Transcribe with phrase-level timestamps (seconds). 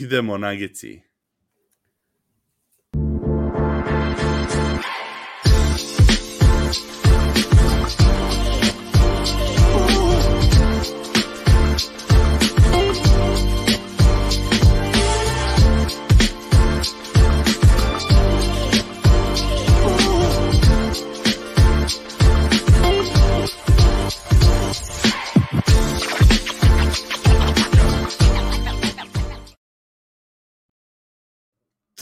[0.00, 1.13] Idemo Nagici.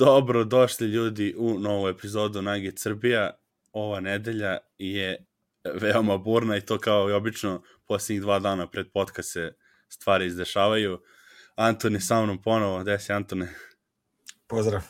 [0.05, 3.31] Dobro došli ljudi u novu epizodu Nugget Srbija.
[3.73, 5.27] Ova nedelja je
[5.75, 9.55] veoma burna i to kao i obično posljednjih dva dana pred podcast se
[9.89, 11.01] stvari izdešavaju.
[11.55, 12.81] Anton je sa mnom ponovo.
[12.81, 13.49] Gde si Antone?
[14.47, 14.83] Pozdrav.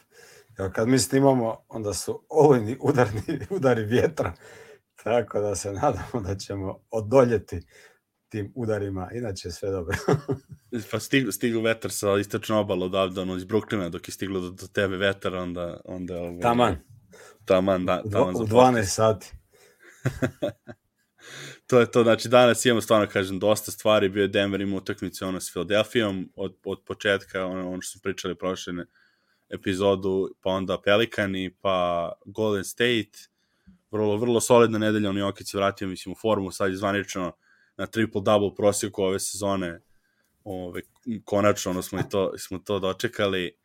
[0.58, 3.22] Evo, kad mi snimamo, onda su olujni udarni,
[3.56, 4.32] udari vjetra,
[5.04, 7.60] tako da se nadamo da ćemo odoljeti
[8.32, 9.96] tim udarima, inače sve dobro.
[10.90, 14.50] pa stigu, stigu vetar sa istočne obala odavde, ono, iz Brooklyna, dok je stiglo do,
[14.50, 15.80] do tebe vetar, onda...
[15.84, 16.76] onda ovaj, taman.
[17.44, 18.02] Taman, da.
[18.12, 19.32] Taman u 12 sati.
[21.68, 25.26] to je to, znači danas imamo stvarno, kažem, dosta stvari, bio je Denver ima utakmicu
[25.26, 28.72] ono s Philadelphijom od, od početka, ono, ono što smo pričali prošle
[29.50, 33.28] epizodu, pa onda Pelikani, pa Golden State,
[33.90, 37.32] vrlo, vrlo solidna nedelja, on Jokić se vratio, mislim, u formu, sad je zvanično
[37.82, 39.80] na triple-double prosjeku ove sezone.
[40.44, 40.80] Ove,
[41.24, 43.56] konačno ono smo, i to, smo to dočekali.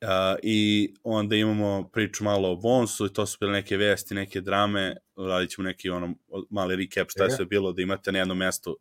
[0.00, 0.08] Uh,
[0.42, 4.96] I onda imamo priču malo o Bonsu i to su bile neke vesti, neke drame.
[5.16, 6.14] Radit ćemo neki ono,
[6.50, 8.78] mali recap šta je sve bilo, da imate na jednom mestu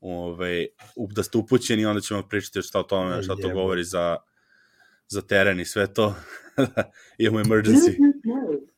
[0.00, 0.66] ove,
[0.96, 4.16] da ste upućeni onda ćemo pričati šta o tome, šta to govori za,
[5.08, 6.14] za teren i sve to.
[7.18, 7.96] imamo emergency.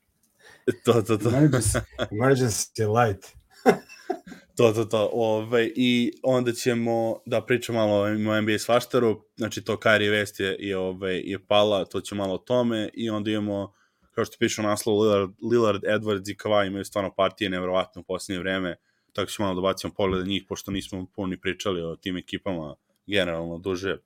[0.84, 1.30] to, to, to.
[1.30, 3.26] emergency, emergency light.
[4.56, 5.10] To, to, to.
[5.12, 10.42] Ove, ovaj, I onda ćemo da pričamo malo o NBA svaštaru, znači to Kyrie West
[10.42, 13.74] je, je, ove, ovaj, je pala, to će malo o tome, i onda imamo,
[14.10, 18.04] kao što piše u naslovu, Lillard, Lillard, Edwards i Kawhi imaju stvarno partije nevjerovatno u
[18.04, 18.76] posljednje vreme,
[19.12, 22.74] tako ćemo malo da bacimo pogled njih, pošto nismo puno pričali o tim ekipama
[23.06, 23.96] generalno duže.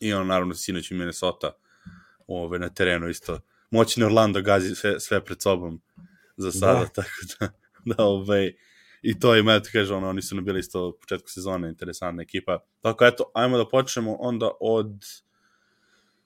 [0.00, 1.52] I ono, naravno, sinoć i Minnesota
[2.26, 3.40] ove, ovaj, na terenu isto.
[3.70, 5.80] Moćni Orlando gazi sve, sve pred sobom
[6.36, 6.88] za sada, da.
[7.02, 7.50] tako da,
[7.84, 8.52] da ovaj,
[9.02, 12.22] i to ima, ti kaže, ono, oni su nam bili isto u početku sezone interesantna
[12.22, 12.58] ekipa.
[12.80, 15.04] Tako, eto, ajmo da počnemo onda od...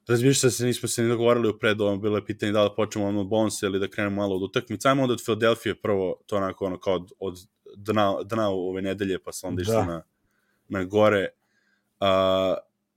[0.08, 3.20] Razmišljam se, nismo se ni dogovorili u pred ovom, bilo je pitanje da li počnemo
[3.20, 4.88] od Bonsa ili da krenemo malo od utakmice.
[4.88, 7.38] Ajmo onda od Philadelphia prvo, to onako ono kao od, od
[7.76, 9.84] dna, dna ove nedelje, pa se onda išli da.
[9.84, 10.02] na,
[10.68, 11.28] na gore.
[12.00, 12.06] Uh,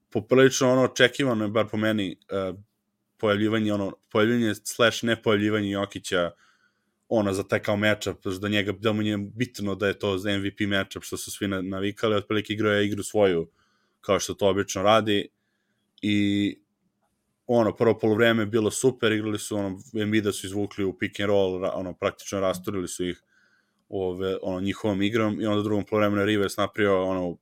[0.09, 2.18] poprilično ono očekivano je, bar po meni,
[2.50, 2.56] uh,
[3.18, 6.31] pojavljivanje, ono, pojavljivanje slash nepojavljivanje Jokića
[7.09, 10.69] ona za taj kao matchup, da njega, da mu je bitno da je to MVP
[10.69, 13.47] matchup što su svi navikali, otprilike igrao je igru svoju,
[14.01, 15.29] kao što to obično radi,
[16.01, 16.57] i
[17.47, 21.27] ono, prvo polovreme je bilo super, igrali su, ono, Embiida su izvukli u pick and
[21.27, 23.22] roll, ono, praktično rasturili su ih
[23.89, 27.37] ove, ono, njihovom igrom, i onda drugom polovremenu je Rivers napravio, ono,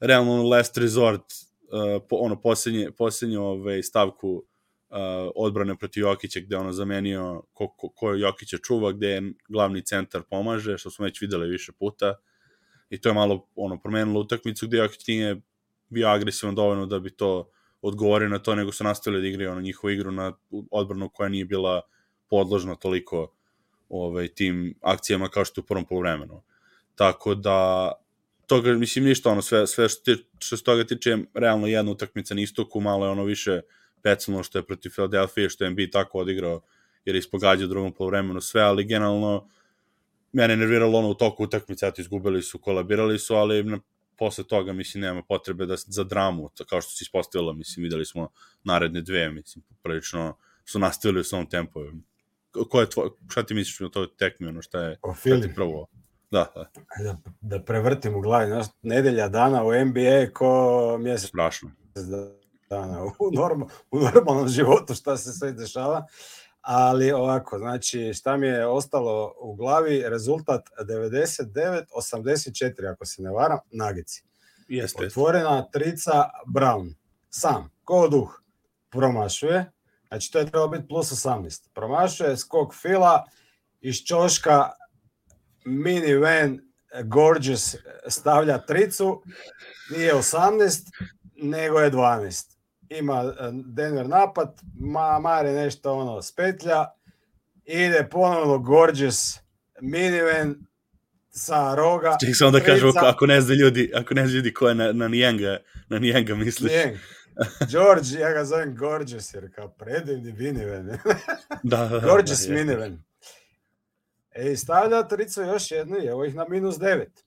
[0.00, 4.44] realno, ono, last resort, uh, po, ono, posljednje, posljednje ove, stavku
[4.90, 4.96] uh,
[5.34, 10.22] odbrane protiv Jokića gde ono zamenio ko, ko, ko Jokića čuva, gde je glavni centar
[10.30, 12.14] pomaže, što smo već videli više puta
[12.90, 15.40] i to je malo ono promenilo utakmicu gde Jokić nije
[15.88, 17.50] bio agresivan dovoljno da bi to
[17.82, 20.32] odgovorio na to, nego su nastavili da igraju ono njihovu igru na
[20.70, 21.80] odbranu koja nije bila
[22.28, 23.34] podložna toliko
[23.88, 26.42] ovaj, tim akcijama kao što u prvom polovremenu.
[26.94, 27.92] Tako da,
[28.46, 32.34] toga, mislim, ništa, ono, sve, sve što, ti, što se toga tiče, realno jedna utakmica
[32.34, 33.60] na istoku, malo je ono više
[34.02, 36.60] pecano što je protiv Philadelphia, što je NBA tako odigrao,
[37.04, 39.48] jer je ispogađao drugom polovremenu sve, ali generalno
[40.32, 43.78] mene nerviralo ono u toku utakmice, eto izgubili su, kolabirali su, ali na,
[44.18, 48.28] posle toga, mislim, nema potrebe da, za dramu, kao što se ispostavilo, mislim, videli smo
[48.64, 51.80] naredne dve, mislim, prilično su nastavili u svom tempu.
[52.70, 55.54] Ko je tvoj, šta ti misliš o toj tekmi, ono šta je, o šta ti
[55.54, 55.86] prvo?
[56.30, 56.70] Da, da.
[57.04, 61.28] Da, da prevrtim u glavi, znaš, nedelja dana u NBA ko mjesec.
[61.28, 61.70] Strašno.
[61.94, 62.32] Da,
[62.70, 66.06] dana u, norm, u normalnom životu šta se sve dešava.
[66.60, 73.58] Ali ovako, znači šta mi je ostalo u glavi, rezultat 99-84, ako se ne varam,
[73.70, 74.24] nagici.
[74.68, 75.06] Jeste.
[75.06, 76.94] Otvorena trica Brown,
[77.30, 78.42] sam, ko duh,
[78.90, 79.72] promašuje,
[80.08, 81.68] znači to je trebalo biti plus 18.
[81.74, 83.24] Promašuje skok fila,
[83.80, 84.70] iz čoška
[85.64, 86.60] mini van
[87.04, 87.76] Gorgeous
[88.08, 89.22] stavlja tricu,
[89.90, 90.90] nije 18,
[91.42, 92.57] nego je 12
[92.90, 96.86] ima e, Denver napad, ma, Mare nešto ono spetlja,
[97.64, 99.38] ide ponovno Gorgeous
[99.80, 100.54] minivan
[101.30, 102.16] sa roga.
[102.26, 104.92] Ček se onda kažu, ako ne zna ljudi, ako ne zna ljudi ko je na,
[104.92, 105.58] na Nijenga,
[105.88, 106.72] na Nijenga misliš.
[106.72, 106.96] Nijeng.
[107.70, 110.86] George, ja ga zovem Gorgeous, jer kao predivni minivan.
[111.62, 113.02] Da, da, da, Gorgeous da, minivan.
[114.30, 117.24] E, stavlja Trico još jednu i evo ih na minus devet.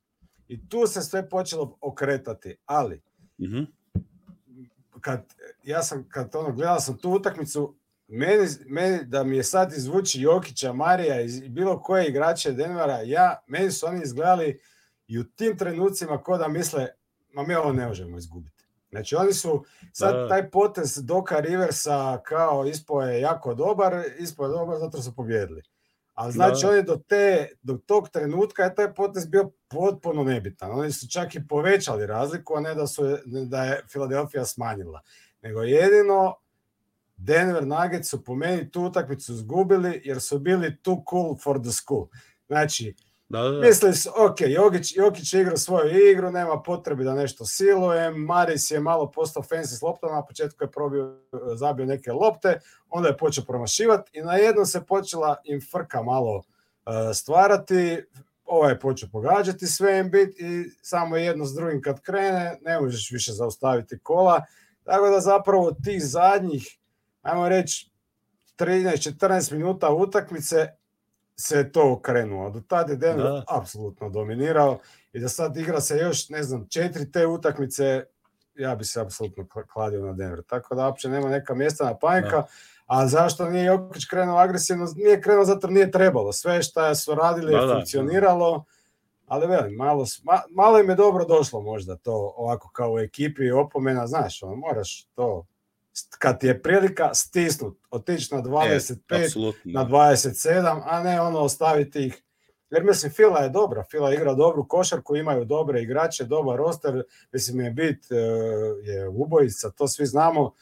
[0.47, 3.01] I tu se sve počelo okretati, ali
[3.37, 3.63] Mhm.
[5.01, 5.33] Kad
[5.63, 7.75] ja sam kad ono gledao sam tu utakmicu
[8.07, 13.43] meni, meni da mi je sad izvući Jokića, Marija i bilo koje igrače Denvera, ja,
[13.47, 14.59] meni su oni izgledali
[15.07, 16.87] i u tim trenucima ko da misle,
[17.33, 18.65] ma mi ovo ne možemo izgubiti.
[18.89, 20.27] Znači oni su, sad Da.
[20.27, 25.61] taj potez Doka Riversa kao ispo je jako dobar, ispo je dobar zato su pobjedili.
[26.13, 26.69] Ali znači Da.
[26.69, 30.71] oni do, te, do tog trenutka je taj potez bio potpuno nebitan.
[30.71, 35.01] Oni su čak i povećali razliku, a ne da, su, da je Filadelfija smanjila.
[35.41, 36.35] Nego jedino
[37.17, 41.71] Denver Nuggets su po meni tu utakmicu izgubili jer su bili too cool for the
[41.71, 42.07] school.
[42.47, 42.95] Znači,
[43.31, 43.67] Da, da, da.
[43.67, 48.71] mislili su, ok, Jokić, Jokić je igrao svoju igru, nema potrebe da nešto silujem, Maris
[48.71, 51.17] je malo postao fancy s loptama, na početku je probio,
[51.55, 56.35] zabio neke lopte, onda je počeo promašivati i na jednom se počela im frka malo
[56.35, 56.43] uh,
[57.13, 58.03] stvarati,
[58.45, 63.11] ovaj je počeo pogađati sve Embiid i samo jedno s drugim kad krene, ne možeš
[63.11, 64.45] više zaustaviti kola,
[64.83, 66.77] tako da zapravo tih zadnjih,
[67.21, 67.91] ajmo reći,
[68.57, 70.67] 13-14 minuta utakmice
[71.41, 72.49] se to okrenuo.
[72.49, 73.43] Do tada je Denver Da.
[73.49, 74.79] apsolutno dominirao
[75.13, 78.03] i da sad igra se još, ne znam, četiri te utakmice,
[78.55, 80.43] ja bi se apsolutno kla- kladio na Denver.
[80.43, 82.29] Tako da uopće nema neka mjesta na panika.
[82.31, 82.47] Da.
[82.87, 84.87] A zašto nije Jokić krenuo agresivno?
[84.95, 86.31] Nije krenuo zato nije trebalo.
[86.33, 87.73] Sve što su radili Da, je da.
[87.73, 88.63] funkcioniralo.
[89.27, 93.51] Ali velim, malo, ma, malo im je dobro došlo možda to ovako kao u ekipi
[93.51, 95.45] opomena, znaš, ono, moraš to
[96.19, 99.71] kad ti je prilika stisnut, otići na 25, Apsolutno.
[99.73, 102.23] na 27, a ne ono ostaviti ih.
[102.69, 107.61] Jer mislim, Fila je dobra, Fila igra dobru košarku, imaju dobre igrače, dobar roster, mislim
[107.61, 108.15] je bit, e,
[108.83, 110.53] je ubojica, to svi znamo.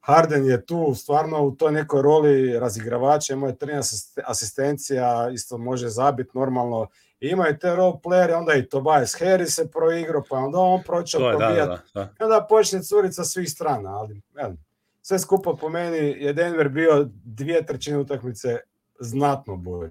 [0.00, 5.88] Harden je tu stvarno u toj nekoj roli razigravača, ima je 13 asistencija, isto može
[5.88, 6.86] zabiti normalno.
[7.20, 11.30] I imaju te role playere, onda i Tobias Harris se proigrao, pa onda on pročeo
[11.30, 12.12] je, da, da, da.
[12.20, 14.65] I onda počne curiti sa svih strana, ali velim,
[15.06, 18.56] sve skupa po meni je Denver bio dvije trećine utakmice
[19.00, 19.90] znatno bolje.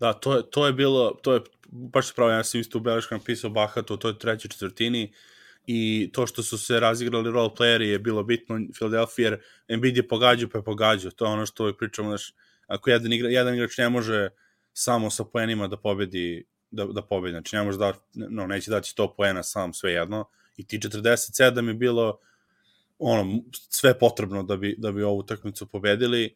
[0.00, 3.20] Da, to je, to je bilo, to je, baš pravo, ja sam isto u beleškama
[3.24, 5.12] pisao Bahato u toj trećoj četvrtini
[5.66, 10.08] i to što su se razigrali role playeri je bilo bitno Philadelphia, jer Embiid je
[10.08, 12.34] pogađao pa je pogađao, to je ono što uvijek pričamo, znaš,
[12.66, 14.28] ako jedan, igra, jedan igrač ne može
[14.72, 18.94] samo sa poenima da pobedi, da, da pobedi, znači ne može da, no, neće dati
[18.96, 20.24] 100 poena sam sve jedno,
[20.56, 22.18] i ti 47 je bilo
[23.04, 26.34] ono, sve potrebno da bi, da bi ovu utakmicu pobedili,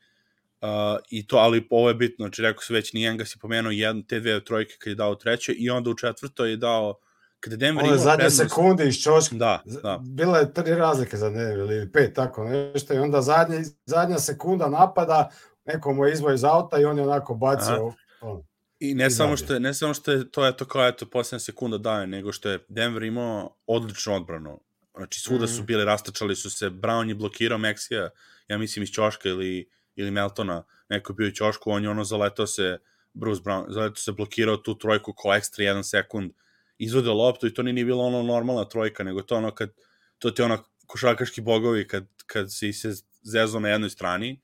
[0.60, 0.68] Uh,
[1.10, 4.20] i to, ali ovo je bitno, znači rekao se već Nijengas je pomenuo jednu, te
[4.20, 6.94] dve trojke kad je dao treće i onda u četvrtoj je dao
[7.40, 9.34] kada je Denver Ono je zadnje prednost- sekunde iz čoška.
[9.36, 9.98] Da, da.
[10.02, 12.94] Bila je tri razlike za Denver ili pet, tako nešto.
[12.94, 15.30] I onda zadnje, zadnja sekunda napada,
[15.64, 17.92] neko mu je izvoj iz auta i on je onako bacio.
[18.20, 18.44] ono.
[18.78, 21.40] I ne I samo što je, ne samo što je to eto kao eto posljednja
[21.40, 24.60] sekunda daje, nego što je Denver imao odličnu odbranu.
[24.98, 25.66] Znači svuda su Mhm.
[25.66, 28.10] bili, rastačali su se, Brown je blokirao Meksija,
[28.48, 32.04] ja mislim iz Ćoška ili, ili Meltona, neko je bio u Ćošku, on je ono
[32.04, 32.78] zaletao se,
[33.14, 36.32] Bruce Brown, zaletao se blokirao tu trojku ko ekstra jedan sekund,
[36.78, 39.70] izvodio loptu i to nije ni bilo ono normalna trojka, nego to ono kad,
[40.18, 44.40] to ti ono košarkaški bogovi kad, kad si se zezo na jednoj strani,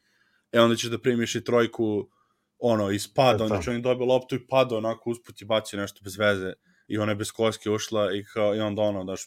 [0.52, 2.10] e onda ćeš da primiš i trojku
[2.58, 3.54] ono, iz pada, To je to.
[3.54, 6.52] znači on dobio loptu i pada onako usput i bacio nešto bez veze
[6.88, 9.26] i ona je bez koske ušla i, kao, i onda ono, daš,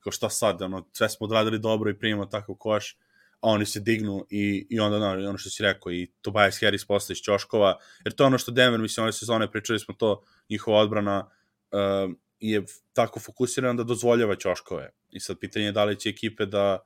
[0.00, 2.96] kao šta sad, ono, sve smo odradili dobro i primimo takav koš,
[3.40, 6.84] a oni se dignu i, i onda ono, ono što si rekao i Tobias Harris
[6.86, 10.22] posle iz Ćoškova, jer to je ono što Denver, mislim, ove sezone pričali smo to,
[10.50, 11.30] njihova odbrana
[11.72, 14.90] uh, je tako fokusirana da dozvoljava Ćoškove.
[15.10, 16.78] I sad pitanje je da li će ekipe da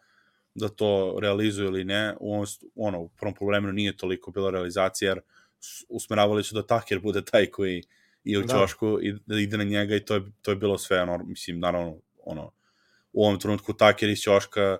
[0.54, 2.14] da to realizuju ili ne.
[2.20, 5.20] U ovom, ono, u prvom poluvremenu nije toliko bila realizacija, jer
[5.88, 7.82] usmeravali su da Taker bude taj koji
[8.24, 8.54] je u Da.
[8.54, 11.60] Ćošku i da ide na njega i to je, to je bilo sve, ono, mislim,
[11.60, 12.52] naravno, ono,
[13.12, 14.78] u ovom trenutku Taker iz Ćoška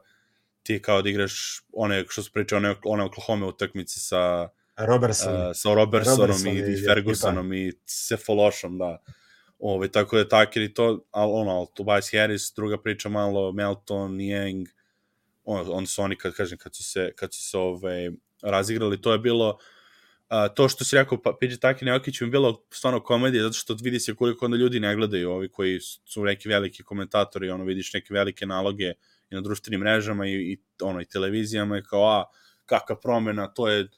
[0.63, 5.35] ti kao da igraš one, što su pričali, one, one Oklahoma utakmice sa, Robertson.
[5.35, 8.99] uh, sa Robertsonom Robertson i, i i Fergusonom i Cefalošom, da.
[9.59, 14.17] Ove, tako da je Taker i to, ali ono, Tobias Harris, druga priča malo, Melton,
[14.17, 14.69] Niang,
[15.45, 18.11] on, on su oni, kad kažem, kad su se, kad su se ove,
[18.43, 19.59] razigrali, to je bilo,
[20.33, 23.53] a, to što si rekao, pa, PJ Taker i Jokić mi bilo stvarno komedija, zato
[23.53, 27.65] što vidi se koliko onda ljudi ne gledaju, ovi koji su neki veliki komentatori, ono,
[27.65, 28.93] vidiš neke velike naloge
[29.31, 32.25] i na društvenim mrežama i, i, ono, i televizijama i kao, a,
[32.67, 33.89] kakva promena, to je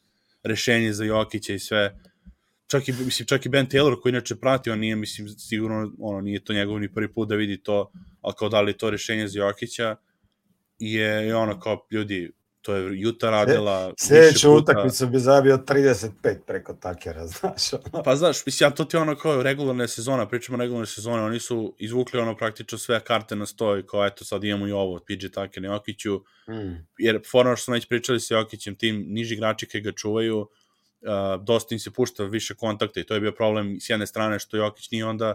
[0.42, 2.00] rešenje za Jokića i sve.
[2.66, 6.20] Čak i, mislim, čak i Ben Taylor koji inače prati, on nije, mislim, sigurno, ono,
[6.20, 9.28] nije to njegov ni prvi put da vidi to, ali kao da li to rešenje
[9.28, 9.96] za Jokića,
[10.78, 12.32] je, je ono kao ljudi,
[12.64, 17.72] to je Juta radila Sljedeću utakmicu bi zabio 35 preko Takera, znaš.
[17.72, 18.02] Ono.
[18.02, 21.74] Pa znaš, mislim, ja to ti ono kao regularna sezona, pričamo regularne sezone, oni su
[21.78, 25.64] izvukli ono praktično sve karte na stoj, kao eto sad imamo i ovo, PJ Taker
[25.64, 26.16] i Jokiću,
[26.48, 26.86] mm.
[26.98, 30.48] jer forma što smo već pričali sa Jokićem, tim niži igrači koji ga čuvaju, uh,
[31.44, 34.56] dosta im se pušta više kontakta i to je bio problem s jedne strane što
[34.56, 35.34] Jokić nije onda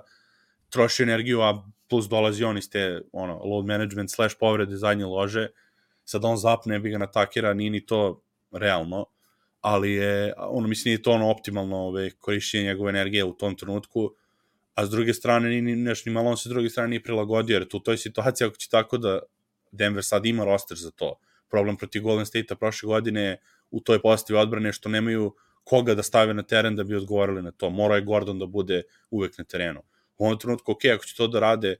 [0.69, 5.47] troši energiju, a plus dolazi on iz te ono, load management slash povrede zadnje lože,
[6.09, 9.05] sad on zapne, bi ga natakira, nije ni to realno,
[9.61, 14.11] ali je, ono, mislim, nije to ono optimalno ove, korišćenje njegove energije u tom trenutku,
[14.75, 17.03] a s druge strane, ni, ni, neš, ni malo on se s druge strane nije
[17.03, 19.19] prilagodio, jer tu toj situaciji, ako će tako da
[19.71, 23.37] Denver sad ima roster za to, problem protiv Golden State-a prošle godine
[23.71, 27.51] u toj postavi odbrane što nemaju koga da stave na teren da bi odgovorili na
[27.51, 27.69] to.
[27.69, 29.81] Mora je Gordon da bude uvek na terenu.
[30.17, 31.75] U ovom trenutku, ok, ako će to da rade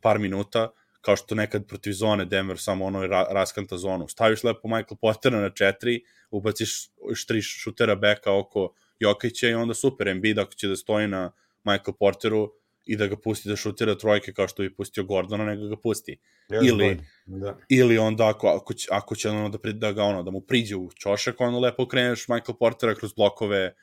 [0.00, 0.70] par minuta,
[1.06, 4.08] kao što nekad protiv zone Denver samo ono ra raskanta zonu.
[4.08, 6.90] Staviš lepo Michael Pottera na četiri, ubaciš
[7.26, 11.30] tri šutera beka oko Jokića i onda super, Embiid ako će da stoji na
[11.64, 12.52] Michael Porteru
[12.86, 16.18] i da ga pusti da šutira trojke kao što bi pustio Gordona, nego ga pusti.
[16.48, 17.56] Yes, ili, da.
[17.68, 20.76] ili onda ako, ako, će, ako će ono da, da, ga, ono, da mu priđe
[20.76, 23.74] u čošak, onda lepo okreneš Michael Portera kroz blokove,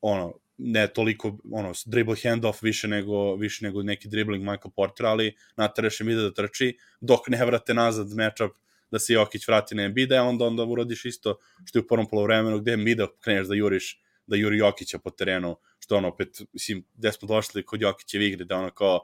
[0.00, 5.34] ono, ne toliko ono dribble handoff više nego više nego neki dribbling Michael Porter, ali
[5.56, 8.52] nateraš Embiida da trči dok ne vrate nazad matchup
[8.90, 12.58] da se Jokić vrati na Embiida, onda onda uradiš isto što je u prvom poluvremenu
[12.58, 17.12] gde Embiida kreneš da juriš da juri Jokića po terenu, što ono opet, mislim, gde
[17.12, 19.00] smo došli kod Jokićeve igre, da ono kao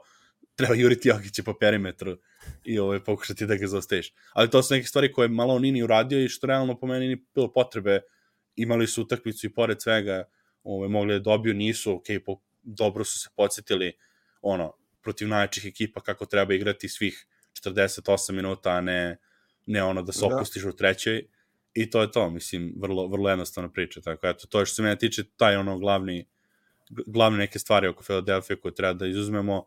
[0.55, 2.17] treba juriti Jokića po perimetru
[2.63, 4.13] i ovaj, pokušati da ga zaostaješ.
[4.33, 7.17] Ali to su neke stvari koje malo Nini uradio i što realno po meni nije
[7.35, 8.01] bilo potrebe.
[8.55, 10.23] Imali su utakmicu i pored svega
[10.65, 13.93] ove, mogli da dobiju, nisu, ok, po, dobro su se podsjetili
[14.41, 19.17] ono, protiv najjačih ekipa kako treba igrati svih 48 minuta, a ne,
[19.65, 20.35] ne ono da se da.
[20.35, 21.27] opustiš u trećoj.
[21.73, 24.81] I to je to, mislim, vrlo, vrlo jednostavna priča, tako eto, to je što se
[24.81, 26.25] mene tiče, taj ono glavni,
[26.89, 29.65] glavne neke stvari oko Philadelphia koje treba da izuzmemo,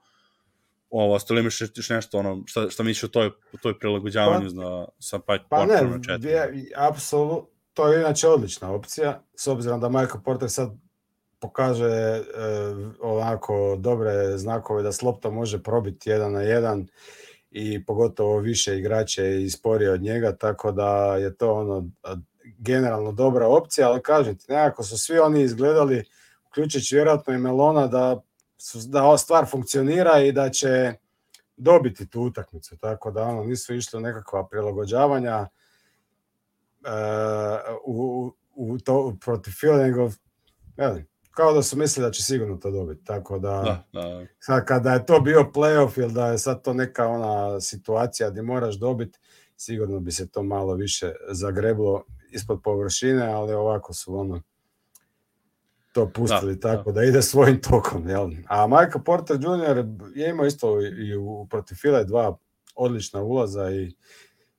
[0.91, 4.49] ovo, ostalo imaš još nešto, ono, šta, šta misliš o toj, o toj prilagođavanju pa,
[4.49, 5.75] za, sa pa, pa ne,
[6.77, 10.88] apsolutno, to je inače odlična opcija, s obzirom da Michael Porter sad
[11.41, 12.23] pokaže e,
[13.01, 16.87] onako dobre znakove da Slopta može probiti jedan na jedan
[17.51, 21.89] i pogotovo više igrače i sporije od njega, tako da je to ono
[22.59, 26.05] generalno dobra opcija, ali kažem ti, nekako su svi oni izgledali,
[26.49, 28.23] uključujući vjerojatno i Melona, da,
[28.57, 30.95] su, da ova stvar funkcionira i da će
[31.57, 35.47] dobiti tu utakmicu, tako da ono, nisu išli nekakva prilagođavanja
[36.81, 36.89] uh,
[37.85, 40.11] u, u to, protiv Phil, nego,
[41.39, 44.27] kao da su mislili da će sigurno to dobiti, tako da, da, da.
[44.39, 48.43] Sad, kada je to bio playoff ili da je sad to neka ona situacija gdje
[48.43, 49.19] moraš dobiti,
[49.57, 54.43] sigurno bi se to malo više zagreblo ispod površine, ali ovako su ono
[55.93, 57.01] to pustili da, tako da.
[57.01, 58.09] da ide svojim tokom.
[58.09, 58.31] Jel?
[58.49, 59.85] A Michael Porter Jr.
[60.15, 62.39] je imao isto i u protiv File dva
[62.77, 63.95] odlična ulaza i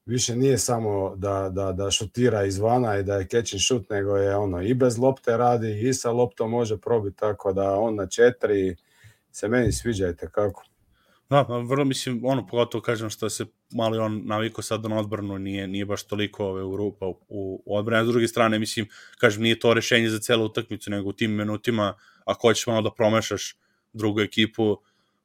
[0.10, 4.18] više nije samo da, da, da šutira izvana i da je catch and shoot, nego
[4.18, 8.08] je ono i bez lopte radi i sa loptom može probiti, tako da on na
[8.08, 8.75] četiri
[9.32, 10.63] se meni sviđajte kako.
[11.30, 15.68] Da, vrlo mislim, ono, pogotovo kažem što se malo on naviko sad na odbranu, nije,
[15.68, 18.06] nije baš toliko ove, u rupa u, u odbranu.
[18.06, 18.88] S druge strane, mislim,
[19.18, 21.94] kažem, nije to rešenje za celu utakmicu, nego u tim minutima,
[22.25, 23.58] ako hoćeš malo da promešaš
[23.94, 24.78] drugu ekipu,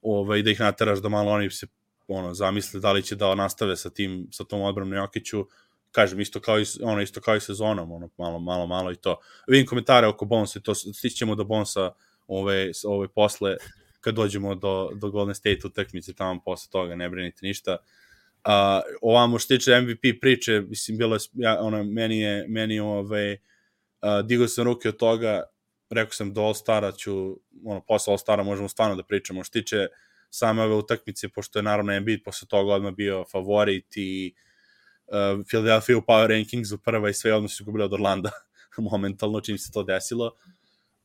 [0.03, 1.67] ovaj, da ih nateraš da malo oni se
[2.09, 5.47] ono, zamisle da li će da nastave sa tim, sa tom odbranom Jokiću,
[5.93, 9.21] kažem, isto kao i, ono, isto kao i sezonom, ono, malo, malo, malo i to.
[9.49, 11.91] Vidim komentare oko Bonsa i to, stićemo do Bonsa
[12.27, 13.57] ove, ove posle,
[14.01, 17.77] kad dođemo do, do Golden State utakmice tamo posle toga, ne brinite ništa.
[18.45, 18.51] Uh,
[19.03, 23.37] ovamo što tiče MVP priče, mislim, bilo je, ja, ono, meni je, meni ove,
[24.03, 25.43] uh, digao sam ruke od toga,
[25.91, 29.87] rekao sam do All-Stara ću, ono, posle All-Stara možemo stvarno da pričamo, što tiče uh,
[30.35, 34.35] same ove utakmice, pošto je naravno Embiid posle toga odmah bio favorit i
[35.07, 38.31] uh, Philadelphia u power rankingsu prva i sve odmah su gubili od Orlanda
[38.91, 40.33] momentalno čim se to desilo.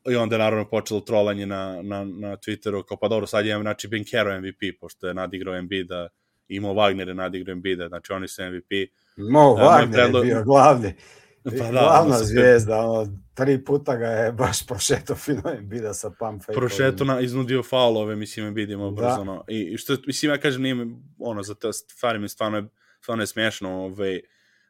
[0.10, 3.60] I onda je naravno počelo trolanje na, na, na Twitteru kao pa dobro sad je
[3.62, 6.08] znači Benkero MVP pošto je nadigrao Embiida
[6.48, 10.20] i Mo Wagner je nadigrao Embiida znači oni su MVP Mo uh, Wagner predlo...
[10.20, 10.94] je bio glavni
[11.44, 16.12] Pa da, Glavna da, zvijezda, ono, tri puta ga je baš prošeto fino Embida sa
[16.20, 16.54] pump fake.
[16.54, 18.96] Prošeto na, iznudio faulove, mislim, Embiid imao da.
[18.96, 19.44] brzo, no.
[19.48, 20.76] I, što, mislim, ja kažem, nije,
[21.20, 22.68] ono, za te stvari mi stvarno je,
[23.02, 24.20] stvarno je smiješno, ovaj,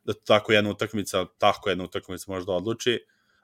[0.03, 2.99] da tako jedna utakmica, tako jedna utakmica može da odluči,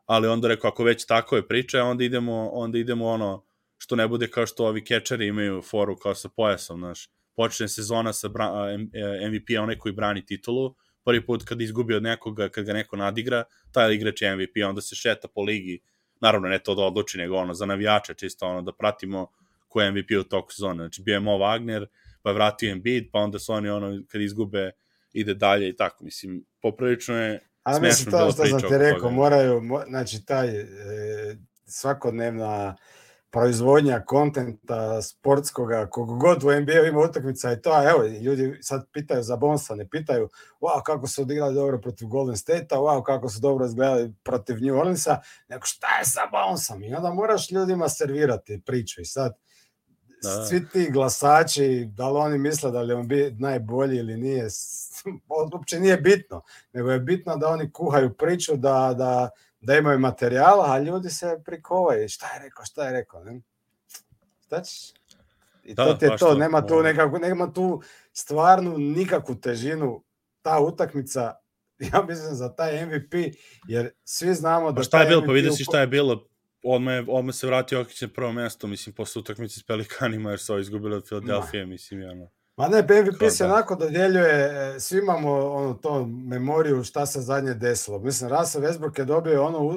[0.05, 3.46] ali onda rekao, ako već tako je priča, onda idemo, onda idemo ono,
[3.77, 8.13] što ne bude kao što ovi kečeri imaju foru kao sa pojasom, znaš, počne sezona
[8.13, 8.29] sa
[9.29, 13.43] MVP, onaj koji brani titulu, prvi put kad izgubi od nekoga, kad ga neko nadigra,
[13.71, 15.79] taj igrač je MVP, onda se šeta po ligi,
[16.21, 19.27] naravno ne to da odluči, nego ono, za navijača, čisto ono, da pratimo
[19.67, 20.83] ko je MVP u toku sezone.
[20.83, 21.85] Znači, bio je Mo Wagner,
[22.21, 24.71] pa je vratio Embiid, pa onda su oni, ono, kad izgube,
[25.13, 29.62] ide dalje i tako, mislim, poprilično je A mislim, to što sam ti rekao, moraju,
[29.62, 30.65] mo, znači, taj e,
[31.65, 32.75] svakodnevna
[33.36, 38.86] proizvodnja kontenta sportskoga, kog god u NBA ima utakmica i to, a evo, ljudi sad
[38.94, 40.30] pitaju za Bonsa, ne pitaju,
[40.62, 44.80] wow, kako su odigrali dobro protiv Golden State-a, wow, kako su dobro izgledali protiv New
[44.80, 46.84] Orleansa, nego šta je sa Bonsom?
[46.84, 49.34] I onda moraš ljudima servirati priču i sad,
[50.24, 50.46] da.
[50.46, 54.48] svi ti glasači, da li oni misle da li on bi najbolji ili nije,
[55.54, 56.42] uopće nije bitno,
[56.74, 59.30] nego je bitno da oni kuhaju priču, da, da,
[59.65, 62.10] da imaju materijala, a ljudi se prikovaju.
[62.10, 63.41] Šta je rekao, šta je rekao, ne?
[64.45, 64.93] Šta ćeš?
[65.63, 67.81] I da, to ti je to, nema tu, nekako, nema tu
[68.13, 70.03] stvarnu nikakvu težinu
[70.41, 71.34] ta utakmica,
[71.93, 73.13] ja mislim za taj MVP,
[73.67, 74.75] jer svi znamo da...
[74.75, 76.27] Pa šta je bilo, pa vidi si šta je bilo,
[76.63, 80.39] odmah, je, odmah se vratio Okić na prvo mesto, mislim, posle utakmice s Pelikanima, jer
[80.39, 82.29] su ovo izgubili od Filadelfije, mislim, ja, no.
[82.57, 83.53] Ma ne, MVP se da.
[83.53, 88.00] onako dodjeljuje, e, svi imamo ono, to memoriju šta se zadnje desilo.
[88.00, 89.74] Mislim, Russell Westbrook je dobio ono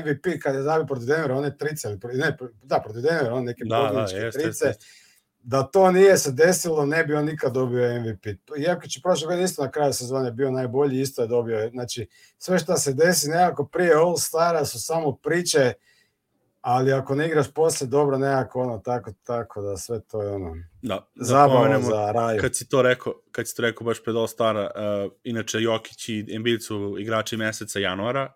[0.00, 3.90] MVP kad je zabio protiv Denvera, one trice, ne, da, protiv Denvera, one neke da,
[3.94, 4.72] da, trice.
[5.42, 8.26] Da to nije se desilo, ne bi on nikad dobio MVP.
[8.58, 11.70] Iako će prošle godine isto na kraju sezone bio najbolji, isto je dobio.
[11.70, 12.08] Znači,
[12.38, 15.72] sve što se desi nekako prije All-Stara su samo priče,
[16.60, 20.54] ali ako ne igraš posle dobro nekako ono tako tako da sve to je ono
[20.82, 22.38] da, da zabava za raj.
[22.38, 24.70] Kad si to rekao, kad si to rekao baš pred All-Stara,
[25.04, 28.32] uh, inače Jokić i Embiid su igrači meseca januara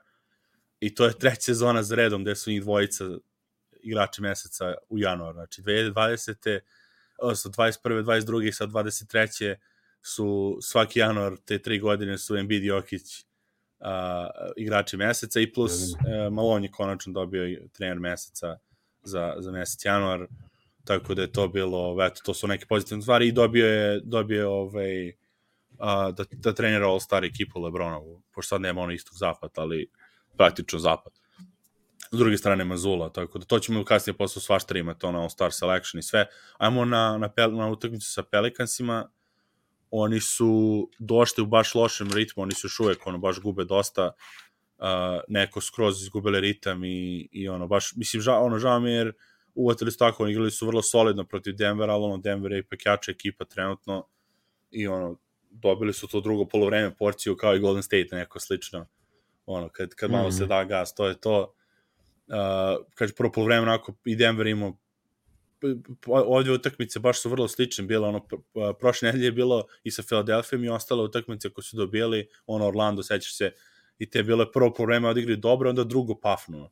[0.81, 3.05] i to je treća sezona za redom gde su njih dvojica
[3.83, 5.35] igrači meseca u januaru.
[5.35, 6.61] Znači 2020.
[7.19, 8.05] odnosno 21.
[8.05, 8.49] 22.
[8.49, 9.55] i sad 23.
[10.03, 13.87] su svaki januar te tri godine su Embiid i Jokić uh,
[14.57, 18.59] igrači meseca i plus uh, Malon je konačno dobio trener meseca
[19.03, 20.27] za, za mesec januar,
[20.85, 24.39] tako da je to bilo, eto, to su neke pozitivne stvari i dobio je, dobio
[24.39, 29.51] je ovaj, uh, da, da trenira All-Star ekipu Lebronovu, pošto sad nema ono istog zapad,
[29.57, 29.91] ali
[30.37, 31.13] praktično zapad.
[32.13, 35.99] S druge strane Mazula, tako da to ćemo kasnije posle svašta imati, ono All-Star Selection
[35.99, 36.27] i sve.
[36.59, 39.09] Ajmo na, na, pel, na utakmicu sa Pelikansima,
[39.91, 44.13] oni su došli u baš lošem ritmu, oni su još uvek ono, baš gube dosta,
[44.79, 44.87] uh,
[45.29, 49.13] neko skroz izgubili ritam i, i ono, baš, mislim, ža, ono, žao mi jer
[49.55, 53.11] uvatili su tako, igrali su vrlo solidno protiv Denvera, ali ono, Denver je ipak jača
[53.11, 54.07] ekipa trenutno
[54.71, 55.19] i ono,
[55.51, 58.87] dobili su to drugo polovreme porciju kao i Golden State, neko slično.
[59.47, 60.39] Ono, kad, kad malo mm -hmm.
[60.39, 61.55] se da gas, to je to.
[62.27, 64.77] Uh, kad prvo polovreme, onako, i Denver imao
[66.07, 68.27] ovdje utakmice baš su vrlo slične bile, ono,
[68.81, 73.03] prošle nedelje je bilo i sa Filadelfijom i ostale utakmice koje su dobijali, ono, Orlando,
[73.03, 73.53] sećaš se,
[73.99, 76.71] i te bile prvo po vreme odigri dobro, onda drugo pafnuo.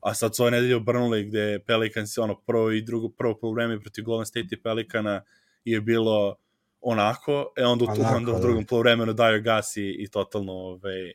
[0.00, 3.80] A sad su ove nedelje obrnuli gde Pelicans, ono, prvo i drugo, prvo po vreme
[3.80, 5.22] protiv Golden State i Pelicana
[5.64, 6.36] je bilo
[6.80, 8.40] onako, e onda, tu, onda u da.
[8.40, 11.12] drugom polovremenu daju gas i, i totalno, ove, ovaj,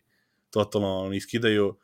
[0.49, 1.77] totalno on, iskidaju.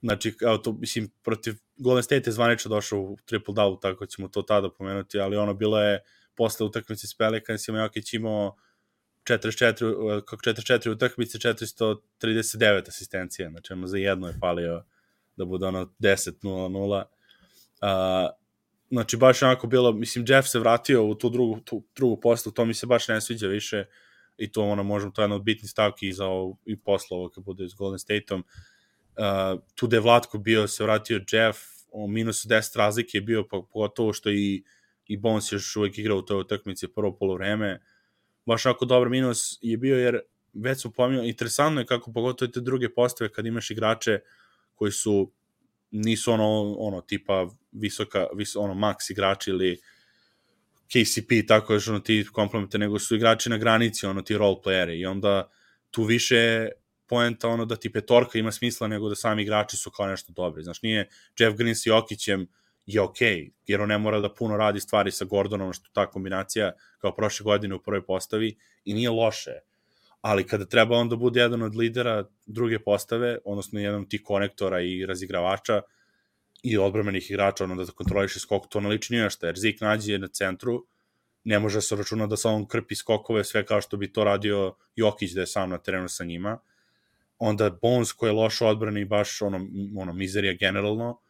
[0.00, 4.28] Znači, evo to, mislim, protiv Golden State je zvanično došao u triple double, tako ćemo
[4.28, 6.00] to tada pomenuti, ali ono bilo je
[6.34, 8.56] posle utakmice s Pelicansima, Jokić imao
[9.24, 14.84] 44, kako 44 utakmice, 439 asistencija, znači ono za jedno je falio
[15.36, 17.02] da bude ono 10-0-0.
[17.02, 18.30] Uh,
[18.90, 22.64] znači baš onako bilo, mislim Jeff se vratio u tu drugu, tu drugu poslu, to
[22.64, 23.84] mi se baš ne sviđa više
[24.36, 27.16] i to ono možemo, to je jedna od bitnih stavki i za ovo, i posla
[27.16, 28.40] ovo kad bude s Golden State-om.
[28.40, 28.46] Uh,
[29.16, 31.58] uh, tu da je Vlatko bio, se vratio Jeff,
[31.92, 34.64] o minus 10 razlike je bio, pa pogotovo što i,
[35.06, 37.80] i Bones još uvek igrao u toj utakmici prvo polovreme.
[38.46, 40.20] Baš ako dobar minus je bio, jer
[40.52, 44.20] već su pominjao, interesantno je kako pogotovo te druge postave kad imaš igrače
[44.76, 45.32] koji su
[45.90, 49.80] nisu ono, ono tipa visoka, vis, ono max igrači ili
[50.86, 55.00] KCP, tako je ono ti komplemente, nego su igrači na granici, ono ti role playeri
[55.00, 55.50] i onda
[55.90, 56.68] tu više
[57.06, 60.62] poenta ono da ti petorka ima smisla nego da sami igrači su kao nešto dobri.
[60.62, 61.08] Znaš, nije
[61.38, 62.46] Jeff Green s Jokićem
[62.86, 66.06] je okej, okay, jer on ne mora da puno radi stvari sa Gordonom, što ta
[66.10, 69.50] kombinacija kao prošle godine u prvoj postavi i nije loše.
[70.26, 74.22] Ali kada treba on da bude jedan od lidera druge postave, odnosno jedan od tih
[74.24, 75.82] konektora i razigravača
[76.62, 80.18] i odbramenih igrača, ono da kontroliše skok, to ne liči nije što, jer Zik nađe
[80.18, 80.80] na centru,
[81.44, 84.74] ne može se računa da sa on krpi skokove, sve kao što bi to radio
[84.96, 86.58] Jokić da je sam na terenu sa njima,
[87.38, 89.60] onda Bones koji je loš odbrani baš ono,
[89.96, 91.20] ono mizerija generalno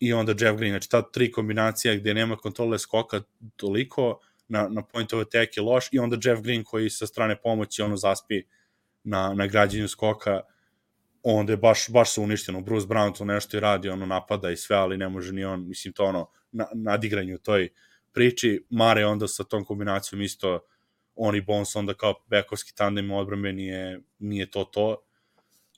[0.00, 3.22] i onda Jeff Green, znači ta tri kombinacija gde nema kontrole skoka
[3.56, 7.36] toliko na, na point of attack je loš i onda Jeff Green koji sa strane
[7.42, 8.42] pomoći ono zaspi
[9.04, 10.40] na, na građenju skoka,
[11.22, 12.60] onda je baš, baš se uništeno.
[12.60, 15.68] Bruce Brown to nešto i radi, ono napada i sve, ali ne može ni on,
[15.68, 17.68] mislim, to ono, na, nadigranju toj
[18.12, 18.64] priči.
[18.70, 20.60] Mare onda sa tom kombinacijom isto,
[21.14, 24.96] on i Bones onda kao bekovski tandem odbrame nije, nije to to.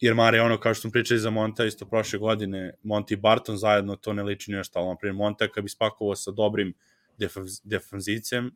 [0.00, 3.57] Jer Mare ono, kao što smo pričali za Monta isto prošle godine, Monty i Barton
[3.57, 6.74] zajedno to ne liči nešto, ali naprimjer Monta kad bi spakovao sa dobrim
[7.64, 8.50] defanzicem,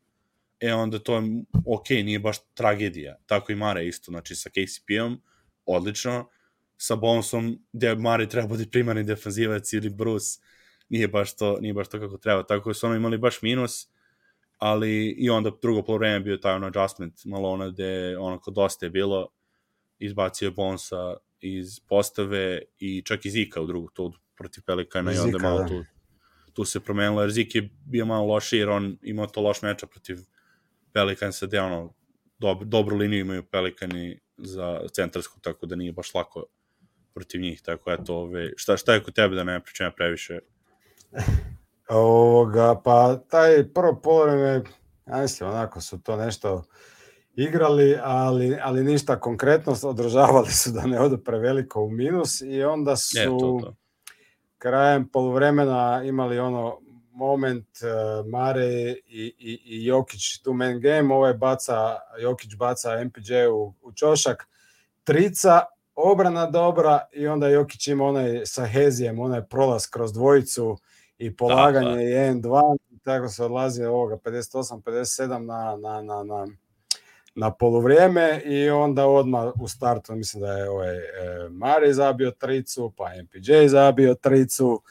[0.60, 3.16] e onda to je ok, nije baš tragedija.
[3.26, 5.22] Tako i Mare isto, znači sa KCP-om,
[5.66, 6.28] odlično,
[6.76, 10.40] sa Bonesom, gde Mare treba bude primarni defanzivac ili Bruce,
[10.88, 12.42] nije baš to, nije baš to kako treba.
[12.42, 13.88] Tako da su ono imali baš minus,
[14.58, 18.86] ali i onda drugo polovreme bio taj ono adjustment, malo ono gde ono kod dosta
[18.86, 19.28] je bilo,
[19.98, 25.18] izbacio je Bonesa iz postave i čak i Zika u drugu to protiv Pelikana i
[25.18, 25.68] onda malo da.
[25.68, 25.84] tu,
[26.52, 29.86] tu se promenilo, jer Zik je bio malo loši jer on imao to loš meča
[29.86, 30.18] protiv
[30.92, 31.94] Pelikansa gde ono
[32.38, 36.44] dob, dobru liniju imaju Pelikani za centarsku, tako da nije baš lako
[37.14, 40.38] protiv njih, tako eto, ove, šta, šta je kod tebe da ne pričam ja previše
[41.88, 44.62] Ovoga, pa taj prvo polovreme,
[45.06, 46.64] ja mislim, onako su to nešto
[47.34, 52.96] igrali, ali, ali ništa konkretno, održavali su da ne odu preveliko u minus i onda
[52.96, 53.74] su Je, to, to.
[54.62, 56.78] Krajem polovremena imali ono
[57.12, 63.46] moment uh, Mare i, i, i Jokić tu man game, ovaj baca, Jokić baca MPJ
[63.46, 64.48] u, u čošak,
[65.04, 65.60] trica,
[65.94, 70.78] obrana dobra i onda Jokić ima onaj sa Hezijem, onaj prolaz kroz dvojicu,
[71.18, 72.48] i polaganje da, da.
[72.48, 76.46] 1-2, tako se odlazi ovoga 58-57 na, na, na, na,
[77.34, 81.02] na poluvrijeme i onda odmah u startu mislim da je ovaj e,
[81.50, 84.82] Mari zabio tricu, pa MPJ zabio tricu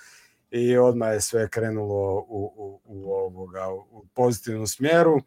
[0.51, 5.17] i odmah je sve krenulo u, u, u, ovoga, u pozitivnom smjeru.
[5.17, 5.21] E,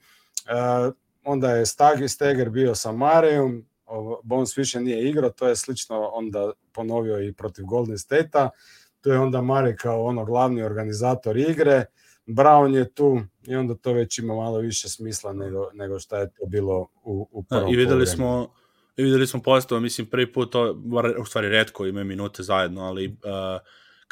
[1.24, 3.66] onda je Stag, Steger bio sa Marijom,
[4.22, 8.50] Bones više nije igrao, to je slično onda ponovio i protiv Golden State-a
[9.00, 11.84] tu je onda Mare kao ono glavni organizator igre,
[12.26, 16.30] Brown je tu i onda to već ima malo više smisla nego, nego šta je
[16.30, 18.48] to bilo u, u prvom da, I videli smo
[18.96, 20.82] i videli smo postava, mislim, prvi put, to,
[21.20, 23.14] u stvari redko imaju minute zajedno, ali uh,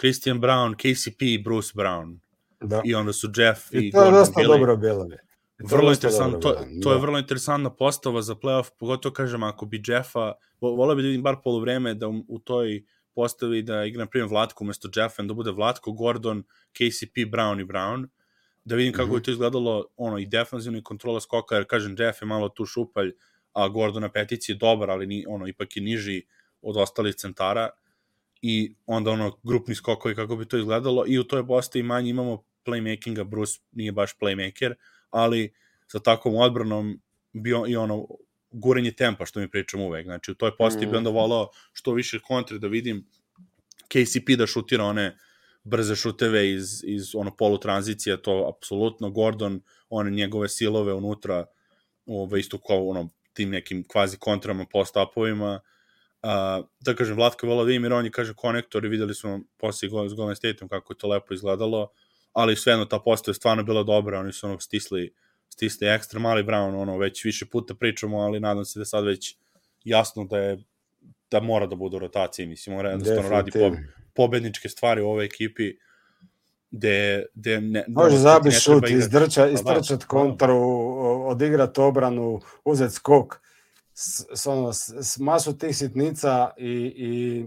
[0.00, 2.18] Christian Brown, KCP Bruce Brown.
[2.60, 2.80] Da.
[2.84, 4.48] I onda su Jeff i, I to je dosta Billy.
[4.48, 5.08] dobro bilo.
[5.58, 7.00] Vrlo interesantno, to, to je da.
[7.00, 11.36] vrlo interesantna postava za playoff, pogotovo kažem, ako bi Jeffa, volio bi da vidim bar
[11.44, 15.50] polovreme da u, u toj postavi da igra, na primjer, Vlatko umesto Jeffa, da bude
[15.50, 18.08] Vlatko, Gordon, KCP, Brown i Brown,
[18.64, 19.16] da vidim kako mm -hmm.
[19.16, 22.66] je to izgledalo, ono, i defanzivno i kontrola skoka, jer, kažem, Jeff je malo tu
[22.66, 23.12] šupalj,
[23.52, 26.22] a Gordon na petici je dobar, ali ni, ono, ipak je niži
[26.62, 27.68] od ostalih centara,
[28.42, 32.44] i onda, ono, grupni skokovi, kako bi to izgledalo, i u toj postavi manje imamo
[32.66, 34.74] playmakinga, Bruce nije baš playmaker,
[35.10, 35.54] ali
[35.86, 37.00] sa takvom odbranom
[37.32, 38.06] bio i ono
[38.52, 40.06] gurenje tempa, što mi pričamo uvek.
[40.06, 40.90] Znači, u toj posti mm.
[40.90, 43.06] bi onda volao što više kontre da vidim
[43.88, 45.18] KCP da šutira one
[45.64, 51.46] brze šuteve iz, iz ono polu tranzicija, to apsolutno Gordon, one njegove silove unutra,
[52.06, 55.60] ove, isto kao ono, tim nekim kvazi kontrama, post-upovima,
[56.22, 59.40] Uh, da kažem, Vlatko volao da im, jer on je, kaže, konektor i videli smo
[59.58, 61.88] posle gol s Golden State-om kako je to lepo izgledalo,
[62.32, 65.14] ali svejedno ta postava je stvarno bila dobra, oni su ono stisli
[65.52, 69.36] stisli ekstra mali Brown, ono, već više puta pričamo, ali nadam se da sad već
[69.84, 70.58] jasno da je
[71.30, 73.70] da mora da bude u rotaciji, mislim, mora jednostavno radi po,
[74.14, 75.72] pobedničke stvari u ovoj ekipi,
[76.70, 77.84] gde, gde ne...
[77.88, 80.58] Može zabiti šut, izdrča, istrčat pa da, kontru,
[81.26, 83.40] odigrat obranu, uzet skok,
[83.94, 87.44] s, s, ono, s, s masu tih sitnica i, i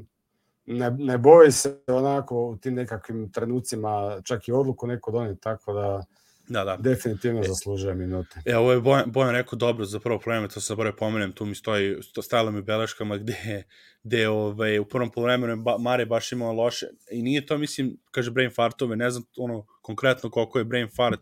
[0.65, 5.73] ne, ne boji se onako u tim nekakvim trenucima čak i odluku neko doneti, tako
[5.73, 6.03] da
[6.49, 6.77] Da, da.
[6.79, 8.41] Definitivno e, zaslužuje minute.
[8.45, 11.45] E, ovo je Bojan, Bojan rekao dobro za prvo probleme, to se bare pomenem, tu
[11.45, 13.63] mi stoji, stajalo mi u beleškama gde,
[14.03, 18.31] gde ovaj, u prvom polovremenu ba, Mare baš imao loše, i nije to, mislim, kaže
[18.31, 21.21] brain fartove, ne znam ono konkretno koliko je brain fart,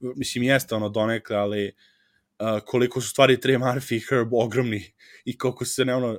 [0.00, 1.72] mislim, jeste ono donekle, ali
[2.38, 4.92] uh, koliko su stvari Trey Murphy i Herb ogromni
[5.24, 6.18] i koliko se ne ono,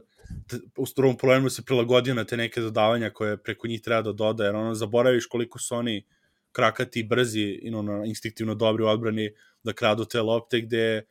[0.77, 4.45] u prvom polovremenu se prilagodio na te neke dodavanja koje preko njih treba da doda,
[4.45, 6.18] jer ono, zaboraviš koliko su oni uh,
[6.51, 9.31] krakati, brzi, know, instinktivno dobri u odbrani
[9.63, 11.05] da kradu te lopte gde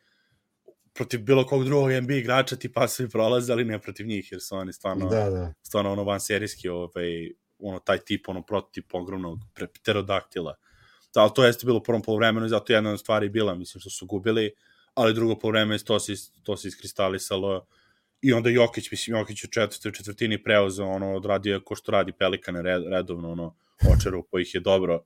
[0.93, 4.55] protiv bilo kog drugog NBA igrača ti pasovi prolaze, ali ne protiv njih, jer su
[4.55, 5.53] oni stvarno, da, da.
[5.61, 9.39] stvarno ono van serijski, ovaj, ono, taj tip, ono, prototip ogromnog
[9.81, 10.55] pterodaktila.
[11.13, 13.81] Da, ali to jeste bilo u prvom polovremenu i zato jedna od stvari bila, mislim,
[13.81, 14.51] što su gubili,
[14.93, 17.67] ali drugo polovreme to se, to se iskristalisalo
[18.21, 22.61] i onda Jokić, mislim, Jokić u četvrtoj četvrtini preuzeo, ono, odradio ko što radi Pelikane
[22.61, 23.55] red, redovno, ono,
[23.93, 25.03] očeru po ih je dobro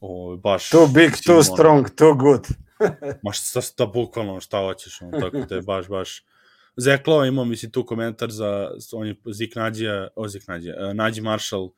[0.00, 0.70] O, baš...
[0.70, 2.46] Too big, too ono, strong, too good.
[3.24, 6.24] ma šta, šta bukvalno šta hoćeš, ono, tako da je baš, baš
[6.78, 11.70] Zeklo imao, mislim, tu komentar za, on je Zik Nađija, o Zik Nađija, Nađi Marshall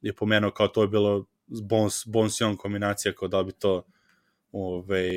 [0.00, 3.86] je pomenuo kao to je bilo Bones, Bones Young kombinacija, kao da bi to
[4.52, 5.10] ove,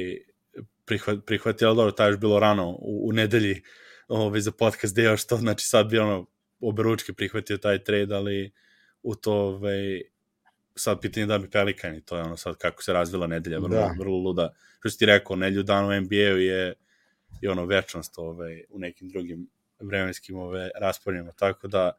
[0.86, 3.62] prihvat, prihvatio, ali dobro, taj još bilo rano u, u nedelji
[4.08, 6.26] ove, za podcast deo, što znači sad bi ono
[6.60, 8.54] oberučke prihvatio taj trade, ali
[9.04, 10.02] u to ove,
[10.76, 13.96] sad pitanje da bi Pelikani, to je ono sad kako se razvila nedelja, vrlo, da.
[14.00, 14.54] vrlo luda.
[14.80, 16.74] Što si ti rekao, nedelju dan u NBA-u je,
[17.42, 19.48] je ono večnost ove, u nekim drugim
[19.80, 21.92] vremenskim ove, rasporima, tako da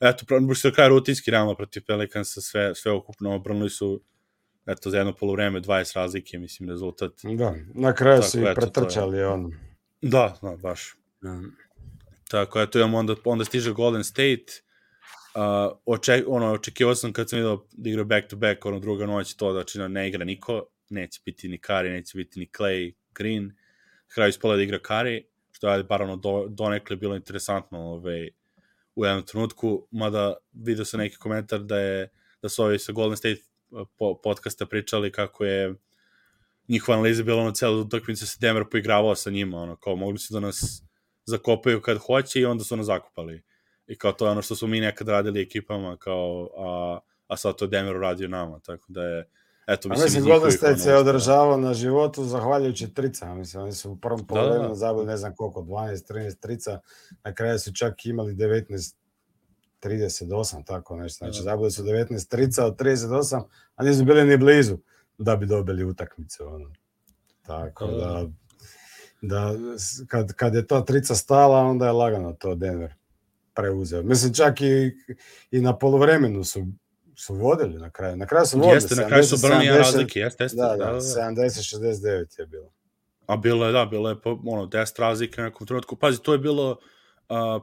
[0.00, 4.02] eto, baš se kraj rutinski realno protiv Pelikansa, sve, sve okupno obrnuli su
[4.66, 7.12] eto, za jedno polovreme 20 razlike, mislim, rezultat.
[7.22, 9.26] Da, na kraju su i pretrčali je...
[9.26, 9.52] on.
[10.02, 10.96] Da, da, baš.
[11.20, 11.40] Da.
[12.28, 14.44] Tako, eto, imamo onda, onda stiže Golden State,
[15.36, 19.06] uh, oček, ono, očekivao sam kad sam vidio da igra back to back, ono, druga
[19.06, 22.94] noć, to da znači, ne igra niko, neće biti ni Kari, neće biti ni Clay,
[23.14, 23.52] Green,
[24.14, 28.30] kraju ispala da igra Kari, što je bar ono do, donekle bilo interesantno ovaj,
[28.94, 32.08] u jednom trenutku, mada vidio sam neki komentar da je
[32.42, 33.40] da su ovi sa Golden State
[33.98, 35.74] po, podcasta pričali kako je
[36.68, 40.34] njihova analiza bila ono celo utakmice se Denver poigravao sa njima, ono, kao mogli su
[40.34, 40.82] da nas
[41.24, 43.42] zakopaju kad hoće i onda su nas zakopali.
[43.86, 47.56] I kao to je ono što su mi nekad radili ekipama, kao, a, a sad
[47.56, 49.28] to je Denver uradio nama, tako da je,
[49.66, 53.72] eto, mislim, a mislim Golden State se je održavao na životu zahvaljujući tricama, mislim, oni
[53.72, 54.74] su u prvom polovremenu da, da.
[54.74, 56.80] zabili ne znam koliko, 12, 13 trica,
[57.24, 58.94] na kraju su čak imali 19
[59.82, 61.24] 38, tako nešto.
[61.24, 61.42] Znači, da.
[61.42, 63.42] zabili su 19 trica od 38,
[63.76, 64.78] a nisu bili ni blizu
[65.18, 66.44] da bi dobili utakmicu.
[66.44, 66.72] Ono.
[67.42, 68.26] Tako da,
[69.22, 69.54] da, da
[70.08, 72.94] kad, kad je ta trica stala, onda je lagano to Denver
[73.56, 74.02] preuzeo.
[74.02, 74.92] Mislim, čak i,
[75.50, 76.66] i na polovremenu su
[77.16, 78.16] su vodili na kraju.
[78.16, 78.76] Na kraju su vodili.
[78.76, 80.56] Jeste, na kraju su brali razlike, jeste, jeste.
[80.56, 81.00] Da, da, da, da.
[81.00, 82.72] 70-69 je bilo.
[83.26, 85.96] A bilo je, da, bilo je ono, 10 razlike na nekom trenutku.
[85.96, 86.70] Pazi, to je bilo
[87.28, 87.62] uh,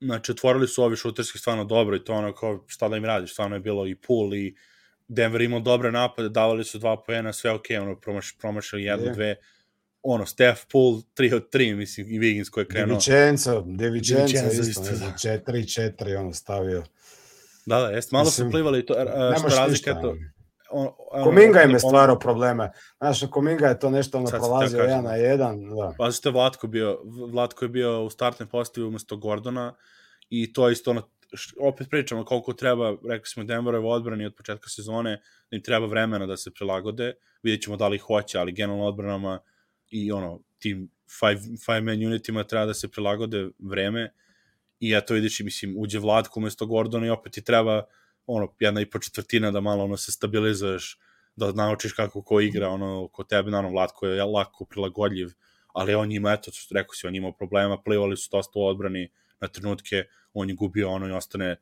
[0.00, 3.32] znači, otvorili su ovi šuterski stvarno dobro i to ono kao šta da im radiš,
[3.32, 4.56] stvarno je bilo i pool i
[5.08, 9.14] Denver imao dobre napade, davali su dva poena, sve ok, ono, promaš, promašali jednu, yeah.
[9.14, 9.36] dve,
[10.14, 12.86] ono, Steph Pool, 3 od 3, mislim, i Wiggins koji je krenuo.
[12.86, 15.12] Devičenco, Devičenco isto, da.
[15.46, 16.82] 4-4, ono, stavio.
[17.66, 20.16] Da, da, jest, malo mislim, su plivali, to, a, što razlika to,
[20.70, 22.70] on, on, Kominga im je stvarao probleme.
[22.98, 25.60] Znaš, Kominga je to nešto ono prolazio jedan na jedan.
[25.76, 25.94] Da.
[25.98, 26.98] Pa što je Vlatko bio,
[27.32, 29.74] Vlatko je bio u startnoj postavi umesto Gordona
[30.28, 31.02] i to je isto ono,
[31.60, 36.26] opet pričamo koliko treba, rekli smo Denverove odbrani od početka sezone, da im treba vremena
[36.26, 39.40] da se prilagode, vidjet ćemo da li hoće, ali generalno odbranama
[39.90, 44.12] i ono, tim five, five man unitima treba da se prilagode vreme
[44.80, 47.82] i eto vidiš i mislim uđe Vlatko umesto Gordona i opet ti treba
[48.26, 50.98] ono, jedna i po četvrtina da malo ono se stabilizuješ,
[51.36, 55.28] da naučiš kako ko igra, ono, ko tebe, naravno, Vlatko je lako prilagodljiv,
[55.72, 59.08] ali on ima, eto, rekao si, on ima problema, plivali su dosta u odbrani
[59.40, 61.56] na trenutke, on je gubio ono i ostane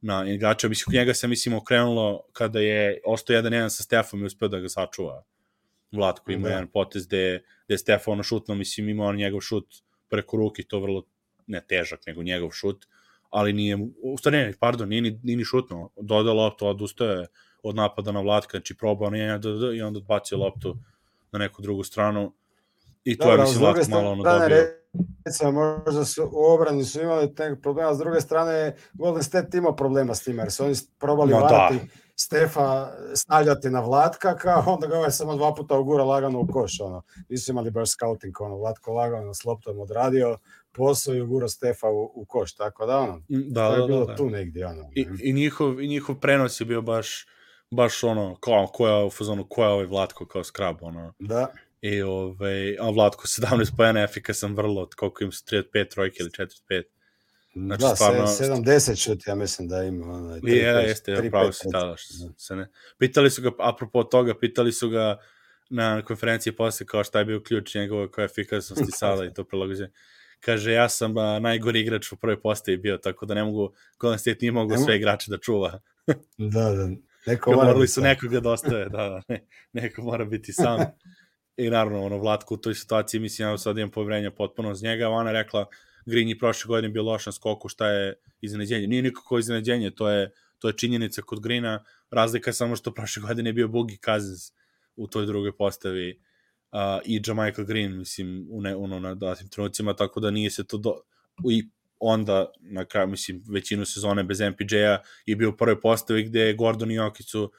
[0.00, 0.68] na igrača.
[0.68, 4.58] Mislim, njega se, mislim, okrenulo kada je ostao jedan jedan sa Stefom i uspeo da
[4.58, 5.24] ga sačuva.
[5.92, 6.54] Vlatko ima da.
[6.54, 9.66] jedan potez gde, gde je Stefano šutno, mislim, ima on njegov šut
[10.08, 11.02] preko ruke, to vrlo
[11.46, 12.86] ne težak, nego njegov šut,
[13.30, 17.26] ali nije, u stvari ne, pardon, nije ni, nije ni šutno, dodao loptu, odustaje
[17.62, 19.40] od napada na Vlatka, znači probao nije
[19.76, 20.76] i onda odbacio loptu
[21.32, 22.32] na neku drugu stranu
[23.04, 24.78] i to Dobre, je mislim Vlatko malo ono dobio.
[25.24, 29.76] Recimo, možda su u obrani su imali tek problema, s druge strane Golden State imao
[29.76, 31.80] problema s tim, jer su oni probali no, varati da.
[32.20, 36.80] Stefa stavljati na Vlatka, kao onda ga ovaj samo dva puta ugura lagano u koš,
[36.80, 37.02] ono.
[37.28, 40.38] Nisu imali baš scouting, ono, Vlatko lagano s loptom odradio,
[40.72, 44.06] posao i uguro Stefa u, u koš, tako da ono, da, da, je bilo da,
[44.06, 44.16] da.
[44.16, 44.90] tu negdje ono.
[44.94, 47.26] I, i, njihov, I njihov prenos je bio baš,
[47.70, 51.12] baš ono, kao, ko je u fazonu, ko je ovaj Vlatko kao skrab, ono.
[51.18, 51.46] Da.
[51.80, 56.30] I ovaj, a Vlatko 17 pojena efikasan vrlo, od koliko im su 35 trojke ili
[56.30, 56.82] 45.
[57.66, 58.26] Znači, da, stvarno...
[58.26, 60.06] 70 šut, ja mislim da ima.
[60.06, 61.94] Ono, I, ja, jeste, pravo si tada,
[62.36, 62.68] se ne...
[62.98, 65.18] Pitali su ga, apropo toga, pitali su ga
[65.70, 69.90] na konferenciji posle kao šta je bio ključ njegove koje efikasnosti sada i to prilagođenje
[70.40, 74.18] kaže ja sam a, najgori igrač u prvoj postavi bio, tako da ne mogu, Golden
[74.18, 75.80] State nije mogu sve igrače da čuva.
[76.54, 76.88] da, da.
[77.26, 80.80] Neko mora Morali su nekoga da ostaje, da, da, ne, neko mora biti sam.
[81.56, 85.08] I naravno, ono, Vlatko u toj situaciji, mislim, ja sad imam povrenja potpuno z njega,
[85.08, 85.66] ona rekla,
[86.08, 88.86] Green je prošle godine bio loš na skoku, šta je iznenađenje?
[88.86, 93.22] Nije nikako iznenađenje, to je, to je činjenica kod Grina, razlika je samo što prošle
[93.22, 94.52] godine je bio Bugi Cousins
[94.96, 96.20] u toj drugoj postavi
[96.72, 100.64] uh, i Jamaica Green, mislim, u ne, ono, na datim trenucima, tako da nije se
[100.66, 100.94] to do...
[101.50, 101.68] I
[102.00, 106.90] onda, na kraju, mislim, većinu sezone bez MPJ-a je bio u prvoj postavi gde Gordon
[106.90, 107.52] i Jokić su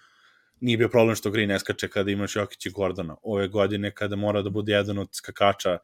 [0.60, 3.16] nije bio problem što Green ne skače kada imaš Jokić i Gordona.
[3.22, 5.78] Ove godine kada mora da bude jedan od skakača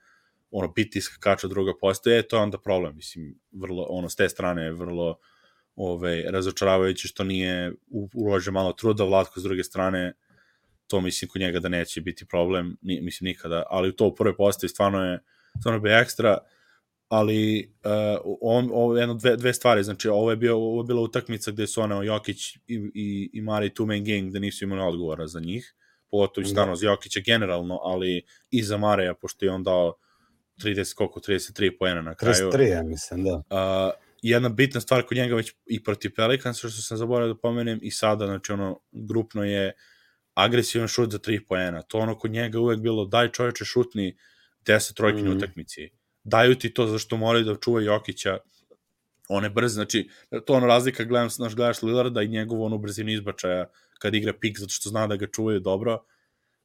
[0.51, 4.63] ono, biti iskakača druga postoje, to je onda problem, mislim, vrlo, ono, s te strane
[4.63, 5.17] je vrlo
[5.75, 7.73] ove, razočaravajuće što nije
[8.13, 10.13] ulože malo truda, Vlatko s druge strane,
[10.87, 14.35] to mislim kod njega da neće biti problem, ni, mislim nikada, ali to u prvoj
[14.35, 15.19] postavi stvarno je,
[15.59, 16.37] stvarno bi ekstra,
[17.07, 20.85] ali uh, on, ovo je jedno dve, dve stvari, znači ovo je, bio, ovo je
[20.85, 22.59] bila utakmica gde su ono Jokić i,
[22.93, 25.75] i, i Mari two man gang da nisu imali odgovora za njih,
[26.11, 26.75] pogotovo i stvarno da.
[26.75, 29.93] za Jokića generalno, ali i za Mareja, pošto je on dao
[30.63, 32.51] 30, koliko, 33 poena na kraju.
[32.51, 33.35] 33, ja mislim, da.
[33.35, 37.79] Uh, jedna bitna stvar kod njega već i protiv Pelicans, što sam zaboravio da pomenem,
[37.81, 39.73] i sada, znači ono, grupno je
[40.33, 41.81] agresivan šut za 3 poena.
[41.81, 44.17] To ono kod njega uvek bilo, daj čoveče šutni
[44.65, 45.37] 10 trojki mm.
[45.37, 45.89] utakmici.
[46.23, 48.37] Daju ti to zašto moraju da čuvaju Jokića,
[49.29, 50.09] one brze, znači,
[50.45, 53.65] to ono razlika, gledam, znaš, gledaš Lillarda i njegovu onu brzinu izbačaja
[53.99, 56.03] kad igra pik, zato što zna da ga čuvaju dobro.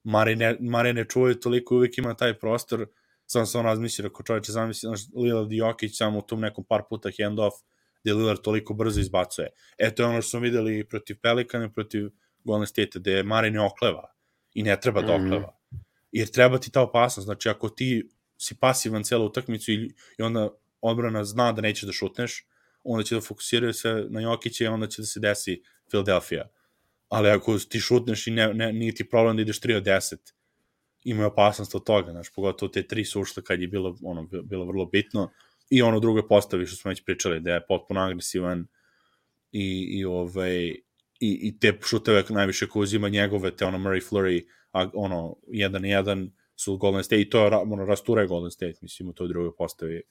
[0.05, 2.87] Mare ne, Mare ne čuvaju toliko, uvek ima taj prostor,
[3.31, 6.83] sam sam razmislio, ako čovječe zamisli, znaš, Lillard i Jokić samo u tom nekom par
[6.89, 7.57] puta handoff,
[8.03, 9.49] gde Lillard toliko brzo izbacuje.
[9.79, 12.11] E, to je ono što smo videli protiv Pelikana, protiv
[12.45, 14.15] Golden State, gde Mare ne okleva
[14.55, 15.27] i ne treba da mhm.
[15.27, 15.47] okleva.
[15.47, 15.81] Mm -hmm.
[16.13, 20.49] Jer treba ti ta opasnost, znači ako ti si pasivan celu utakmicu i, i onda
[20.81, 22.47] odbrana zna da neće da šutneš,
[22.85, 26.49] onda će da fokusiraju se na Jokića i onda će da se desi Philadelphia.
[27.09, 30.17] Ali ako ti šutneš i ne, ne, nije ti problem da ideš 3 od 10,
[31.05, 34.65] imaju opasnost od toga, znaš, pogotovo te tri su ušle kad je bilo, ono, bilo
[34.65, 35.31] vrlo bitno
[35.71, 38.67] i ono druge postavi što smo već pričali, da je potpuno agresivan
[39.53, 40.79] i, i ovaj, i,
[41.21, 46.31] i te šuteve najviše ko uzima njegove, te ono Murray Flurry, a, ono, jedan jedan
[46.57, 50.03] su Golden State, i to je, ono, rasture Golden State, mislim, u toj drugoj postavi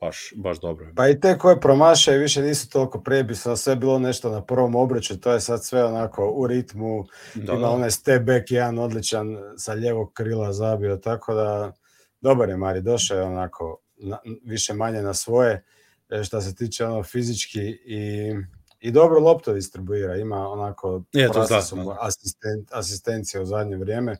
[0.00, 0.92] baš, baš dobro.
[0.96, 5.20] Pa i te koje promašaju više nisu toliko prebisno, sve bilo nešto na prvom obraću,
[5.20, 7.70] to je sad sve onako u ritmu, da, ima da.
[7.70, 11.72] onaj step back jedan odličan sa ljevog krila zabio, tako da
[12.20, 15.64] dobar je Mari, došao je onako na, više manje na svoje,
[16.10, 18.32] e, što se tiče ono fizički i
[18.80, 21.96] i dobro lopto distribuira, ima onako je, to da, da.
[22.00, 24.16] asistent, asistencije u zadnje vrijeme,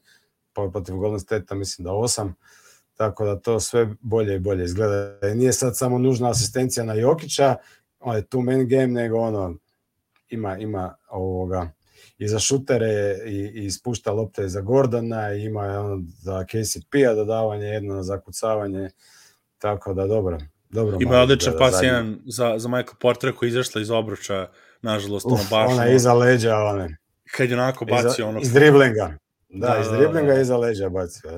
[0.73, 2.35] protiv Golden State mislim da osam,
[3.01, 5.19] tako da to sve bolje i bolje izgleda.
[5.35, 7.57] Nije sad samo nužna asistencija na Jokića,
[8.01, 9.55] on je tu main game, nego ono,
[10.29, 11.71] ima, ima ovoga,
[12.19, 17.67] i za šutere i, i spušta lopte za Gordona i ima ono za KCP-a dodavanje,
[17.67, 18.91] jedno na zakucavanje,
[19.59, 20.39] tako da dobro.
[20.71, 24.49] dobro ima odličan pas jedan za, za Michael Portera koji je izašla iz obruča,
[24.83, 25.73] nažalost, Uf, ono baš...
[25.73, 26.97] Ona iza leđa, one.
[27.37, 28.41] Kad je onako bacio ono...
[28.41, 29.17] Iz driblinga.
[29.49, 30.41] Da, da iz da, driblinga da, da.
[30.41, 31.31] iza leđa bacio.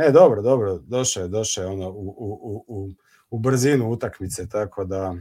[0.00, 2.90] Ne, dobro, dobro, došao je, došao je ono u, u, u,
[3.30, 5.14] u brzinu utakmice, tako da...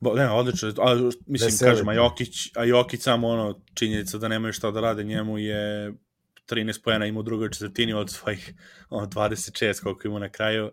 [0.00, 1.70] Bo, ne, odlično, ali mislim, Veseli.
[1.70, 5.92] kažem, a Jokić, a Jokić samo ono, činjenica da nemaju šta da rade njemu je
[6.50, 8.54] 13 pojena ima u drugoj četvrtini od svojih
[8.90, 10.70] ono, 26 koliko ima na kraju,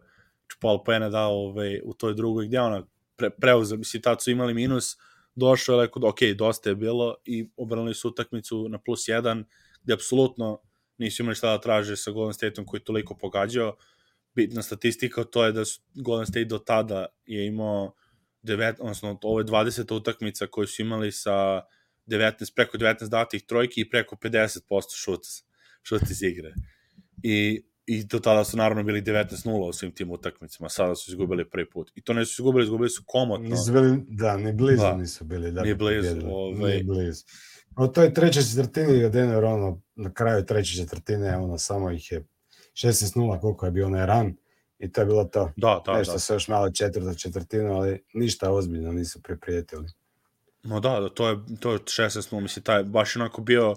[0.60, 2.84] pol pojena dao ovaj, u toj drugoj, gdje ona
[3.15, 4.97] pre, preuzeo, mislim, tad su imali minus,
[5.36, 9.43] došao je, rekao, ok, dosta je bilo i obranili su utakmicu na plus 1,
[9.84, 10.62] gde apsolutno
[11.01, 13.75] nisu imali šta da traže sa Golden Stateom koji je toliko pogađao.
[14.35, 17.93] Bitna statistika to je da su Golden State do tada je imao
[18.43, 21.61] 9, odnosno ovo je 20 utakmica koju su imali sa
[22.07, 24.59] 19, preko 19 datih trojki i preko 50%
[24.95, 25.21] šut,
[25.83, 26.53] šut iz igre.
[27.23, 31.49] I, I do tada su naravno bili 19-0 u svim tim utakmicama, sada su izgubili
[31.49, 31.91] prvi put.
[31.95, 33.49] I to ne su izgubili, izgubili su komotno.
[33.49, 34.95] Nisu bili, da, ni blizu da.
[34.95, 35.51] nisu bili.
[35.51, 36.17] Da, ni blizu.
[36.25, 37.23] Ovaj, ni blizu.
[37.77, 42.23] U toj trećoj četvrtini je Denver ono, na kraju treće četvrtine ono, samo ih je
[42.73, 44.33] 16-0 koliko je bio onaj ran
[44.79, 45.51] i to je bilo to.
[45.57, 46.19] Da, da, Nešto da.
[46.19, 49.87] se još malo četvrta četvrtina, ali ništa ozbiljno nisu priprijetili.
[50.63, 53.75] No da, da to je, to je 16-0, mislim, taj, baš onako bio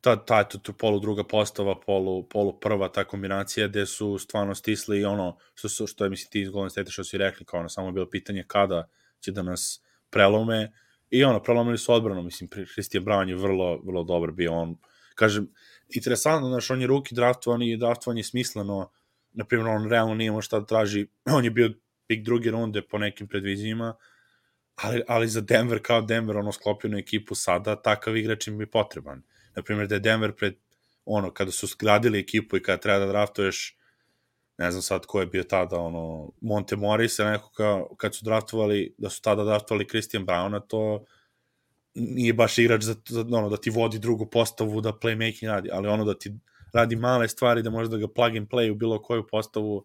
[0.00, 4.54] ta, ta, ta, ta polu druga postava, polu, polu prva ta kombinacija gde su stvarno
[4.54, 7.60] stisli ono što, su, što je, mislim, ti iz Golden State što si rekli, kao
[7.60, 8.88] ono, samo bilo pitanje kada
[9.20, 10.72] će da nas prelome
[11.10, 14.76] I ono, prelomili su odbranu, mislim, Christian Brown je vrlo, vrlo dobar bio, on,
[15.18, 15.48] kažem,
[15.88, 18.90] interesantno, znaš, on je ruki draftovan i draftovan je smisleno,
[19.32, 21.06] na primjer, on realno nije imao šta da traži,
[21.36, 21.72] on je bio
[22.06, 23.94] pik druge runde po nekim predvizijima,
[24.74, 29.22] ali, ali za Denver kao Denver, ono, sklopljenu ekipu sada, takav igrač im je potreban.
[29.56, 30.54] Na primjer, da je Denver pred,
[31.04, 33.78] ono, kada su skladili ekipu i kada treba da draftuješ
[34.58, 38.94] ne znam sad ko je bio tada, ono, Monte Morris, neko kao, kad su draftovali,
[38.98, 41.04] da su tada draftovali Christian Browna, to
[41.94, 45.88] nije baš igrač za, za ono, da ti vodi drugu postavu, da playmaking radi, ali
[45.88, 46.32] ono da ti
[46.72, 49.84] radi male stvari, da može da ga plug and play u bilo koju postavu,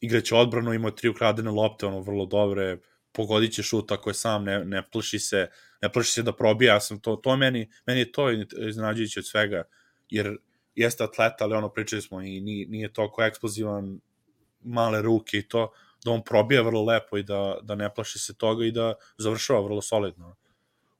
[0.00, 2.78] igraće odbranu, ima tri ukradene lopte, ono, vrlo dobre,
[3.12, 5.46] pogodit će šut ako je sam, ne, ne plaši se,
[5.82, 8.30] ne plaši se da probija, ja sam to, to meni, meni je to
[8.68, 9.62] iznenađujuće od svega,
[10.10, 10.36] jer
[10.74, 14.00] jeste atleta, ali ono, pričali smo, i nije, nije toliko eksplozivan,
[14.60, 15.72] male ruke i to,
[16.04, 19.60] da on probija vrlo lepo i da, da ne plaši se toga i da završava
[19.60, 20.36] vrlo solidno.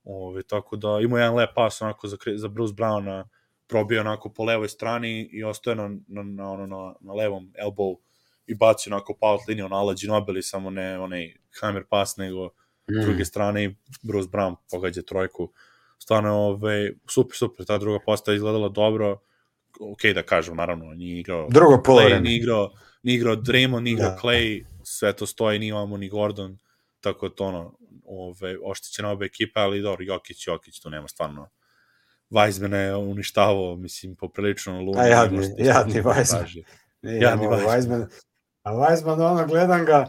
[0.04, 3.24] Ove, tako da ima jedan lep pas onako za, za Bruce Browna,
[3.66, 7.96] probio onako po levoj strani i ostaje na, na, na, ono, na, na levom elbow
[8.46, 12.46] i baci onako pa out liniju na Ala Ginobili, samo ne onaj hammer pas, nego
[12.46, 13.02] mm.
[13.02, 15.52] druge strane i Bruce Brown pogađa trojku.
[15.98, 19.18] Stvarno, ove, super, super, ta druga postava izgledala dobro,
[19.80, 22.20] ok da kažem, naravno, nije igrao Drugo polovreme.
[22.20, 22.72] nije igrao,
[23.02, 24.18] nije igrao Draymond, nije igrao da.
[24.22, 26.58] Clay, sve to stoji, nije imamo ni Gordon,
[27.00, 27.74] tako to ono,
[28.20, 31.48] ove, oštećena oba ekipa, ali dobro, Jokić, Jokić, tu nema stvarno
[32.32, 35.00] Weizmana je uništavao, mislim, poprilično Luna.
[35.00, 36.64] A jadni, jadni Weizman.
[37.02, 38.06] Jadni Weizman.
[38.62, 40.06] A Weizman, ono, gledam ga,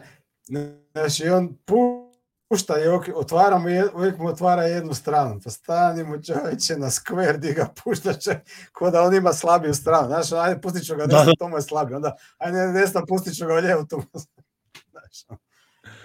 [0.92, 1.58] znači, on
[2.48, 7.38] pušta i otvara mu, uvijek mu otvara jednu stranu, pa stani mu čovječe na skver
[7.38, 8.40] di ga pušta će,
[8.72, 11.32] ko da on ima slabiju stranu, znaš, ajde pustit ću ga desno, da, da.
[11.38, 14.04] to mu je slabije, onda ajde desno pustit ću ga lijevo, to mu
[14.90, 15.38] znaš,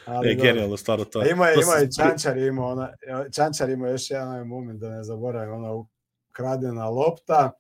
[0.10, 1.30] Ali, je genijalno stvarno to.
[1.30, 2.93] Ima, to ima i Čančar ima, ona,
[3.36, 5.74] Čančar ima još jedan moment da ne zaboravim, ona
[6.30, 7.51] ukradena lopta,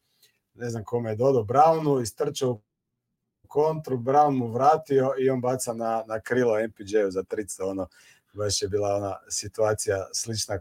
[0.53, 5.73] ne znam kome je dodao Brownu, istrčao u kontru, Brown mu vratio i on baca
[5.73, 7.87] na, na krilo MPJ-u za trica, ono,
[8.33, 10.59] baš je bila ona situacija slična,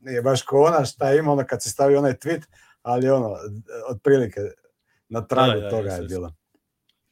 [0.00, 2.42] nije baš ko ona šta ima ono kad se stavi onaj tweet,
[2.82, 3.36] ali ono,
[3.88, 4.40] otprilike
[5.08, 6.34] na tragu da, da, toga je bilo.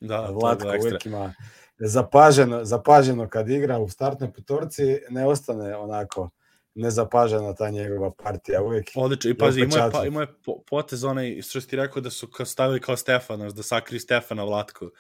[0.01, 1.35] Da, Vlatko uvijek ima
[1.81, 6.31] zapaženo, zapaženo kad igra u startnoj petorci, ne ostane onako
[6.75, 8.91] nezapažena ta njegova partija uvijek.
[8.95, 10.27] Odlično, i pazi, ima je, pa, ima je
[10.71, 14.91] potez onaj, što ti rekao da su stavili kao Stefana, da sakri Stefana Vlatko.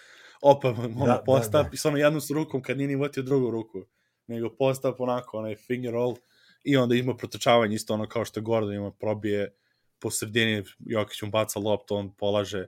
[0.42, 1.70] Opa, ono, da, postav, da, da.
[1.72, 3.82] i samo jednu s rukom kad nije ni vatio drugu ruku,
[4.26, 6.16] nego postav onako, onaj finger roll,
[6.64, 9.54] i onda ima protočavanje isto ono kao što Gordon ima, probije
[9.98, 12.66] po sredini, Jokić mu baca loptu, on polaže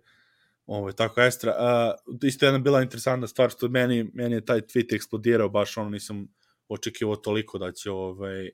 [0.66, 1.54] Ovo, je tako ekstra.
[1.58, 5.90] Uh, isto jedna bila interesantna stvar, što meni, meni je taj tweet eksplodirao, baš ono
[5.90, 6.28] nisam
[6.68, 8.50] očekivao toliko da će ovaj,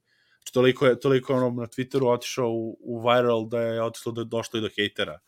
[0.48, 4.20] znači, toliko je, toliko ono na Twitteru otišao u, u viral da je otišlo da
[4.20, 5.18] je došlo i do hejtera.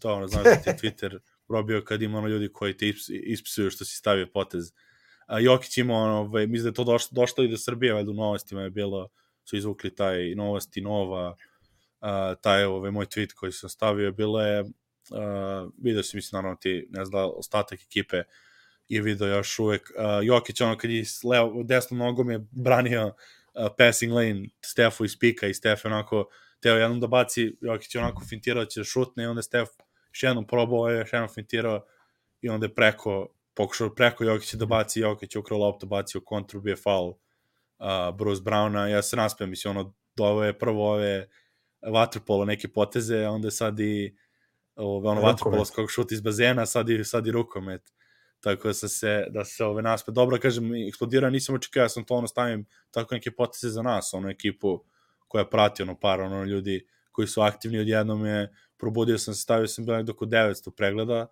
[0.00, 3.84] To ono, znaš da ti Twitter probio kad ima ono ljudi koji te ispisuju što
[3.84, 4.72] si stavio potez.
[5.26, 8.10] A Jokić ima ono, ovaj, mislim da je to došlo, došlo i do Srbije, valjda
[8.10, 9.08] u novostima je bilo,
[9.44, 14.64] su izvukli taj novosti nova, uh, taj ovaj, moj tweet koji sam stavio, bilo je
[15.10, 18.22] uh, video si, mislim, naravno ti, ne znam, ostatak ekipe
[18.88, 19.90] je video još uvek.
[19.96, 25.18] Uh, Jokić, ono, kad je s levo, nogom je branio uh, passing lane Stefu iz
[25.18, 26.28] pika i Stef onako
[26.60, 29.68] teo jednom da baci, Jokić je onako fintirao da će da šutne i onda Stef
[30.12, 31.84] još jednom probao, još jednom fintirao
[32.40, 36.60] i onda je preko, pokušao preko Jokića da baci, Jokić je ukrao loptu, bacio kontru,
[36.60, 41.28] bio faul uh, Bruce Browna, ja se naspijem, mislim, ono, do je prvo ove
[41.92, 44.16] vaterpolo neke poteze, a onda je sad i
[44.76, 47.92] ove, ono vaterpolo skog šut iz bazena, sad i, sad i rukomet.
[48.40, 50.12] Tako da se, da se ove naspe.
[50.12, 54.14] Dobro, kažem, eksplodirao, nisam očekao, ja sam to ono stavim tako neke poteze za nas,
[54.14, 54.84] ono ekipu
[55.28, 59.68] koja prati ono par ono ljudi koji su aktivni odjednom je probudio sam se, stavio
[59.68, 61.26] sam bilo nekdo oko 900 pregleda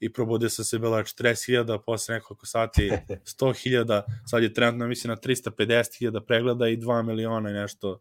[0.00, 2.90] i probudio sam se bila 40.000 posle nekoliko sati
[3.40, 8.00] 100.000 sad je trenutno mislim na 350.000 pregleda i 2 miliona i nešto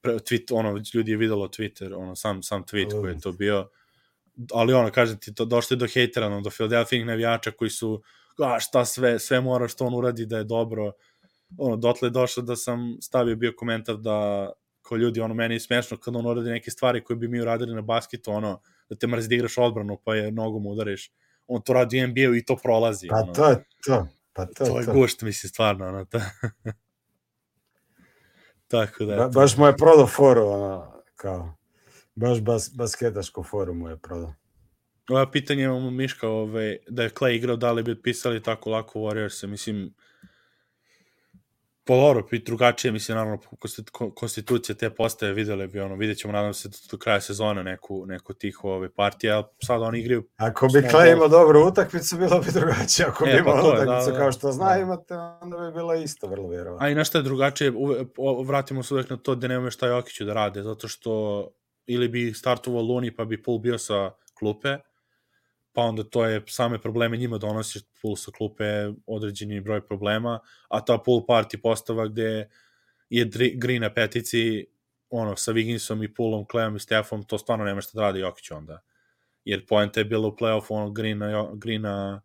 [0.00, 3.68] pre, tweet, ono, ljudi je videlo Twitter, ono, sam, sam tweet koji je to bio,
[4.52, 8.02] ali ono, kažem ti, to došli do hejtera, ono, do Philadelphia navijača koji su,
[8.38, 10.92] a šta sve, sve mora što on uradi da je dobro,
[11.58, 14.50] ono, dotle je došlo da sam stavio bio komentar da,
[14.82, 17.74] ko ljudi, ono, meni je smešno kad on uradi neke stvari koje bi mi uradili
[17.74, 21.12] na basketu, ono, da te mrzi da igraš odbranu, pa je nogom udariš,
[21.46, 23.08] on to radi u NBA-u i to prolazi.
[23.08, 23.32] Pa ono.
[23.32, 24.06] to je to.
[24.32, 24.92] Pa to, to je to.
[24.92, 26.20] gušt, mislim, stvarno, ono, to.
[28.70, 29.16] Tako da.
[29.16, 31.54] Ba, baš mu je prodao foru, ono, kao,
[32.14, 34.34] baš bas, basketašku foru mu je prodao.
[35.08, 38.98] Ova pitanje imamo Miška, ovaj, da je Clay igrao, da li bi otpisali tako lako
[38.98, 39.94] Warriors, mislim,
[41.84, 43.38] Poloro, i drugačije, mislim, naravno,
[44.14, 48.06] konstitucija te postave videle bi, ono, vidjet ćemo, nadam se, do, do kraja sezone neku,
[48.06, 50.28] neku tih ove partije, ali sad oni igraju...
[50.36, 54.10] Ako bi Clay imao dobru utakmicu, bilo bi drugačije, ako e, bi imao pa utakmicu
[54.10, 54.80] da, da, kao što zna da.
[54.80, 56.86] imate, onda bi bilo isto, vrlo vjerovatno.
[56.86, 58.04] A i nešto je drugačije, uve,
[58.44, 61.46] vratimo se uvek na to da nema šta Jokiću da rade, zato što
[61.86, 64.76] ili bi startovao Luni pa bi Pul bio sa klupe,
[65.72, 68.64] pa onda to je same probleme njima donosi pool sa klupe
[69.06, 72.48] određeni broj problema, a ta pool party postava gde
[73.10, 74.66] je Green na petici
[75.10, 78.50] ono, sa Wigginsom i Poolom, Clem i Stefom, to stvarno nema šta da radi Jokić
[78.50, 78.80] onda.
[79.44, 82.22] Jer poenta je bila u play-offu ono, Greena, Greena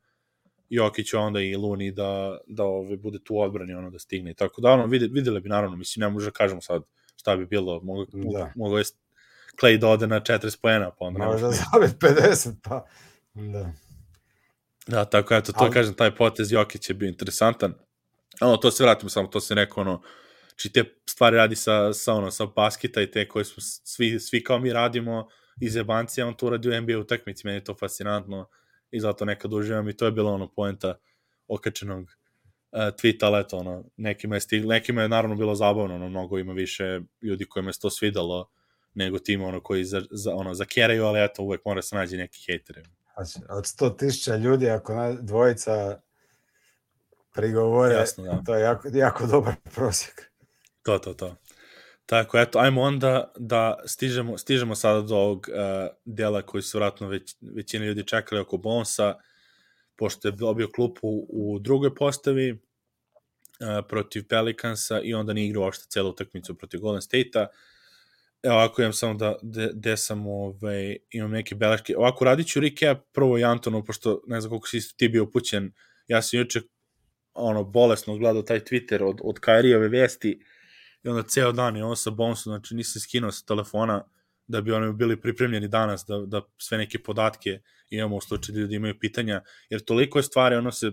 [0.70, 4.34] Jokić onda i Luni da, da ove, bude tu odbrani ono da stigne.
[4.34, 6.84] Tako da ono, videli, videli bi naravno, mislim, ne može da kažemo sad
[7.16, 8.52] šta bi bilo, mogu, da.
[8.56, 8.84] mogu je
[9.62, 11.60] Clay da ode na 40 pojena, pa onda Možda može.
[11.74, 12.86] zabit 50, pa
[13.36, 13.72] da.
[14.88, 17.74] Da, tako eto, to Ali- kažem, taj potez Jokić je bio interesantan.
[18.42, 20.02] Ono, to se vratimo samo, to se rekao, ono,
[20.56, 24.44] či te stvari radi sa, sa, ono, sa basketa i te koje smo svi, svi
[24.44, 25.28] kao mi radimo
[25.62, 28.50] iz jebancija, on to radi u NBA utakmici, meni je to fascinantno
[28.92, 30.96] i zato nekad uživam i to je bilo ono poenta
[31.48, 36.10] okačenog uh, tweeta, ali eto, ono, nekima je, stiglo, nekima je naravno bilo zabavno, ono,
[36.10, 38.50] mnogo ima više ljudi kojima se to svidalo
[38.94, 42.44] nego tim ono koji za, za, ono, zakeraju, ali eto, uvek mora se nađe neki
[42.46, 42.82] hejteri.
[43.16, 46.00] Znači, od 100 tisuća ljudi, ako na, dvojica
[47.34, 48.42] prigovore, Jasno, da.
[48.46, 50.32] to je jako, jako dobar prosjek.
[50.84, 51.36] To, to, to.
[52.06, 57.08] Tako, eto, ajmo onda da stižemo, stižemo sada do ovog uh, dela koji su vratno
[57.08, 59.16] već, većina ljudi čekali oko Bonsa,
[59.96, 62.58] pošto je dobio klupu u drugoj postavi uh,
[63.90, 67.48] protiv Pelicansa i onda nije igrao uopšte celu utakmicu protiv Golden State-a.
[68.46, 71.98] Evo, ovako imam samo da, de, de sam, ovaj, imam neke beleške.
[71.98, 75.72] Ovako, radit ću recap prvo i Antonu, pošto ne znam koliko si ti bio upućen.
[76.08, 76.62] Ja sam juče
[77.34, 80.40] ono, bolesno gledao taj Twitter od, od Kairijeve vesti
[81.04, 84.04] i onda ceo dan je on sa Bonsom, znači nisam skinuo sa telefona
[84.48, 88.62] da bi oni bili pripremljeni danas, da, da sve neke podatke imamo u slučaju da
[88.62, 90.92] ljudi imaju pitanja, jer toliko je stvari, ono se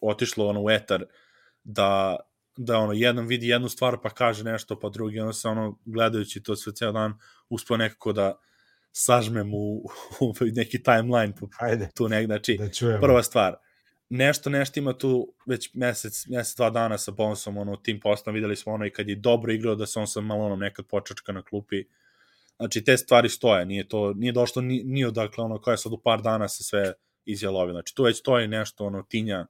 [0.00, 1.04] otišlo ono u etar,
[1.64, 2.16] da,
[2.56, 6.42] da ono, jedan vidi jednu stvar pa kaže nešto, pa drugi, ono se ono, gledajući
[6.42, 7.14] to sve ceo dan,
[7.48, 8.38] uspio nekako da
[8.92, 9.76] sažmem u,
[10.20, 13.00] u neki timeline po, Hajde, tu negde, znači, da čujemo.
[13.00, 13.56] prva stvar,
[14.08, 18.56] nešto, nešto ima tu već mesec, mesec, dva dana sa Bonsom, ono, tim postom, videli
[18.56, 21.42] smo ono i kad je dobro igrao da se on sa Malonom nekad počačka na
[21.42, 21.84] klupi,
[22.56, 25.98] znači te stvari stoje, nije to, nije došlo ni, ni odakle, ono, koja sad u
[25.98, 26.92] par dana se sve
[27.24, 29.46] izjalovi, znači tu već stoji nešto, ono, tinja,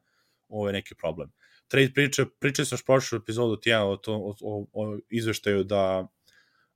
[0.49, 1.33] ovo je neki problem.
[1.73, 6.09] Trade priče, priče sam još prošlu epizodu tijela o, to, o, o, o izveštaju da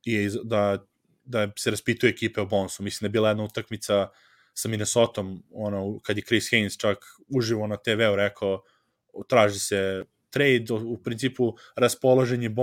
[0.05, 0.87] je, da,
[1.25, 4.09] da se raspituje ekipe o Bonsu, mislim da je bila jedna utakmica
[4.55, 8.63] sa Minnesotom, ono, kad je Chris Haynes čak uživo na TV-u rekao,
[9.29, 12.55] traži se trade, u, principu raspoložen je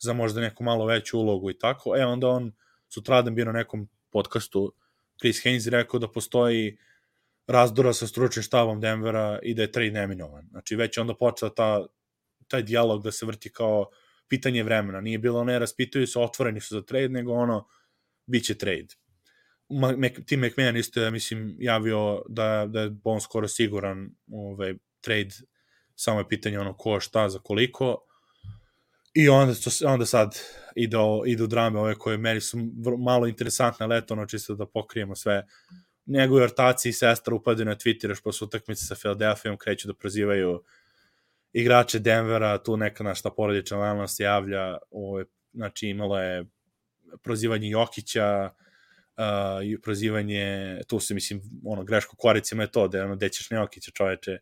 [0.00, 2.52] za možda neku malo veću ulogu i tako, e onda on
[2.88, 4.74] sutradan bio na nekom podcastu,
[5.20, 6.78] Chris Haynes rekao da postoji
[7.46, 10.48] razdora sa stručnim štabom Denvera i da je trade neminovan.
[10.50, 11.86] Znači već je onda počela ta,
[12.48, 13.86] taj dijalog da se vrti kao
[14.28, 15.00] pitanje vremena.
[15.00, 17.68] Nije bilo ne, raspituju se, otvoreni su za trade, nego ono,
[18.26, 18.86] bit će trade.
[20.26, 25.34] Tim McMahon isto je, mislim, javio da, da je Bon skoro siguran ovaj, trade,
[25.94, 27.98] samo je pitanje ono ko, šta, za koliko.
[29.14, 29.52] I onda,
[29.86, 30.38] onda sad
[30.76, 32.58] ide, idu drame ove koje meni su
[32.98, 35.46] malo interesantne, ali eto, ono čisto da pokrijemo sve.
[36.06, 40.62] Njegovi ortaci i sestra upadaju na Twitter još posle utakmice sa Philadelphijom, kreću da prozivaju
[41.52, 46.44] igrače Denvera, tu neka našta porodična lana se javlja, ove, znači imalo je
[47.22, 48.50] prozivanje Jokića,
[49.16, 53.56] uh, prozivanje, tu se mislim, ono, greško koricima je to, da je ono, dećeš na
[53.56, 54.38] Jokića čoveče,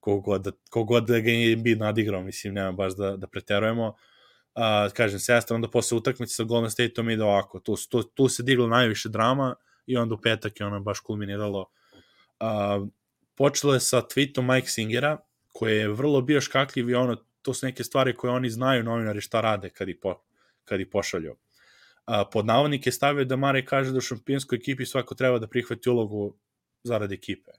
[0.00, 3.88] kogod da, kogod da ga je bi nadigrao, mislim, nema baš da, da preterujemo.
[3.88, 8.42] Uh, kažem, sestra, onda posle utakmice sa Golden State-om ide ovako, tu, tu, tu se
[8.42, 9.54] diglo najviše drama
[9.86, 11.66] i onda u petak je ono baš kulminiralo.
[12.40, 12.88] Uh,
[13.34, 15.18] počelo je sa tweetom Mike Singera,
[15.52, 19.20] koji je vrlo bio škakljiv i ono, to su neke stvari koje oni znaju novinari
[19.20, 20.20] šta rade kad ih, po,
[20.64, 21.36] kad ih pošalju.
[22.04, 25.46] A, pod navodnik je stavio da Mare kaže da u šampionskoj ekipi svako treba da
[25.46, 26.36] prihvati ulogu
[26.82, 27.50] zarad ekipe.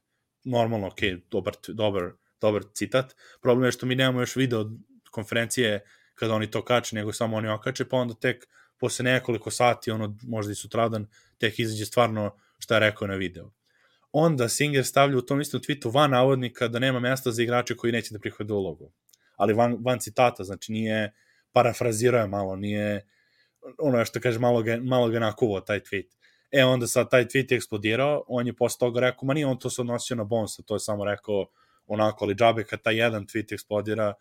[0.43, 0.99] Normalno, ok,
[1.31, 2.11] dobar, dobar,
[2.41, 3.15] dobar citat.
[3.41, 4.69] Problem je što mi nemamo još video
[5.11, 8.47] konferencije kada oni to kače, nego samo oni okače, pa onda tek
[8.77, 11.07] posle nekoliko sati, ono, možda i sutradan,
[11.37, 13.51] tek izađe stvarno šta je rekao na video.
[14.11, 17.93] Onda Singer stavlja u tom istom tweetu van navodnika da nema mesta za igrače koji
[17.93, 18.91] neće da prihvate ulogu.
[19.35, 21.13] Ali van, van citata, znači nije
[21.51, 23.07] parafrazirao je malo, nije
[23.79, 26.07] ono što kaže malo ga, malo ga nakuvao taj tweet.
[26.51, 29.59] E onda sad taj tweet je eksplodirao, on je posle toga rekao, ma nije on
[29.59, 31.45] to se odnosio na Bonsa, to je samo rekao
[31.87, 34.13] onako, ali džabe kad taj jedan tweet eksplodira,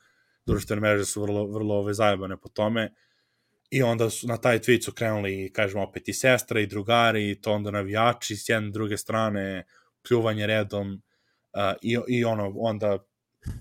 [0.46, 2.92] društvene mreže su vrlo, vrlo ove zajebane po tome,
[3.70, 7.40] i onda su na taj tweet su krenuli, kažemo, opet i sestra i drugari, i
[7.40, 9.66] to onda navijači s jedne druge strane,
[10.08, 12.98] pljuvanje redom, uh, i, i ono, onda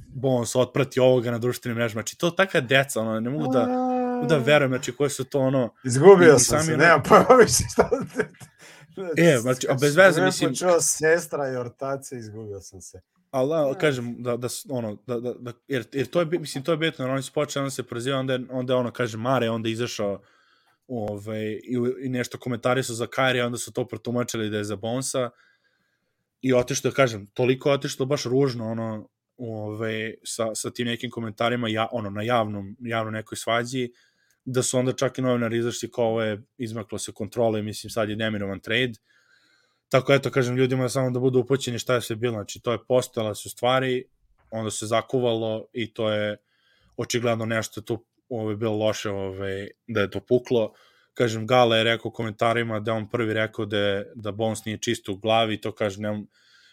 [0.07, 3.67] Bons otprati ovoga na društvenim mrežama, znači to takva deca, ono, ne mogu da,
[4.29, 7.63] da verujem, znači koje su to ono, Izgubio sam sami se, ono- nemam pojma više
[7.71, 8.29] šta da te...
[9.17, 13.01] E, znači, a bez veze, mislim- počuo sestra i ortace, izgubio sam se.
[13.35, 16.71] Ali da, kažem, da, da, ono, da, da, da jer, jer to je, mislim, to
[16.71, 19.69] je bitno, jer oni su počeli, onda se proziva, onda, onda ono, kaže, Mare, onda
[19.69, 20.21] izašao
[20.87, 24.75] ovaj, i, i nešto komentari su za Kairi, onda su to protumačili da je za
[24.75, 25.29] Bonsa
[26.41, 31.87] i otišlo, kažem, toliko otišlo baš ružno, ono, ovaj, sa, sa tim nekim komentarima, ja,
[31.91, 33.91] ono, na javnom, javno nekoj svađi,
[34.45, 38.09] da su onda čak i novinari izašli kao ovo je izmaklo se kontrole, mislim sad
[38.09, 38.93] je neminovan trade.
[39.95, 42.85] Tako eto, kažem ljudima samo da budu upoćeni šta je sve bilo, znači to je
[42.87, 44.03] postojala su stvari,
[44.51, 46.37] onda se zakuvalo i to je
[46.97, 50.73] očigledno nešto tu ovaj, bilo loše ovaj, da je to puklo.
[51.13, 55.11] Kažem, Gala je rekao u komentarima da on prvi rekao da, da Bones nije čisto
[55.11, 56.25] u glavi, to kažem, nemam,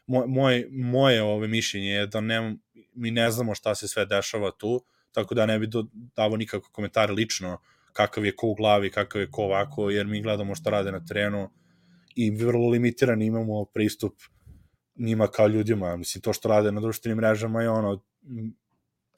[0.06, 2.56] moj, moje, moje ove mišljenje je da ne,
[2.94, 5.68] mi ne znamo šta se sve dešava tu, tako da ne bi
[6.16, 7.58] davo nikakve komentare lično
[7.92, 11.04] kakav je ko u glavi, kakav je ko ovako, jer mi gledamo šta rade na
[11.04, 11.50] terenu
[12.16, 14.12] i vrlo limitirani imamo pristup
[14.96, 15.96] njima kao ljudima.
[15.96, 18.02] Mislim, to što rade na društvenim mrežama je ono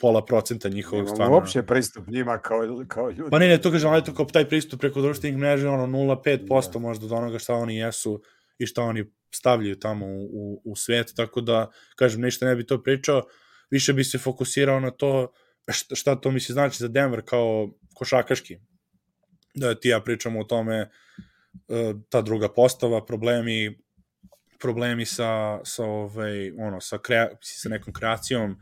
[0.00, 1.24] pola procenta njihovog stvarno.
[1.24, 3.30] Imamo uopće pristup njima kao, kao ljudi.
[3.30, 6.72] Pa ne, ne, to kažem, ali to kao taj pristup preko društvenih mreža ono 0,5%
[6.72, 6.78] da.
[6.78, 8.22] možda od onoga šta oni jesu
[8.58, 12.66] i šta oni stavljaju tamo u, u, u svet, tako da, kažem, ništa ne bi
[12.66, 13.22] to pričao,
[13.70, 15.32] više bi se fokusirao na to
[15.68, 18.58] šta, šta to misli znači za Denver kao košakaški.
[19.54, 20.90] Da ti ja pričamo o tome,
[22.08, 23.84] ta druga postava, problemi
[24.64, 28.56] problemi sa, sa, ovaj, ono, sa, krea, sa nekom kreacijom,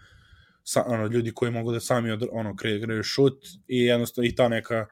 [0.64, 4.48] sa, ono, ljudi koji mogu da sami od, ono, kreiraju šut i jednostavno i ta
[4.48, 4.86] neka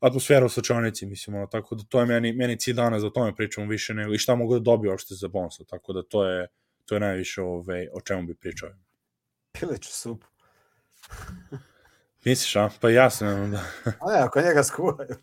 [0.00, 3.10] atmosfera u slučajnici, mislim, ono, tako da to je meni, meni cilj danas da o
[3.14, 6.26] tome pričamo više nego i šta mogu da dobiju uopšte za bonsa, tako da to
[6.26, 6.46] je,
[6.84, 8.70] to je najviše ove, o čemu bi pričao.
[9.52, 10.26] Piliću supu.
[12.24, 12.68] Misliš, a?
[12.80, 13.62] Pa ja sam, da.
[14.00, 15.16] a ne, ako njega skuvaju.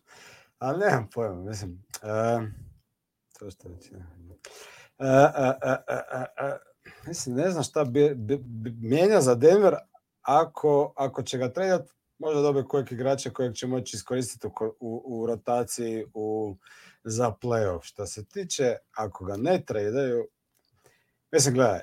[0.66, 1.86] Ali nemam pojma, mislim.
[2.03, 2.43] Uh,
[3.39, 3.95] to što reći.
[3.95, 5.07] Uh, uh,
[5.63, 6.53] uh, uh,
[7.07, 9.76] mislim, ne znam šta bi, bi, bi mijenja za Denver
[10.22, 15.03] ako, ako će ga tredat, možda dobije kojeg igrača kojeg će moći iskoristiti u, u,
[15.05, 16.55] u rotaciji u,
[17.03, 17.84] za playoff.
[17.84, 20.28] Šta se tiče, ako ga ne tradaju,
[21.32, 21.82] mislim, gledaj,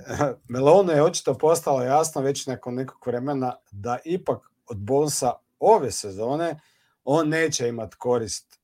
[0.52, 6.60] Melone je očito postalo jasno već nakon nekog vremena da ipak od Bonsa ove sezone
[7.04, 8.60] on neće imat korist,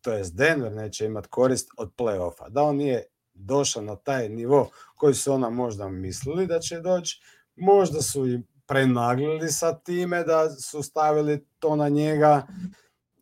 [0.00, 2.48] to jest Denver neće imat korist od playoffa.
[2.48, 3.04] Da on nije
[3.34, 7.20] došao na taj nivo koji su ona možda mislili da će doći,
[7.56, 12.46] možda su i prenaglili sa time da su stavili to na njega.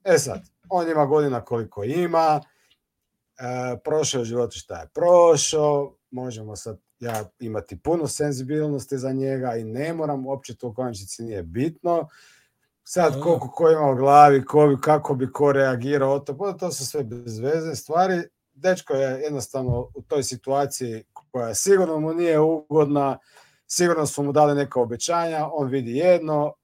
[0.04, 2.40] E sad, on ima godina koliko ima,
[3.38, 9.56] e, prošao je životu šta je prošao, možemo sad ja imati puno senzibilnosti za njega
[9.56, 12.08] i ne moram, uopće to u konačnici nije bitno.
[12.90, 16.72] Sad koliko ko ima u glavi, ko bi, kako bi ko reagirao, to, pa to
[16.72, 18.22] su sve bez veze stvari.
[18.54, 23.18] Dečko je jednostavno u toj situaciji koja sigurno mu nije ugodna,
[23.66, 26.54] sigurno su mu dali neka obećanja, on vidi jedno,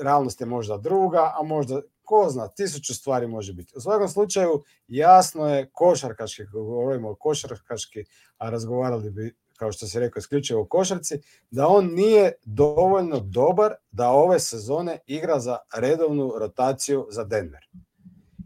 [0.00, 3.72] realnost je možda druga, a možda ko zna, tisuću stvari može biti.
[3.76, 8.04] U svakom slučaju, jasno je košarkaški, govorimo o košarkaški,
[8.38, 13.72] a razgovarali bi kao što se rekao, isključivo u košarci, da on nije dovoljno dobar
[13.90, 17.66] da ove sezone igra za redovnu rotaciju za Denver.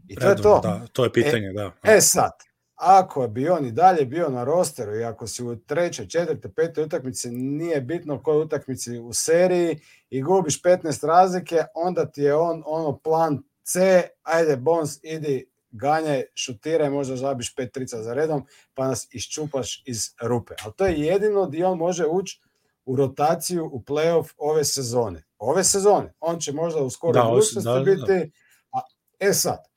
[0.07, 0.67] I to Redovno, je to.
[0.67, 1.71] Da, to je pitanje, e, da.
[1.83, 2.31] E sad,
[2.75, 6.83] ako bi on i dalje bio na rosteru i ako si u trećoj, četvrte, petoj
[6.83, 12.63] utakmici, nije bitno kojoj utakmici u seriji i gubiš 15 razlike, onda ti je on
[12.65, 18.87] ono plan C, ajde Bones, idi ganjaj, šutiraj, možda zabiš pet trica za redom, pa
[18.87, 20.53] nas iščupaš iz rupe.
[20.63, 22.41] Ali to je jedino gdje on može ući
[22.85, 25.23] u rotaciju u playoff ove sezone.
[25.37, 26.13] Ove sezone.
[26.19, 28.31] On će možda u skoroj da, budućnosti da, da, biti...
[28.71, 28.79] A,
[29.19, 29.71] e sad,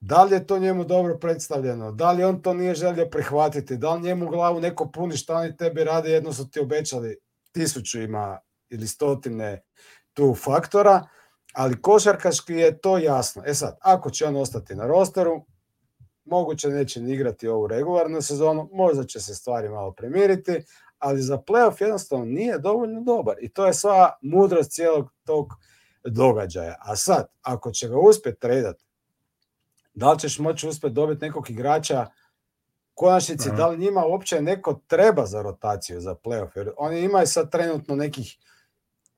[0.00, 3.94] da li je to njemu dobro predstavljeno, da li on to nije želio prihvatiti, da
[3.94, 7.16] li njemu glavu neko puni šta oni tebi rade, jedno su ti obećali
[7.52, 8.38] tisuću ima
[8.70, 9.62] ili stotine
[10.12, 11.06] tu faktora,
[11.52, 13.42] ali košarkaški je to jasno.
[13.46, 15.44] E sad, ako će on ostati na rosteru,
[16.24, 20.64] moguće neće ni igrati ovu regularnu sezonu, možda će se stvari malo premiriti,
[20.98, 25.46] ali za playoff jednostavno nije dovoljno dobar i to je sva mudrost cijelog tog
[26.04, 26.76] događaja.
[26.80, 28.76] A sad, ako će ga uspjeti tredat,
[29.94, 32.06] da li ćeš moći uspjeti dobiti nekog igrača
[32.94, 33.56] konačnici, Aha.
[33.56, 37.96] da li njima uopće neko treba za rotaciju za playoff, jer oni imaju sad trenutno
[37.96, 38.36] nekih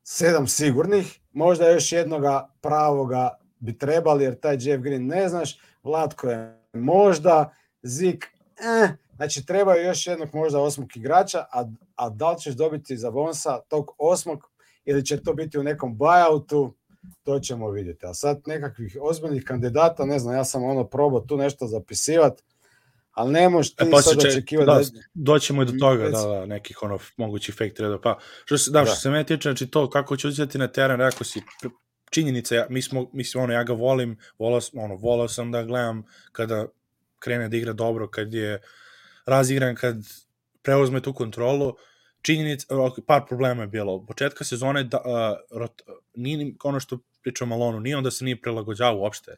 [0.03, 6.29] sedam sigurnih, možda još jednoga pravoga bi trebali, jer taj Jeff Green ne znaš, Vlatko
[6.29, 8.25] je možda, Zik,
[8.83, 11.65] eh, znači treba još jednog možda osmog igrača, a,
[11.95, 14.49] a da li ćeš dobiti za Bonsa tog osmog
[14.85, 16.71] ili će to biti u nekom buyoutu,
[17.23, 18.05] to ćemo vidjeti.
[18.05, 22.43] A sad nekakvih ozbiljnih kandidata, ne znam, ja sam ono probao tu nešto zapisivati,
[23.15, 25.01] ali ne možeš e, ti e, pa sad očekivati da, da...
[25.13, 28.79] Doćemo i do toga, da, da, nekih ono mogućih fake trade Pa, što se, da,
[28.79, 28.85] da.
[28.85, 31.41] što se me tiče, znači to kako će uzeti na teren, rekao si,
[32.09, 36.03] činjenica, ja, mi smo, mislim, ono, ja ga volim, volao, ono, volao sam da gledam
[36.31, 36.65] kada
[37.19, 38.61] krene da igra dobro, kad je
[39.25, 39.95] razigran, kad
[40.61, 41.75] preuzme tu kontrolu,
[42.21, 42.67] činjenica,
[43.07, 43.95] par problema je bilo.
[43.95, 45.81] Od početka sezone da, uh, rot,
[46.15, 49.35] nije ono što pričao Malonu, nije onda se nije prilagođavao uopšte.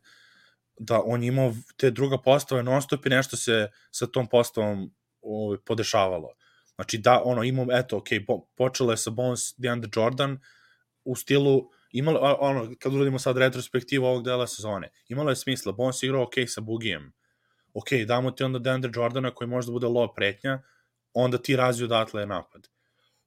[0.80, 4.92] Da on je imao te druga postave non stop i nešto se sa tom postavom
[5.22, 6.30] ovaj, podešavalo.
[6.76, 10.40] Znači da, ono, imao, eto, ok, po, počelo je sa Bones, DeAndre Jordan
[11.06, 16.04] u stilu, imalo, ono, kad uradimo sad retrospektivu ovog dela sezone, imalo je smisla, Bones
[16.04, 17.14] igrao ok sa Bugijem,
[17.74, 20.62] ok, damo ti onda DeAndre Jordana koji možda bude low pretnja,
[21.14, 22.68] onda ti razviju odatle napad.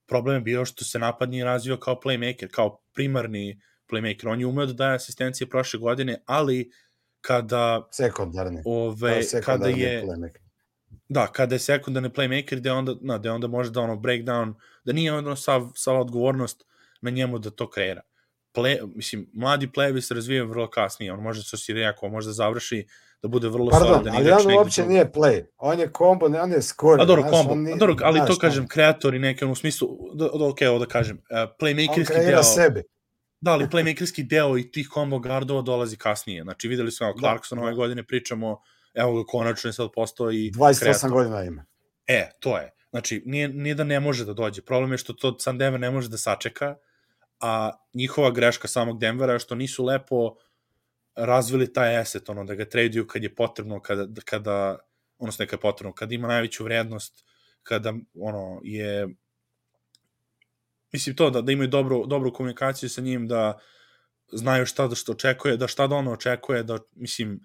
[0.07, 4.29] Problem je bio što se napad nije razvio kao playmaker, kao primarni playmaker.
[4.31, 6.71] On je umeo da daje asistencije prošle godine, ali
[7.21, 7.87] kada...
[7.91, 8.61] Sekundarni.
[8.65, 10.03] Ove, kada je...
[10.05, 10.39] Playmaker.
[11.09, 14.53] Da, kada je sekundarni playmaker, gde onda, na, gde onda može da ono breakdown,
[14.83, 16.65] da nije ono sav, sav odgovornost
[17.01, 18.01] na njemu da to kreira.
[18.55, 22.33] Play, mislim, mladi playevi se razvijaju vrlo kasnije, on može da se osirejako, može da
[22.33, 22.87] završi
[23.21, 25.43] da bude vrlo Pardon, solidan ali on uopće nije play.
[25.57, 27.01] On je kombo, on je score.
[27.01, 27.55] A dobro, kombo.
[27.55, 30.57] Nije, a dobro, ali znaš, to kažem, kreator i neke, u smislu, da, da, ok,
[30.69, 32.43] ovo da kažem, uh, playmakerski on deo...
[32.43, 32.83] sebi.
[33.41, 36.43] Da, ali playmakerski deo i tih combo gardova dolazi kasnije.
[36.43, 37.63] Znači, videli smo, da, Clarkson da.
[37.63, 38.61] ove godine pričamo,
[38.93, 41.09] evo ga konačno je sad postao i 28 kreator.
[41.09, 41.65] godina ima.
[42.07, 42.71] E, to je.
[42.89, 44.61] Znači, nije, nije da ne može da dođe.
[44.61, 46.75] Problem je što to San Denver ne može da sačeka,
[47.39, 50.35] a njihova greška samog Denvera je što nisu lepo
[51.15, 54.79] razvili taj asset, ono, da ga traduju kad je potrebno, kada, kada
[55.17, 57.25] odnosno neka je potrebno, kada ima najveću vrednost,
[57.63, 59.07] kada, ono, je
[60.91, 63.59] mislim to, da, da imaju dobru, dobru komunikaciju sa njim, da
[64.31, 67.39] znaju šta da što očekuje, da šta da ono očekuje, da, mislim,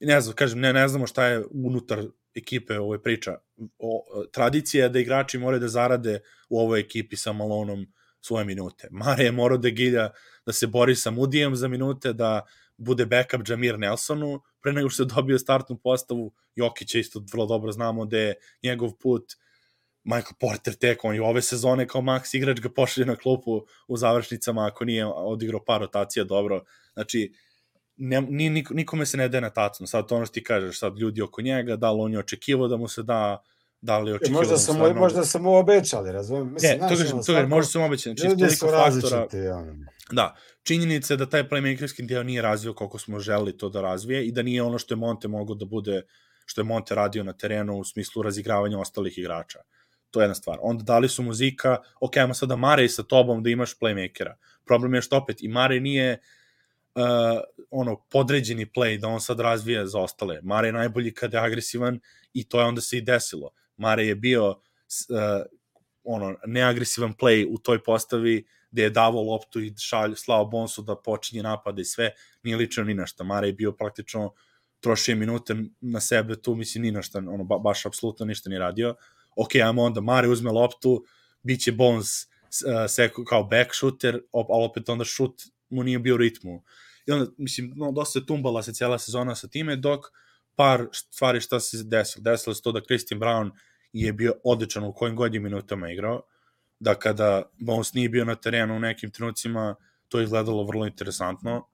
[0.00, 3.38] ne znam, kažem, ne, ne znamo šta je unutar ekipe ovoj priča.
[3.78, 7.86] O, tradicija je da igrači moraju da zarade u ovoj ekipi sa Malonom
[8.20, 8.88] svoje minute.
[8.90, 10.10] Mare je morao da gilja,
[10.46, 12.46] da se bori sa Mudijem za minute, da
[12.76, 17.72] bude backup Jamir Nelsonu, pre nego što se dobio startnu postavu, Jokića isto vrlo dobro
[17.72, 19.32] znamo da je njegov put
[20.04, 23.96] Michael Porter tek, on je ove sezone kao max igrač ga pošalje na klupu u
[23.96, 26.64] završnicama ako nije odigrao par rotacija dobro.
[26.92, 27.32] Znači,
[27.96, 29.86] ne, ni, nikome se ne daje na tacnu.
[29.86, 32.68] Sad to ono što ti kažeš, sad ljudi oko njega, da li on je očekivao
[32.68, 33.42] da mu se da
[33.80, 36.52] da li očekivao možda da sam mu, možda sam mu obećali, razumem.
[36.52, 38.16] Mislim, ne, to kažem, to kažem, možda sam mu obećali.
[38.16, 39.64] Znači, ljudi su faktora, ja.
[40.12, 44.26] Da, činjenica je da taj playmakerski deo nije razvio koliko smo želeli to da razvije
[44.26, 46.02] i da nije ono što je Monte mogao da bude,
[46.46, 49.58] što je Monte radio na terenu u smislu razigravanja ostalih igrača.
[50.10, 50.58] To je jedna stvar.
[50.62, 54.34] Onda dali su muzika, ok, ajmo sada Mare sa tobom da imaš playmakera.
[54.66, 56.18] Problem je što opet i Mare nije
[56.94, 57.02] uh,
[57.70, 60.40] ono podređeni play da on sad razvija za ostale.
[60.42, 62.00] Mare je najbolji kada je agresivan
[62.32, 63.50] i to je onda se i desilo.
[63.76, 64.56] Mare je bio uh,
[66.04, 70.96] ono neagresivan play u toj postavi gde je davao loptu i šalj, slao Bonsu da
[70.96, 73.24] počinje napade i sve, nije lično ni našta.
[73.24, 74.32] Mare je bio praktično
[74.80, 78.94] trošio minute na sebe tu, mislim, ni našta, ono, ba, baš apsolutno ništa ni radio.
[79.36, 81.04] Ok, ajmo onda, Mare uzme loptu,
[81.42, 86.62] bit će Bones uh, kao back shooter, ali opet onda šut mu nije bio ritmu.
[87.06, 90.00] I onda, mislim, no, dosta je tumbala se cijela sezona sa time, dok
[90.56, 92.22] par stvari šta se desilo.
[92.22, 93.50] Desilo se to da Christian Brown
[93.92, 96.22] je bio odličan u kojim god minutama igrao,
[96.80, 99.74] da kada Bones nije bio na terenu u nekim trenucima,
[100.08, 101.66] to je izgledalo vrlo interesantno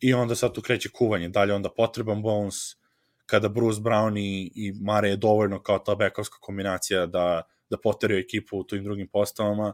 [0.00, 2.54] i onda sad tu kreće kuvanje, dalje onda potreban Bones,
[3.26, 8.20] kada Bruce Brown i, i Mare je dovoljno kao ta bekovska kombinacija da, da poteraju
[8.20, 9.72] ekipu u tim drugim postavama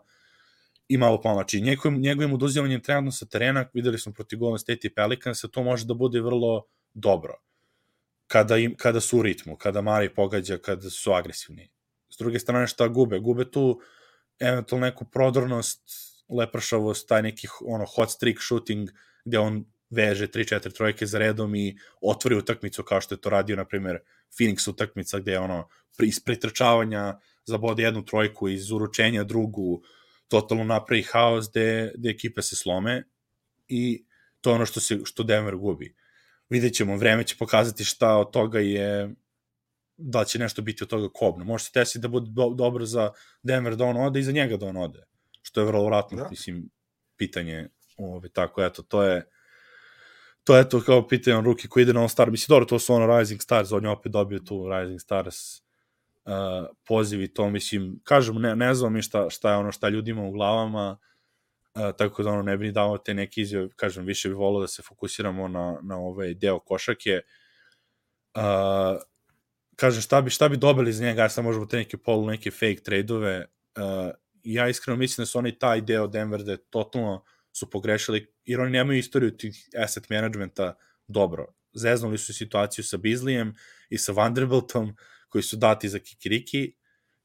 [0.88, 1.60] i malo pomoći.
[1.60, 5.86] Njegovim, njegovim oduzimanjem trenutno sa terena, videli smo protiv Golden State i Pelicans, to može
[5.86, 7.34] da bude vrlo dobro
[8.26, 11.70] kada, im, kada su u ritmu, kada Mari pogađa, kada su agresivni.
[12.10, 13.18] S druge strane šta gube?
[13.18, 13.80] Gube tu
[14.40, 15.82] eventualno neku prodornost,
[16.28, 18.90] lepršavost, taj neki ono, hot streak shooting
[19.24, 23.56] gde on veže 3-4 trojke za redom i otvori utakmicu kao što je to radio,
[23.56, 23.98] na primjer,
[24.38, 25.68] Phoenix utakmica gde je ono
[26.02, 29.82] iz pretrčavanja zabode jednu trojku, iz uručenja drugu,
[30.28, 33.04] totalno napravi haos gde, gde ekipe se slome
[33.68, 34.04] i
[34.40, 35.94] to je ono što, se, što Denver gubi
[36.52, 39.14] vidjet ćemo, vreme će pokazati šta od toga je
[39.96, 41.44] da će nešto biti od toga kobno.
[41.44, 43.10] Može se desiti da bude do, dobro za
[43.42, 45.04] Denver da on ode i za njega da on ode.
[45.42, 46.28] Što je vrlo vratno, da.
[46.30, 46.68] mislim,
[47.16, 47.68] pitanje.
[47.96, 49.24] Ove, tako, eto, to je
[50.44, 52.30] to je to kao pitanje on ruki koji ide na All Star.
[52.30, 55.36] Mislim, dobro, to su ono Rising Stars, on je opet dobio tu Rising Stars
[56.24, 59.88] uh, poziv i to, mislim, kažem, ne, ne znam mi šta, šta je ono šta
[59.88, 60.98] ljudima u glavama,
[61.74, 64.60] uh, tako da ono ne bi ni dao te neke izjave, kažem, više bi volio
[64.60, 67.20] da se fokusiramo na, na ovaj deo košake.
[68.34, 69.02] Uh,
[69.76, 72.82] kažem, šta bi, šta bi dobili iz njega, sam možemo te neke polu, neke fake
[72.84, 73.44] trade-ove,
[73.76, 74.10] uh,
[74.44, 78.70] ja iskreno mislim da su oni taj deo Denver da totalno su pogrešili, jer oni
[78.70, 80.74] nemaju istoriju tih asset managementa
[81.06, 81.46] dobro.
[81.74, 83.54] Zeznuli su situaciju sa Bizlijem
[83.90, 84.96] i sa Vanderbiltom,
[85.28, 86.72] koji su dati za Kikiriki,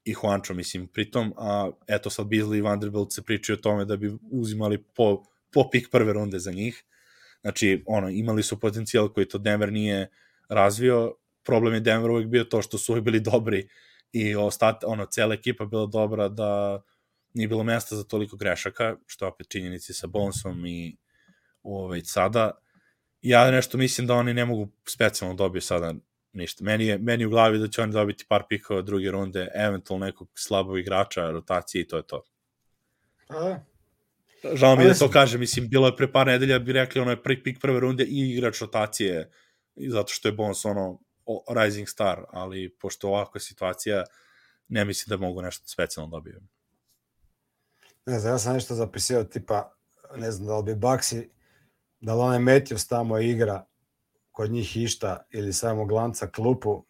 [0.07, 3.97] i Juancho, mislim, pritom, a eto sad Beasley i Vanderbilt se pričaju o tome da
[3.97, 6.84] bi uzimali po, po pik prve runde za njih.
[7.41, 10.09] Znači, ono, imali su potencijal koji to Denver nije
[10.49, 11.15] razvio.
[11.43, 13.68] Problem je Denver uvek bio to što su uvek bili dobri
[14.11, 16.82] i ostat, ono, cela ekipa bila dobra da
[17.34, 20.97] nije bilo mesta za toliko grešaka, što opet činjenici sa Bonesom i
[21.68, 22.51] ovaj, sada.
[23.22, 25.93] Ja nešto mislim da oni ne mogu specijalno dobiti sada
[26.34, 26.63] ništa.
[26.63, 30.30] Meni je, meni u glavi da će oni dobiti par pikova druge runde, eventualno nekog
[30.36, 32.24] slabog igrača, rotacije i to je to.
[33.30, 33.59] A,
[34.53, 37.24] Žao mi da to kaže, mislim, bilo je pre par nedelja, bi rekli ono je
[37.24, 39.32] prvi pik prve runde i igrač rotacije,
[39.76, 40.99] zato što je Bones ono
[41.55, 44.03] rising star, ali pošto ovakva situacija,
[44.68, 46.38] ne mislim da mogu nešto specijalno dobiti.
[48.05, 49.74] Ne znam, ja sam nešto zapisio, tipa,
[50.15, 51.30] ne znam da li bi Baxi,
[52.00, 53.66] da li onaj Matthews tamo igra
[54.32, 56.86] kod njih išta ili samo glanca klupu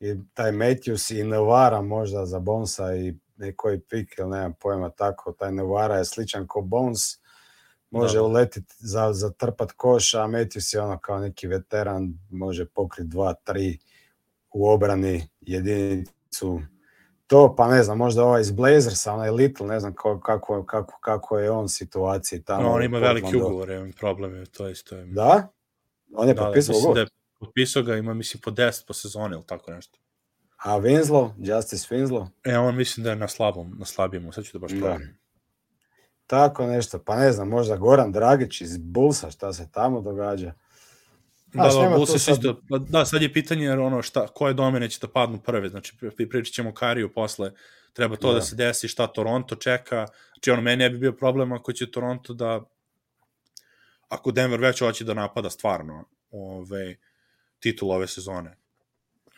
[0.00, 5.32] i taj Matthews i Nevara možda za Bonsa i nekoji pik ili nemam pojma tako,
[5.32, 7.00] taj Nevara je sličan ko Bones,
[7.90, 8.22] može da.
[8.22, 13.34] uletiti za, za trpat koš, a Matthews je ono kao neki veteran, može pokriti dva,
[13.34, 13.78] tri
[14.52, 16.60] u obrani jedinicu
[17.26, 20.98] to, pa ne znam, možda ovaj iz Blazersa, onaj Little, ne znam kako, kako, kako,
[21.00, 22.62] kako je on situaciji tamo.
[22.62, 25.04] No, on ima veliki ugovor, je problem je, to isto je.
[25.06, 25.48] Da?
[26.14, 26.94] On je da, potpisao ugovor?
[26.94, 27.06] Da je
[27.38, 29.98] potpisao ga, ima mislim po 10 po sezoni ili tako nešto.
[30.56, 32.26] A Winslow, Justice Winslow?
[32.44, 34.98] E, on mislim da je na slabom, na slabijemu, sad ću da baš da.
[36.26, 40.52] Tako nešto, pa ne znam, možda Goran Dragić iz Bulsa, šta se tamo događa.
[41.46, 42.36] Da, da, Bulls sad...
[42.38, 45.68] isto, pa da, sad je pitanje jer ono šta, koje domene će da padnu prve,
[45.68, 45.96] znači
[46.30, 47.52] pričat ćemo Kariju posle,
[47.92, 48.34] treba to da.
[48.34, 51.90] da se desi, šta Toronto čeka, znači ono, meni ne bi bio problem ako će
[51.90, 52.60] Toronto da,
[54.08, 56.96] ako Denver već hoće da napada stvarno ove,
[57.60, 58.56] titul ove sezone.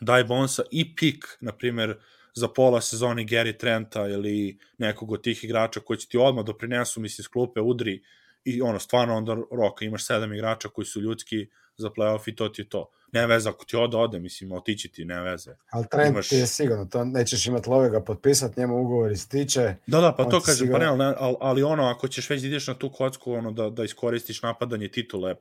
[0.00, 1.96] Daj Bonsa i pik, na primer,
[2.34, 7.00] za pola sezoni Gary Trenta ili nekog od tih igrača koji će ti odmah doprinesu,
[7.00, 8.02] misli, s klupe, udri
[8.44, 11.46] i ono, stvarno onda roka, imaš sedam igrača koji su ljudski,
[11.78, 12.90] za playoff i to ti je to.
[13.12, 15.56] Nema veze, ako ti ode, ode, mislim, otići ti, nema veze.
[15.70, 16.28] Ali trend Imaš...
[16.28, 19.74] ti je sigurno, to nećeš imati love ga potpisat, njemu ugovor ističe.
[19.86, 20.78] Da, da, pa to kažem, sigurno...
[20.78, 23.70] pa ne, ali, ali ono, ako ćeš već da ideš na tu kocku, ono, da,
[23.70, 25.34] da iskoristiš napadanje titule,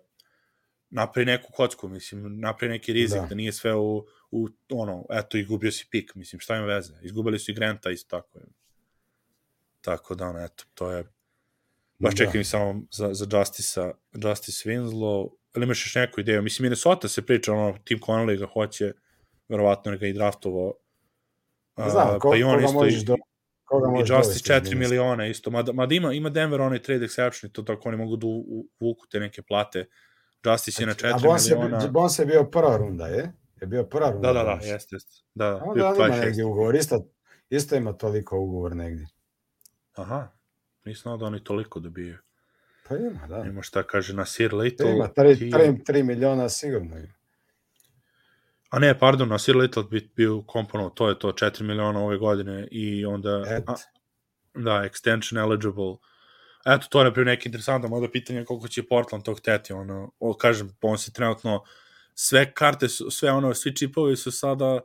[0.90, 5.38] napri neku kocku, mislim, napri neki rizik, da, da nije sve u, u, ono, eto,
[5.38, 6.94] izgubio si pik, mislim, šta ima veze?
[7.02, 8.40] Izgubili su i Granta isto tako.
[9.82, 11.04] Tako da, ono, eto, to je,
[12.00, 12.26] baš da.
[12.26, 16.42] čekam samo za, za Justice, Justice Winslow, ali imaš još neku ideju?
[16.42, 18.94] Mislim, Minnesota se priča, ono, Tim Connelly ga hoće,
[19.50, 20.74] verovatno ga i draftovo.
[21.90, 23.16] Znam, ko, pa i on isto, možeš do,
[23.66, 27.52] koga možeš I Justice 4 miliona isto, mada, mada ima, ima Denver onaj trade exception,
[27.52, 28.28] to tako oni mogu da
[28.80, 29.86] uvuku te neke plate.
[30.46, 31.78] Justice je na 4 znači, miliona.
[31.84, 33.34] A Bons je bio prva runda, je?
[33.62, 34.28] Je bio prva runda.
[34.28, 35.24] Da, da, da, jeste, jeste.
[35.34, 37.08] Da, da, onda on ima negdje ugovor, isto,
[37.50, 39.08] isto ima toliko ugovor negdje.
[39.96, 40.28] Aha,
[40.86, 42.18] nisam da oni toliko dobiju.
[42.90, 43.44] Pa ima, da.
[43.50, 44.92] Ima šta kaže na Sir Little.
[44.92, 47.14] Ima 3, 3, 3 miliona sigurno ima.
[48.70, 52.18] A ne, pardon, na Sir Little bi bio kompono, to je to, 4 miliona ove
[52.18, 53.30] godine i onda...
[53.68, 53.76] A,
[54.54, 55.96] da, extension eligible.
[56.66, 60.34] Eto, to je naprijed neki interesantno, možda pitanje koliko će Portland tog teti, ono, o,
[60.34, 61.64] kažem, on se trenutno,
[62.14, 64.80] sve karte su, sve ono, svi čipovi su sada,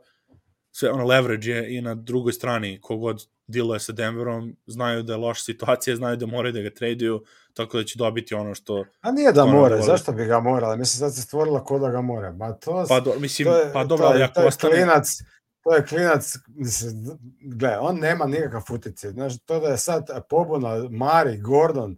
[0.75, 5.17] sve ono, leverage je i na drugoj strani, kogod diluje sa Denverom, znaju da je
[5.17, 8.85] loša situacija, znaju da moraju da ga traduju, tako da će dobiti ono što...
[9.01, 10.75] A nije da more, zašto bi ga morala?
[10.75, 12.31] Mislim, sad se stvorila ko da ga more.
[12.31, 14.73] Ma to, pa, do, mislim, to je, pa dobro, ali ako ostane...
[14.73, 15.07] Klinac,
[15.63, 16.37] to je klinac,
[17.41, 19.09] gle, on nema nikakav futici.
[19.09, 21.97] Znaš, to da je sad pobuna Mari, Gordon,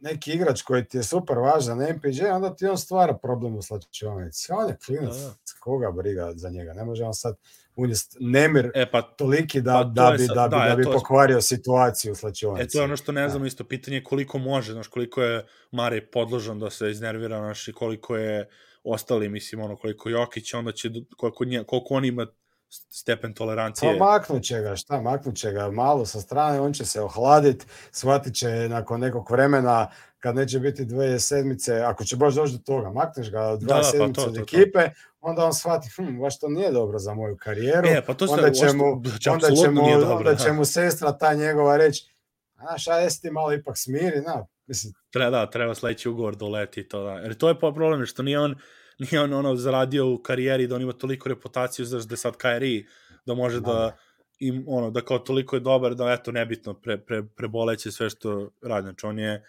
[0.00, 3.62] neki igrač koji ti je super važan na MPG, onda ti on stvara problem u
[3.62, 4.52] slačionici.
[4.52, 5.34] On je klinac, da, da.
[5.60, 7.36] koga briga za njega, ne može on sad
[7.80, 10.84] unijest nemir e, pa, toliki da, pa, da, bi, sad, da, bi, da, da bi
[10.84, 12.62] pokvario je, situaciju u slačionici.
[12.62, 16.06] E, to je ono što ne znamo, isto pitanje koliko može, znaš, koliko je Mare
[16.06, 18.48] podložan da se iznervira, znaš, i koliko je
[18.84, 22.26] ostali, mislim, ono, koliko Jokić, onda će, koliko, nje, koliko on ima
[22.70, 23.98] stepen tolerancije.
[23.98, 27.66] Pa maknut će ga, šta, maknut će ga malo sa strane, on će se ohladiti,
[27.92, 29.90] shvatit će nakon nekog vremena
[30.20, 33.76] kad neće biti dve sedmice, ako će baš doći do toga, makneš ga od dva
[33.76, 34.90] da, sedmice pa to, od ekipe, to.
[35.20, 38.50] onda on shvati, hm, baš to nije dobro za moju karijeru, e, pa to onda,
[38.50, 38.84] će mu,
[39.32, 42.14] onda, će mu, dobro, onda će mu sestra ta njegova reći,
[42.54, 44.92] znaš, a jesi ti malo ipak smiri, na, mislim.
[45.10, 47.12] Treba, da, treba sledeći ugovor doleti to, da.
[47.12, 48.54] Jer to je pa problem, što nije on,
[48.98, 52.86] nije on ono zaradio u karijeri da on ima toliko reputaciju, znaš, da sad Kyrie,
[53.26, 53.96] da može da, da
[54.38, 58.50] im, ono, da kao toliko je dobar, da eto, nebitno, pre, pre, preboleće sve što
[58.62, 58.84] radi.
[58.84, 59.44] Znači, on je,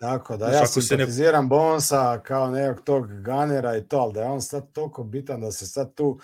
[0.00, 1.48] Tako da, ja simpatiziram ne...
[1.48, 5.52] Bonsa kao nekog tog ganera i to, ali da je on sad toliko bitan da
[5.52, 6.20] se sad tu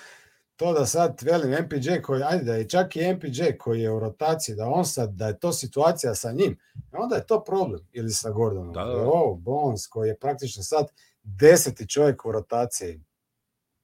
[0.57, 4.01] to da sad velim MPJ koji, ajde da je čak i MPJ koji je u
[4.01, 6.59] rotaciji, da on sad, da je to situacija sa njim,
[6.93, 7.81] onda je to problem.
[7.93, 8.73] Ili sa Gordonom.
[8.73, 8.95] Da, da.
[8.95, 9.03] Da.
[9.03, 10.87] Ovo, Bones koji je praktično sad
[11.23, 13.01] deseti čovjek u rotaciji.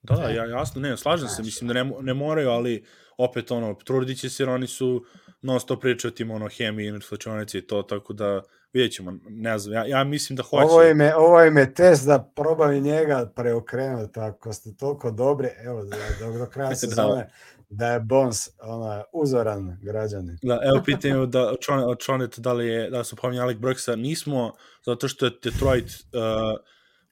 [0.02, 2.84] Da, da, ja, jasno, ne, slažem se, Znaš, mislim da ne, ne moraju, ali
[3.18, 5.04] opet ono, trudit će se jer oni su
[5.42, 8.42] non stop pričaju o tim ono, hemiji, slučajnici i to, tako da
[8.72, 10.64] vidjet ćemo, ne znam, ja, ja mislim da hoće.
[10.64, 15.48] Ovo je, ovo im je test da probam i njega preokrenuti, ako ste toliko dobri,
[15.64, 17.30] evo, da, do, do kraja sezone,
[17.70, 20.38] da je Bones ona, uzoran građanin.
[20.42, 21.52] Da, evo pitanje da,
[21.98, 24.52] Čoneta da li je, da su pominjali Alec Burksa, nismo,
[24.86, 26.60] zato što je Detroit uh,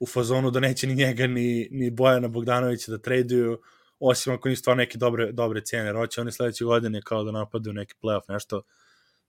[0.01, 3.59] u fazonu da neće ni njega ni, ni Bojana Bogdanovića da traduju,
[3.99, 7.33] osim ako nisu stvarno neke dobre, dobre cijene, jer hoće oni sledeće godine kao da
[7.33, 8.63] napadaju neki playoff, nešto,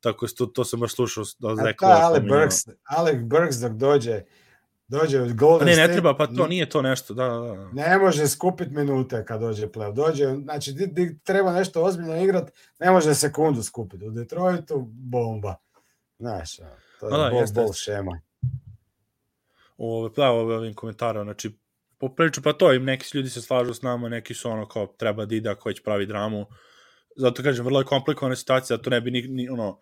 [0.01, 2.23] tako to, to sam baš slušao da A Zach ta Lowe Alec.
[2.23, 4.21] Burks, Alec Burks dok dođe,
[4.87, 7.69] dođe u Golden Ne, ne State, treba, pa to nije to nešto, da, da, da.
[7.73, 9.93] ne može skupiti minute kad dođe playoff.
[9.93, 14.05] Dođe, znači, di, di treba nešto ozbiljno igrat, ne može sekundu skupiti.
[14.05, 15.55] U Detroitu bomba.
[16.19, 16.55] Znaš,
[16.99, 17.81] to je Da, da, bol, jeste, bol jeste.
[17.81, 18.21] šema.
[19.77, 21.57] ove, da, ove, ovim komentarom, znači,
[21.97, 25.25] popriču, pa to, i neki ljudi se slažu s nama, neki su ono kao treba
[25.25, 26.45] da ide ako već pravi dramu.
[27.15, 29.79] Zato kažem, vrlo je komplikovana situacija, zato ne bi ni, ni ono,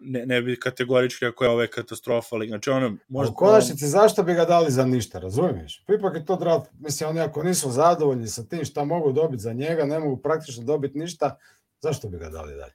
[0.00, 4.22] ne, ne bi kategorički ako je ove katastrofa, ali znači ono, Možda, u konačnici, zašto
[4.22, 5.84] bi ga dali za ništa, razumiješ?
[5.86, 9.42] Pa Ipak je to draft, mislim, oni ako nisu zadovoljni sa tim šta mogu dobiti
[9.42, 11.38] za njega, ne mogu praktično dobiti ništa,
[11.80, 12.72] zašto bi ga dali dalje?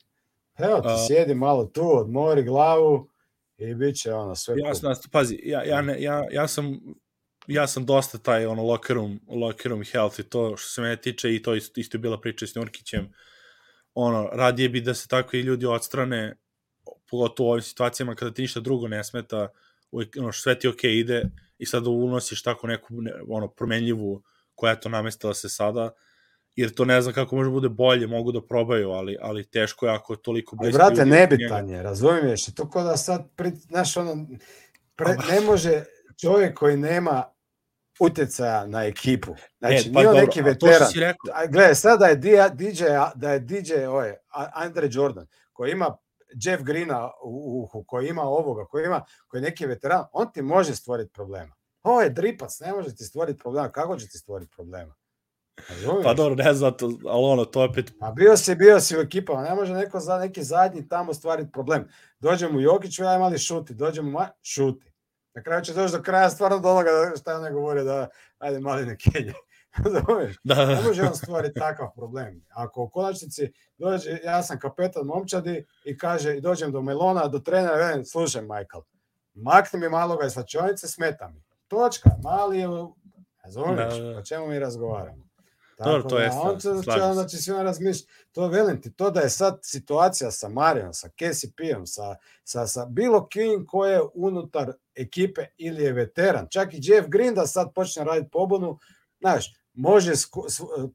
[0.58, 3.10] Evo ti A- sjedi malo tu, odmori glavu
[3.58, 4.96] i bit će ono sve Ja cool.
[4.96, 6.80] sam, pazi, ja, ja, ne, ja, ja sam
[7.48, 10.96] ja sam dosta taj ono locker room, locker room health i to što se mene
[10.96, 13.14] tiče i to isto, isto je bila priča s Nurkićem
[13.94, 16.36] ono, radije bi da se takvi ljudi odstrane
[17.10, 19.48] pogotovo u ovim situacijama kada ti ništa drugo ne smeta
[19.92, 21.24] uvijek, ono, sve ti ok ide
[21.58, 24.24] i sad unosiš tako neku ne, ono, promenljivu
[24.56, 25.92] koja je to namestila se sada
[26.56, 29.92] jer to ne znam kako može bude bolje, mogu da probaju, ali, ali teško je
[29.92, 32.46] ako je toliko Ali, bliski brate, nebitan je, razumiješ?
[32.46, 34.28] To ko da sad, pri, znaš, ono,
[34.96, 35.84] pre, Pa- ne može
[36.22, 37.24] čovjek koji nema
[38.00, 39.36] utjecaja na ekipu.
[39.60, 40.92] Znači, E, nije on dobro, neki veteran.
[40.96, 42.84] rekao, A, Gle, sada je DJ,
[43.16, 43.74] da je DJ
[44.32, 45.98] A- Andre Jordan, koji ima
[46.44, 50.42] Jeff Greena u uhu, koji ima ovoga, koji ima, koji je neki veteran, on ti
[50.42, 51.56] može stvoriti problema.
[51.84, 53.70] Ovo je dripac, ne može ti stvoriti problema.
[53.70, 54.96] Kako će ti stvoriti problema?
[55.70, 56.04] Razumiješ?
[56.04, 59.02] Pa dobro, ne znam, to, ali ono, to opet, A bio si, bio si u
[59.02, 61.88] ekipama, ne može neko za neki zadnji tamo stvariti problem.
[62.20, 64.92] Dođe mu Jokić, aj mali šuti, dođe mu ma, šuti.
[65.34, 68.08] Na kraju će doći do kraja stvarno do onoga šta je ne govore da
[68.38, 69.34] ajde mali ne kenje.
[69.86, 70.36] Razumeš?
[70.44, 72.46] da, Ne može on stvoriti takav problem.
[72.50, 77.40] Ako u konačnici dođe, ja sam kapetan momčadi i kaže, i dođem do Melona, do
[77.40, 78.82] trenera, velim, slušaj Michael,
[79.34, 81.44] makni mi maloga iz slačionice, smeta mi.
[81.68, 82.68] Točka, mali je,
[83.44, 84.20] razumiješ, Da, da, da.
[84.20, 85.28] o čemu mi razgovaramo.
[85.78, 88.14] Dobro, to da, jeste, on će, onda će svi on razmišljati.
[88.32, 92.86] To velim ti, to da je sad situacija sa Marijom, sa KCP-om, sa, sa, sa
[92.86, 97.74] bilo kim ko je unutar ekipe ili je veteran, čak i Jeff Green da sad
[97.74, 98.80] počne raditi pobunu,
[99.20, 100.12] znaš, može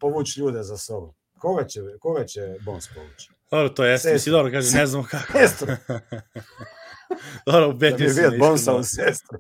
[0.00, 1.14] povući ljude za sobom.
[1.38, 3.28] Koga će, koga će Bones povući?
[3.50, 4.14] dobro, to jeste, Sestru.
[4.14, 5.32] mislim, dobro, kažem, ne znam kako.
[5.32, 5.66] Sestru.
[7.46, 8.78] dobro, Da ubedio bi si me Bonesa iskreno.
[8.78, 9.38] u sestru.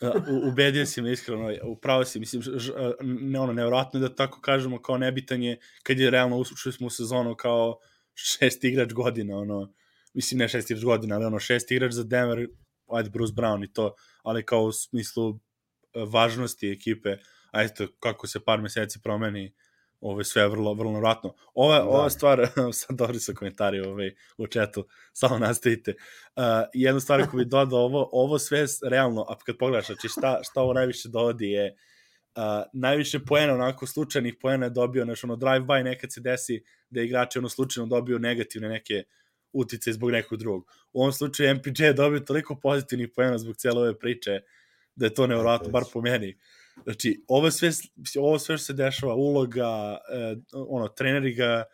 [0.00, 2.72] Da, u- ubedio si me iskreno, upravo si, mislim, ž,
[3.02, 6.86] ne, ono, nevjerojatno je da tako kažemo, kao nebitan je, kad je realno ušli smo
[6.86, 7.78] u sezonu kao
[8.14, 9.72] šest igrač godina, ono,
[10.14, 12.46] mislim, ne šest igrač godina, ali ono, šest igrač za Denver,
[12.88, 15.36] ajde, Bruce Brown i to, ali kao u smislu e,
[16.04, 17.16] važnosti ekipe,
[17.50, 19.52] a eto, kako se par meseci promeni,
[20.00, 21.34] ovo je sve vrlo, vrlo nevratno.
[21.54, 21.84] Ova, Da.
[21.84, 25.94] ova stvar, sad dobri su komentari ovaj, u četu, samo nastavite.
[26.36, 26.42] Uh,
[26.74, 30.60] jedna stvar koju bi dodao, ovo, ovo sve realno, a kad pogledaš, znači šta, šta
[30.60, 31.76] ovo najviše dovodi je
[32.36, 32.42] uh,
[32.72, 37.38] najviše poena, onako slučajnih poena je dobio, znači ono drive-by nekad se desi da igrači
[37.38, 39.04] ono slučajno dobiju negativne neke
[39.52, 40.70] utice zbog nekog drugog.
[40.92, 44.40] U ovom slučaju MPJ je dobio toliko pozitivnih poena zbog cijele ove priče
[44.96, 46.38] da je to nevjerojatno, bar po meni.
[46.84, 47.70] Znači, ovo sve,
[48.18, 51.64] ovo sve što se dešava, uloga, eh, ono, treneri ga,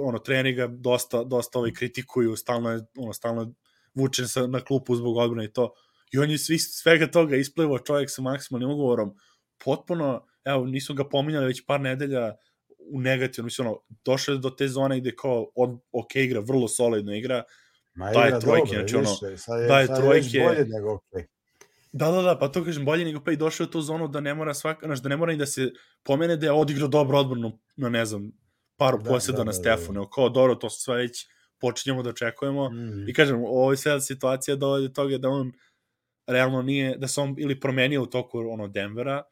[0.00, 3.48] ono, treneri ga dosta, dosta ovaj kritikuju, stalno je, ono, stalno je
[3.94, 5.74] vučen sa, na klupu zbog odbrane i to.
[6.12, 9.14] I on je svi, svega toga isplivao čovjek sa maksimalnim ugovorom.
[9.64, 12.34] Potpuno, evo, nisu ga pominjali već par nedelja
[12.92, 16.68] u negativno, mislim, ono, došao je do te zone gde kao, od, ok igra, vrlo
[16.68, 17.44] solidno igra,
[17.96, 20.38] Ma Daje trojke, dobro, znači ono, više, sad je, daje sad je trojke.
[20.38, 21.26] bolje nego okej.
[21.96, 24.34] Da, da, da, pa to kažem, bolje nego i došao u tu zonu da ne
[24.34, 25.70] mora svaka, znaš, da ne mora ni da se
[26.04, 28.32] pomene da je odigrao dobro odbranu na, ne znam,
[28.76, 31.26] paru Da, posjeda da, na da, da, Stefu, nego kao, dobro, to sve već
[31.60, 32.70] počinjemo da očekujemo.
[32.70, 33.08] Mhm.
[33.08, 35.52] I kažem, ovo je sad situacija dovodi do toga da on
[36.26, 39.22] realno nije, da se on ili promenio u toku ono Denvera,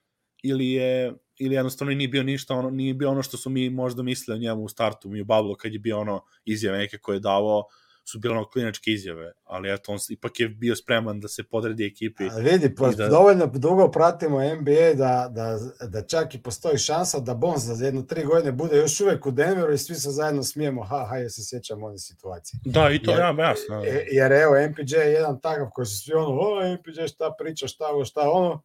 [0.42, 4.02] ili je ili jednostavno nije bio ništa, ono, nije bio ono što su mi možda
[4.02, 7.16] mislili o njemu u startu, mi u Bablu, kad je bio ono izjave neke koje
[7.16, 7.64] je davao,
[8.04, 11.86] su bile ono klinačke izjave, ali eto, on ipak je bio spreman da se podredi
[11.86, 12.24] ekipi.
[12.30, 13.08] A vidi, pa da...
[13.08, 18.02] dovoljno dugo pratimo NBA da, da, da čak i postoji šansa da Bones za jedno
[18.02, 21.30] tri godine bude još uvek u Denveru i svi se zajedno smijemo, ha, ha, ja
[21.30, 22.60] se sjećam one situacije.
[22.64, 23.82] Da, i to jer, ja, jasno.
[23.84, 27.66] Jer, jer evo, MPJ je jedan takav koji su svi ono, o, MPJ šta priča,
[27.66, 28.62] šta ovo, šta ono,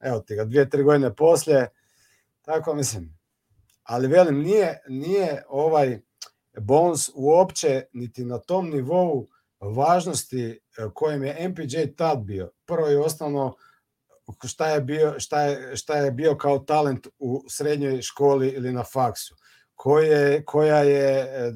[0.00, 1.68] evo ti ga, dvije, tri godine poslije,
[2.42, 3.18] tako mislim.
[3.82, 6.00] Ali velim, nije, nije ovaj,
[6.60, 9.28] Bones uopće niti na tom nivou
[9.60, 10.58] važnosti e,
[10.94, 12.50] kojem je MPJ tad bio.
[12.66, 13.54] Prvo i osnovno
[14.44, 18.84] šta je bio, šta je, šta je bio kao talent u srednjoj školi ili na
[18.84, 19.34] faksu.
[19.74, 21.52] Koje, koja je e, e,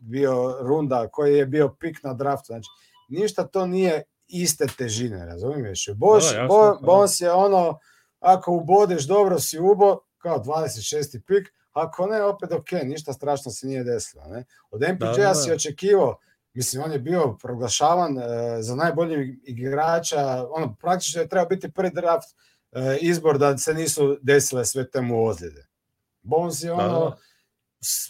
[0.00, 2.46] bio runda, koji je bio pik na draftu.
[2.46, 2.68] Znači,
[3.08, 5.88] ništa to nije iste težine, razumiješ?
[5.96, 7.78] Boš, da, Bo, Bones je ono,
[8.20, 11.20] ako ubodeš dobro si ubo, kao 26.
[11.26, 14.24] pik, Ako ne, opet ok, ništa strašno se nije desilo.
[14.28, 14.44] Ne?
[14.70, 15.34] Od MPJ-a da, da.
[15.34, 16.18] si očekivao,
[16.54, 18.22] mislim, on je bio proglašavan e,
[18.62, 22.28] za najboljeg igrača, ono, praktično je trebao biti prvi draft
[22.72, 25.66] e, izbor da se nisu desile sve temu ozljede.
[26.22, 27.16] Bones je da, ono, da, da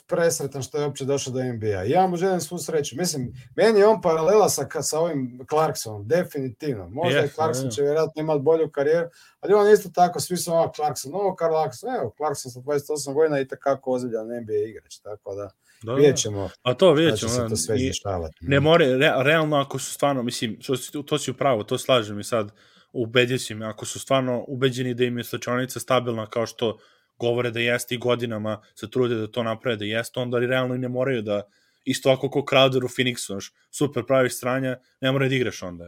[0.06, 1.82] presretan što je uopće došao do NBA.
[1.86, 2.96] Ja mu želim svu sreću.
[2.96, 6.88] Mislim, meni je on paralela sa, sa ovim Clarksonom, definitivno.
[6.88, 9.08] Možda yes, i Clarkson će vjerojatno imati bolju karijeru,
[9.40, 13.40] ali on isto tako, svi su ovo Clarkson, ovo Clarkson, evo, Clarkson sa 28 godina
[13.40, 15.50] i takako ozbiljan NBA igrač, tako da, da,
[15.82, 15.94] da.
[15.94, 16.50] vidjet ćemo.
[16.62, 17.30] A to vidjet ćemo.
[17.30, 18.34] se to sve izdešavati.
[18.40, 20.58] Ne more, re, realno ako su stvarno, mislim,
[20.92, 22.50] to, to si upravo, to slažem i sad,
[22.92, 26.78] ubedio si me, ako su stvarno ubeđeni da im je slačanica stabilna kao što
[27.18, 30.74] govore da jeste i godinama se trude da to naprave da jeste, onda li realno
[30.74, 31.42] i ne moraju da
[31.84, 35.84] isto ako ko Crowder u Phoenixu, znaš, super praviš stranja, ne moraju da igraš onda.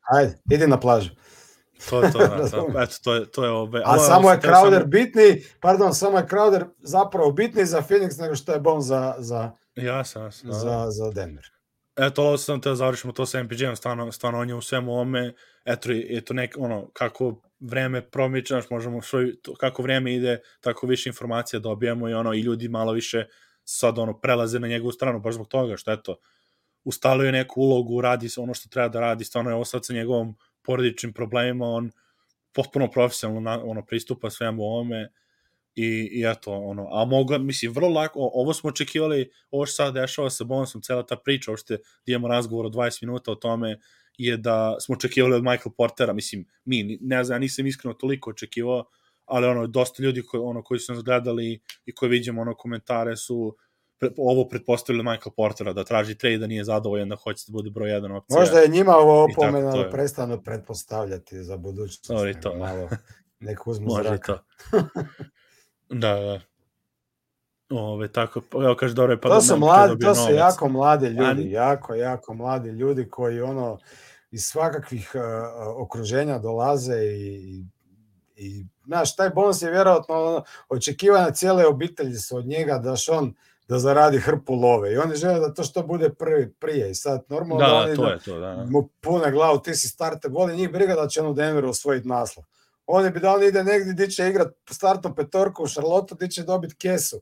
[0.00, 1.10] Ajde, idi na plažu.
[1.90, 4.40] to je to, da, to, eto, to je, to je ove, A ovo, samo je
[4.40, 4.86] Crowder samo...
[4.86, 9.50] bitni, pardon, samo je Crowder zapravo bitni za Phoenix nego što je Bon za, za,
[9.74, 10.52] ja sam, da.
[10.52, 11.59] za, za Denver.
[12.00, 14.94] Eto, ovo sam te da završimo to sa MPG-om, stvarno, stvarno on je u svemu
[15.00, 15.34] ome,
[15.64, 20.86] eto, eto nek, ono, kako vreme promiče, znaš, možemo svoj, to, kako vreme ide, tako
[20.86, 23.24] više informacija dobijamo i ono, i ljudi malo više
[23.64, 26.16] sad ono, prelaze na njegovu stranu, baš zbog toga, što eto,
[26.84, 29.92] ustalio je neku ulogu, radi ono što treba da radi, stvarno je ovo sad sa
[29.92, 31.90] njegovom porodičnim problemima, on
[32.52, 35.12] potpuno profesionalno na, ono, pristupa svemu ovome
[35.74, 39.94] i, i eto, ono, a mogu, mislim, vrlo lako, ovo smo očekivali, ovo što sad
[39.94, 43.78] dešava sa bonusom, cela ta priča, uopšte da imamo razgovor od 20 minuta o tome,
[44.18, 48.30] je da smo očekivali od Michael Portera, mislim, mi, ne znam, ja nisam iskreno toliko
[48.30, 48.84] očekivao,
[49.24, 53.16] ali ono, dosta ljudi koji, ono, koji su nas gledali i koji vidimo ono, komentare
[53.16, 53.56] su
[53.98, 57.70] pre, ovo pretpostavili Michael Portera, da traži trade, da nije zadovoljan, da hoće da bude
[57.70, 58.40] broj jedan opcija.
[58.40, 62.10] Možda je njima ovo opomena da prestanu pretpostavljati za budućnost.
[62.10, 62.54] Sorry, to.
[62.54, 62.88] Malo,
[63.40, 64.38] nek uzmu Može zraka.
[64.70, 64.78] to.
[65.90, 66.40] da, da.
[67.70, 71.06] Ove, tako, evo kaže, dobro je pa to da su mladi, to su jako mladi
[71.06, 71.62] ljudi, A...
[71.62, 73.78] jako, jako mladi ljudi koji ono,
[74.30, 77.64] iz svakakvih uh, okruženja dolaze i,
[78.36, 83.34] i znaš, taj bonus je vjerojatno ono, očekivanja cijele obitelji su od njega da on
[83.68, 87.24] da zaradi hrpu love i oni žele da to što bude prvi prije i sad
[87.28, 88.66] normalno da, oni to je to, da.
[88.70, 92.08] mu pune glavu, ti si starter, voli njih briga da će on u Denveru osvojiti
[92.08, 92.44] naslov.
[92.92, 96.42] Oni bi da on ide negdje gdje će igrat startnu petorku u Charlotte, gdje će
[96.42, 97.20] dobiti kesu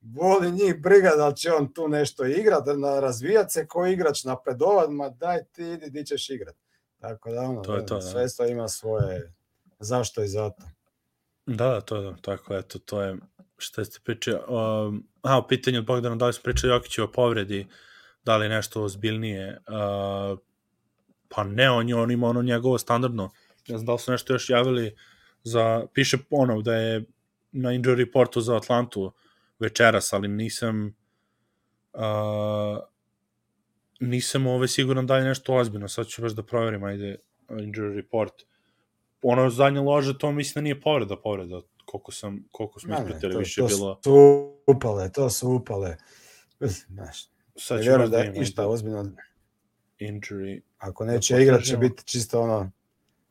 [0.00, 4.90] voli njih briga da će on tu nešto igrat, da razvijat se ko igrač napredovat,
[4.90, 6.56] ma daj ti idi di ćeš igrat.
[7.00, 8.00] Tako da ono, to je to, da.
[8.00, 9.32] sve to ima svoje
[9.78, 10.62] zašto i zato.
[11.46, 13.16] Da, to je tako, eto, to je
[13.58, 14.38] što ste pričali.
[14.48, 17.66] Um, a, pitanje od Bogdana, da li smo pričali Jokiću o povredi,
[18.24, 19.58] da li nešto ozbiljnije.
[19.68, 20.38] Uh,
[21.28, 23.30] pa ne, on, je, on ima ono njegovo standardno.
[23.68, 24.96] Ne znam da li su nešto još javili
[25.42, 27.04] za, piše ono da je
[27.52, 29.12] na injury reportu za Atlantu
[29.58, 30.94] večeras, ali nisam
[31.92, 32.78] uh,
[34.00, 35.88] nisam ove siguran da je nešto ozbiljno.
[35.88, 37.16] Sad ću baš da proverim, ajde,
[37.48, 38.32] injury report.
[39.22, 43.60] Ono zadnje lože, to mislim da nije povreda, povreda, koliko sam, koliko smo ispratili, više
[43.60, 43.94] to bilo...
[43.94, 45.96] To su upale, to su upale.
[46.60, 49.12] Znaš, sad ću da je išta ozbiljno.
[50.00, 50.60] Injury.
[50.78, 52.70] Ako neće da igrat, će biti čisto ono,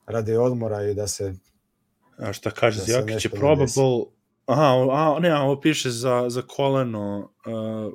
[0.08, 1.34] radi odmora i da se...
[2.18, 3.66] A šta kaže, da Jokić je probable,
[4.48, 7.92] Aha, a, ne, ovo piše za, za koleno, uh,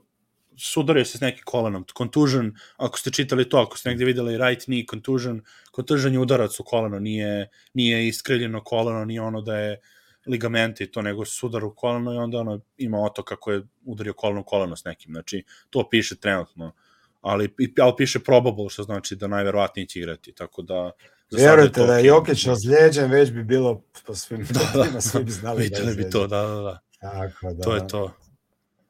[0.57, 4.65] sudario se s nekim kolenom, contusion, ako ste čitali to, ako ste negde videli right
[4.65, 5.41] knee contusion,
[5.76, 9.80] contusion je udarac u koleno, nije, nije iskriljeno koleno, nije ono da je
[10.27, 14.44] ligamenti to, nego sudar u koleno i onda ono ima oto kako je udario koleno
[14.44, 16.73] koleno s nekim, znači to piše trenutno,
[17.22, 17.49] ali,
[17.81, 20.91] ali piše probable, što znači da najverovatnije će igrati, tako da
[21.31, 22.05] Vjerujte to da je.
[22.05, 25.95] Jokić ozlijeđen, već bi bilo po svim Da, da, da, svi bi znali da je
[25.95, 26.79] bi to, da, da, da.
[27.01, 28.11] Tako da, To je to.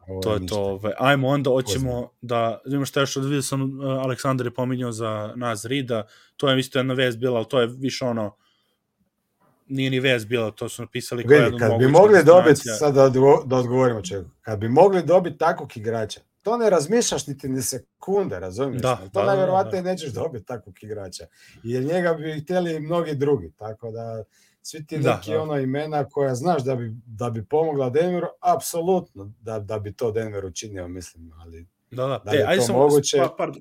[0.07, 0.55] ovo To je ništa.
[0.55, 0.61] to.
[0.63, 0.93] Ove.
[0.99, 5.65] Ajmo onda, hoćemo da, vidimo šta još, vidio sam, uh, Aleksandar je pominjao za nas
[5.65, 6.07] Rida,
[6.37, 8.35] to je isto jedna vez bila, ali to je više ono,
[9.67, 12.93] nije ni vez bila, to su napisali Vidi, jedna od kad bi mogli dobiti, sad
[12.93, 13.09] da,
[13.45, 18.39] da odgovorimo čegu, kad bi mogli dobiti takvog igrača, to ne razmišljaš niti ni sekunde,
[18.39, 18.81] razumiješ?
[18.81, 21.25] Da, to da, da, najvjerovatnije nećeš dobiti takvog igrača.
[21.63, 24.23] Jer njega bi htjeli i mnogi drugi, tako da
[24.61, 25.41] svi ti Da, neki da.
[25.41, 30.11] ono imena koja znaš da bi, da bi pomogla Denveru, apsolutno da, da bi to
[30.11, 32.21] Denver učinio, mislim, ali Da, da.
[32.25, 33.17] Da e, ajde to samo, moguće?
[33.17, 33.51] Pa, par,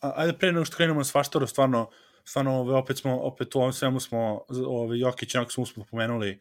[0.00, 1.90] a- ajde pre nego što krenemo na svaštaru, stvarno,
[2.24, 6.40] stvarno ove, opet smo, opet u ovom svemu smo, ove, Jokić, onako smo usput pomenuli,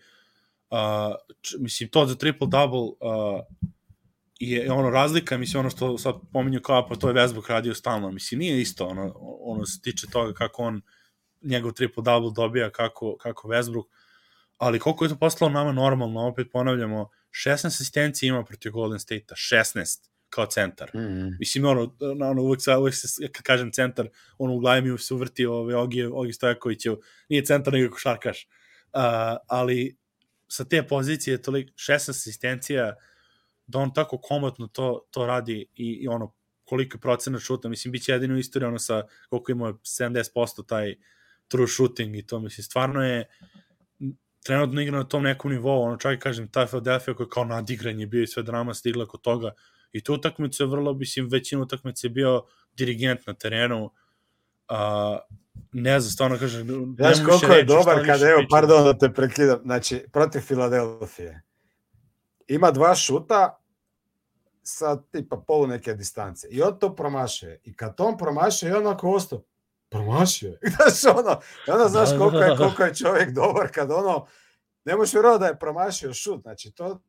[0.70, 0.78] uh,
[1.42, 3.42] č, mislim, to za triple-double uh,
[4.50, 8.12] je ono razlika, mislim, ono što sad pominju kao, pa to je Westbrook radio stalno,
[8.12, 10.82] mislim, nije isto, ono, ono se tiče toga kako on
[11.42, 13.86] njegov triple-double dobija, kako, kako Westbrook,
[14.58, 17.10] ali koliko je to postalo nama normalno, opet ponavljamo,
[17.46, 20.92] 16 asistencija ima protiv Golden State-a, 16 kao centar.
[20.96, 24.92] mm, Mislim, ono, na, ono uvek, sa, uvek se, kad kažem centar, ono u glavi
[24.92, 26.86] mi se uvrti ove, Ogi, Ogi Stojaković,
[27.30, 28.48] nije centar nego košarkaš.
[28.94, 29.02] Uh,
[29.48, 29.98] ali
[30.48, 32.96] sa te pozicije je toliko 16 asistencija
[33.72, 36.34] da on tako komotno to, to radi i, i ono
[36.64, 40.66] koliko je procenat šuta, mislim, bit će jedino u istoriji ono sa koliko ima 70%
[40.68, 40.96] taj
[41.48, 43.30] true shooting i to, mislim, stvarno je
[44.44, 47.46] trenutno igra na tom nekom nivou, ono čak i kažem, ta Philadelphia koja je kao
[47.46, 49.52] nadigranje bio i sve drama stigla kod toga,
[49.92, 52.44] i tu utakmicu je vrlo, mislim, većinu utakmice je bio
[52.78, 53.92] dirigent na terenu,
[54.68, 55.20] a,
[55.72, 56.68] ne znam, stvarno kažem,
[56.98, 61.42] Znaš koliko je dobar više kad, evo, pardon da te prekidam, znači, protiv Filadelfije.
[62.48, 63.61] Ima dva šuta
[64.64, 66.48] sa tipa polu neke distance.
[66.50, 67.60] I on to promašuje.
[67.64, 69.44] I kad on promašuje, i onako ostao,
[69.90, 70.60] promašio je.
[70.76, 72.58] Znaš, ono, onda znaš Da, koliko da, je, da.
[72.58, 74.28] koliko je čovjek dobar kad ono,
[74.86, 76.42] ne možeš vjerovati da je promašio šut.
[76.42, 77.02] Znači, to,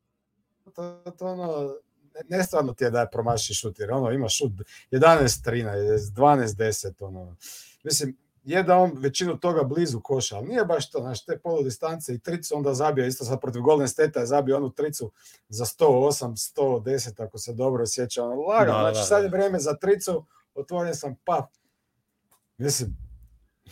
[0.75, 1.75] to, to ono,
[2.15, 4.53] ne- nestvarno ti je da je promašio šut, jer ono, ima šut
[4.91, 7.37] 11-13, 12-10, ono.
[7.85, 11.63] Mislim, je da on većinu toga blizu koša, ali nije baš to, znaš, te polu
[11.63, 15.13] distance i tricu onda zabio, isto sad protiv Golden State je zabio onu tricu
[15.49, 19.29] za 108, 110, ako se dobro sjeća, ono, lagano, Da, da, znači da, sad je
[19.29, 19.37] da.
[19.37, 21.49] vrijeme za tricu, otvoren sam, pa,
[22.59, 22.97] mislim,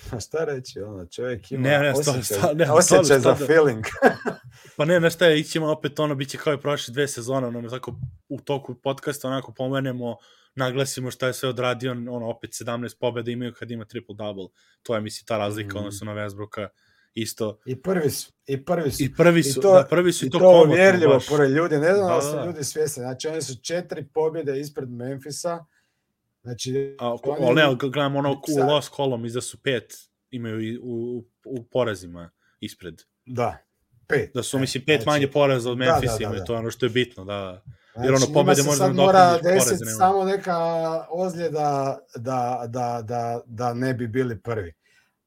[0.26, 3.84] šta reći, ono, čovjek ima Ne, ne, osjećaj, stvarno, ne, osjećaj stvarno, za feeling.
[4.76, 7.46] Pa ne, znaš šta je, ićemo opet ono, bit će kao i prošle dve sezone,
[7.46, 7.94] ono, tako
[8.28, 10.16] u toku podcasta onako pomenemo,
[10.54, 14.48] naglasimo šta je sve odradio, ono, opet 17 pobjeda imaju kad ima triple-double.
[14.82, 15.78] To je, mislim, ta razlika, mm.
[15.78, 16.68] odnosno na Westbrooka
[17.14, 17.58] isto.
[17.66, 19.02] I prvi su, i prvi su.
[19.02, 21.28] I prvi su, I to- da, prvi su i to, to komotno, uvjerljivo baš.
[21.28, 22.44] pored ljudi, ne znam da, Da, su da.
[22.44, 23.00] ljudi svjesni.
[23.00, 25.64] Znači oni su četiri pobjede ispred Memfisa.
[26.42, 29.94] Znači, A, ko, oni- ne, gledam ono u loss kolom, iza su pet,
[30.30, 33.02] imaju i u, u, porazima ispred.
[33.26, 33.58] da,
[34.08, 34.30] pet.
[34.34, 36.44] Da su, E, mislim, pet znači, manje poraza od da, da, Memphisa da, imaju, da.
[36.44, 37.62] to je ono što je bitno, da,
[38.02, 38.08] da.
[38.08, 40.56] Znači, jer ono, pobjede se možda sad ne mora desiti samo neka
[41.10, 44.74] ozljeda da, da, da, da ne bi bili prvi.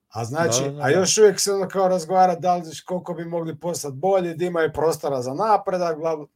[0.10, 0.84] A znači, Da, da, da.
[0.84, 4.46] a još uvijek se ono kao razgovara da li koliko bi mogli postati bolji, da
[4.46, 6.28] imaju prostora za napredak, bla, bla.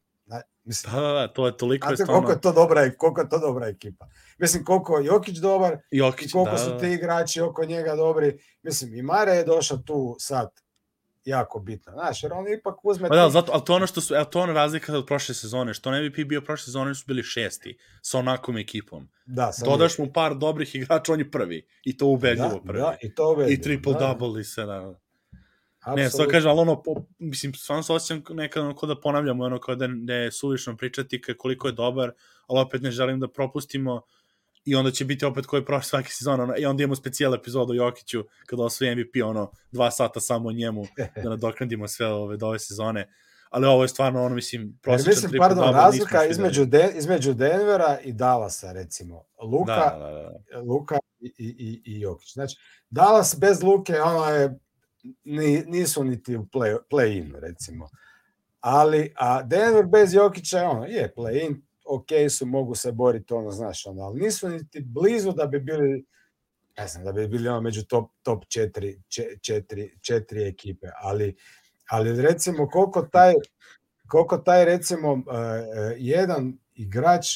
[0.68, 2.38] Mislim, Da, da, da, to je toliko je Znate koliko stvarno...
[2.38, 4.06] je to dobra, koliko je to dobra ekipa.
[4.38, 6.78] Mislim, koliko je Jokić dobar, i Jokić, koliko da, su da.
[6.78, 8.38] ti igrači oko njega dobri.
[8.62, 10.50] Mislim, i Mare je došao tu sad
[11.28, 11.92] jako bitno.
[11.92, 13.08] Znaš, jer on ipak uzme...
[13.08, 15.90] Pa da, zato, ali to ono što su, to ona razlika od prošle sezone, što
[15.90, 19.08] ne bi bio prošle sezone, su bili šesti, sa onakom ekipom.
[19.26, 21.66] da, sam Dodaš mu par dobrih igrača, on je prvi.
[21.84, 22.80] I to ubedljivo da, prvi.
[22.80, 24.78] Da, i to ubedljivo, I triple da, double i sve, da.
[24.78, 24.98] da.
[25.94, 29.60] Ne, sad kažem, ali ono, po, mislim, stvarno se osjećam nekad ono, da ponavljamo, ono,
[29.60, 32.12] kao da, da je suvišno pričati koliko je dobar,
[32.46, 34.02] ali opet ne želim da propustimo
[34.68, 37.72] i onda će biti opet koji prošle svake sezone, ono, i onda imamo specijal epizodu
[37.72, 40.84] o Jokiću, kada osvoji MVP, ono, dva sata samo o njemu,
[41.22, 43.12] da nadoknadimo sve ove, do ove sezone.
[43.50, 46.64] Ali ovo je stvarno, ono, mislim, Jer prosječan mislim, triple pardon, double razlika između.
[46.64, 49.24] De, između Denvera i Dallasa, recimo.
[49.42, 50.60] Luka, Da, da, da, da.
[50.60, 52.32] Luka i, i, i, i Jokić.
[52.32, 52.56] Znači,
[52.90, 54.58] Dallas bez Luke, ono je,
[55.24, 57.88] ni, nisu niti u play, play-in, recimo.
[58.60, 63.86] Ali, a Denver bez Jokića, ono, je play-in, ok su, mogu se boriti, ono, znaš,
[63.86, 66.04] ono, ali nisu niti blizu da bi bili,
[66.78, 71.36] ne znam, da bi bili ono među top, top četiri, če, četiri, četiri ekipe, ali,
[71.90, 73.34] ali recimo koliko taj,
[74.08, 75.22] koliko taj recimo uh,
[75.96, 77.26] jedan igrač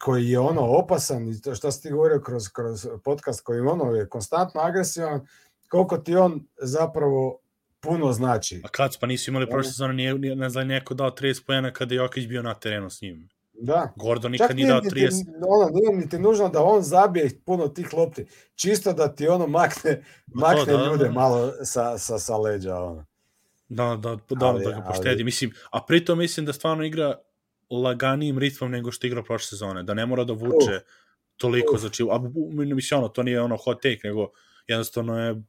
[0.00, 3.94] koji je ono opasan i to što si ti govorio kroz, kroz podcast koji ono
[3.94, 5.26] je konstantno agresivan,
[5.68, 7.40] koliko ti on zapravo
[7.80, 8.60] puno znači.
[8.64, 11.94] A kad, pa nisu imali prošle sezone, nije, ne znam, neko dao 30 pojena kada
[11.94, 13.28] je Jokić bio na terenu s njim.
[13.60, 13.92] Da.
[13.96, 15.24] Gordon nikad Čak nije dao niti, 30.
[15.48, 18.26] ono, nije niti nužno da on zabije puno tih lopti.
[18.54, 21.10] Čisto da ti ono makne, Ma to, makne da, da, ljude da.
[21.10, 22.76] malo sa, sa, sa leđa.
[22.76, 23.06] Ono.
[23.68, 25.24] Da, da, da, Ali- da ga ali- poštedi.
[25.24, 27.14] Mislim, a pritom mislim da stvarno igra
[27.70, 29.82] laganijim ritmom nego što igra prošle sezone.
[29.82, 30.80] Da ne mora da vuče
[31.36, 31.80] toliko, Uf.
[31.80, 32.18] znači, a,
[32.74, 34.28] mislim, ono, to nije ono hot take, nego
[34.66, 35.42] jednostavno je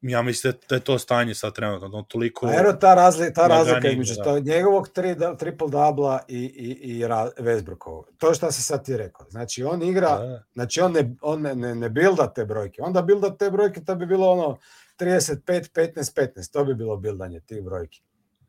[0.00, 2.46] ja mislim da je to stanje sad trenutno, da on toliko...
[2.46, 4.22] A ero ta, razli, ta razlika između da.
[4.24, 8.04] to, njegovog tri, da, triple dubla i, i, i Ra- Westbrookovog.
[8.18, 9.26] To što si sad ti rekao.
[9.30, 10.42] Znači on igra, Da, da.
[10.52, 12.82] znači on ne, on ne, ne, ne bilda te brojke.
[12.82, 14.58] Onda bilda te brojke, to bi bilo ono
[14.98, 15.40] 35,
[15.74, 16.52] 15, 15.
[16.52, 18.02] To bi bilo bildanje tih brojki.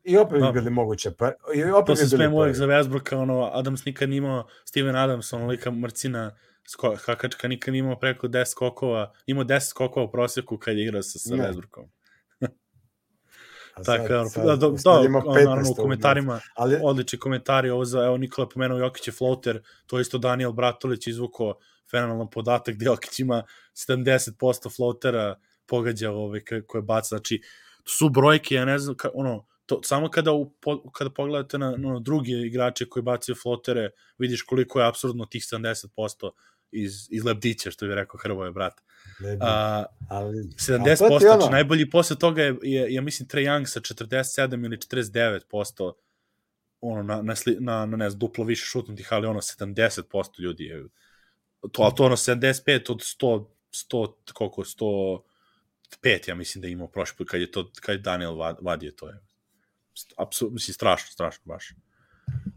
[0.04, 0.46] I opet Da.
[0.46, 1.10] bi bili moguće.
[1.10, 4.46] Pa, I opet To bi se smem uvek za Westbrooka, ono, Adams nikad nije imao,
[4.64, 6.36] Steven Adams, ono, lika mrcina,
[6.68, 10.84] sko, hakačka, nikad nije imao preko 10 skokova, imao 10 skokova u prosjeku kad je
[10.84, 11.34] igrao sa, sa.
[13.74, 17.18] A Tako, sad- sad- da, da, da, ima ono, 15 naravno, u komentarima, Ali, odlični
[17.18, 21.06] komentari ovo za, evo Nikola je pomenuo Jokić je floater, to je isto Daniel Bratolić
[21.06, 21.54] izvukao
[21.90, 23.42] fenomenalan podatak gde Jokić ima
[23.74, 27.40] 70% floatera pogađa ove koje, koje baca, znači
[27.84, 30.52] to su brojke, ja ne znam, ka, ono, to, samo kada, u,
[30.92, 36.30] kada pogledate na, na druge igrače koji bacaju floatere, vidiš koliko je apsurdno tih 70%
[36.72, 38.74] iz, iz lebdića, što bi rekao Hrvoje, brat.
[39.20, 43.28] ne bi, A, ali, 70%, ali znači ono- najbolji posle toga je, je ja mislim,
[43.28, 45.92] Trae Young sa 47 ili 49%,
[46.80, 50.84] ono, na, na, na, na ne znam, duplo više šutnutih, ali ono, 70% ljudi je,
[51.72, 55.22] to, ali to ono, 75 od 100, 100, koliko, 105,
[56.28, 58.92] ja mislim da je imao prošli put, kad je to, kad je Daniel vad- vadio,
[58.92, 59.14] to je,
[60.16, 61.72] apsolutno, mislim, strašno, strašno, baš.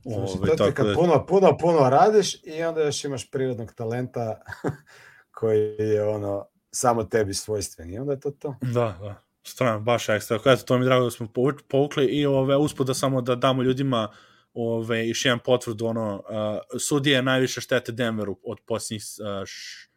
[0.03, 3.73] Znači, Ove, to ti kad da- puno, puno, puno radiš i onda još imaš prirodnog
[3.73, 4.41] talenta
[5.37, 8.55] koji je ono samo tebi svojstven i onda je to to.
[8.61, 9.23] Da, da.
[9.43, 10.39] Strano, baš ekstra.
[10.45, 11.27] Eto, to mi je drago da smo
[11.67, 14.11] povukli i ove, uspod da samo da damo ljudima
[14.53, 19.89] ove, još jedan potvrdu, ono, uh, sudija je najviše štete Denveru od posljednjih uh, š,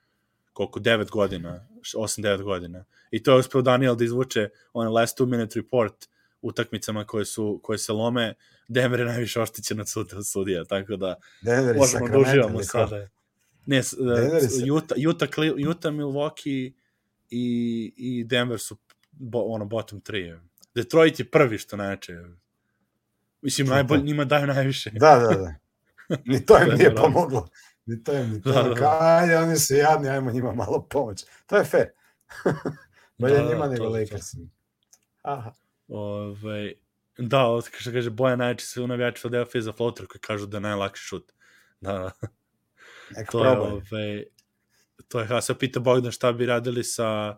[0.52, 2.84] koliko, 9 godina, 8-9 godina.
[3.10, 6.09] I to je uspeo Daniel da izvuče onaj last two minute report
[6.45, 8.35] utakmicama koje su koje se lome,
[8.69, 13.09] Denver je najviše oštećen od sud- od sudija, tako da Denver možemo da uživamo sada.
[13.66, 13.97] Ne, Sa-
[14.73, 15.29] Utah, Utah,
[15.69, 16.73] Utah, Milwaukee
[17.31, 18.77] i, i Denver su
[19.12, 20.39] bo, ono bottom 3.
[20.75, 22.12] Detroit je prvi što najjače.
[23.43, 23.97] Mislim, to?
[23.97, 24.91] njima daju najviše.
[24.91, 25.55] Da, da, da.
[26.25, 27.03] Ni to im Da, nije da.
[27.03, 27.49] pomoglo.
[27.87, 28.99] Ni to im, ni to Da, da, da.
[29.01, 31.25] ajde, oni su jadni, ajmo njima malo pomoć.
[31.47, 31.87] To je fair.
[33.19, 33.99] Bolje Da, da, njima to, nego to, to.
[33.99, 34.27] Lakers.
[35.23, 35.53] Aha.
[35.89, 36.73] Ove,
[37.19, 40.56] da, od, što kaže, Boja najjače se u navijači Philadelphia za floater koji kažu da
[40.56, 41.32] je najlakši šut.
[41.81, 42.11] Da.
[43.16, 43.73] Nek to je, probaj.
[43.73, 44.24] ove,
[45.09, 47.36] to je, sad pita Bogdan šta bi radili sa,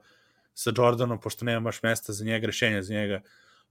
[0.55, 3.20] sa Jordanom, pošto nema baš mesta za njega, rešenja za njega.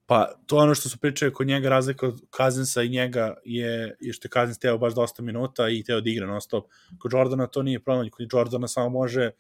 [0.05, 4.13] Pa, to ono što su pričali kod njega, razlika od Kazinsa i njega je, je
[4.13, 6.65] što je Kazins teo baš dosta minuta i teo da igra non stop.
[6.99, 9.31] Kod Jordana to nije problem, kod Jordana samo može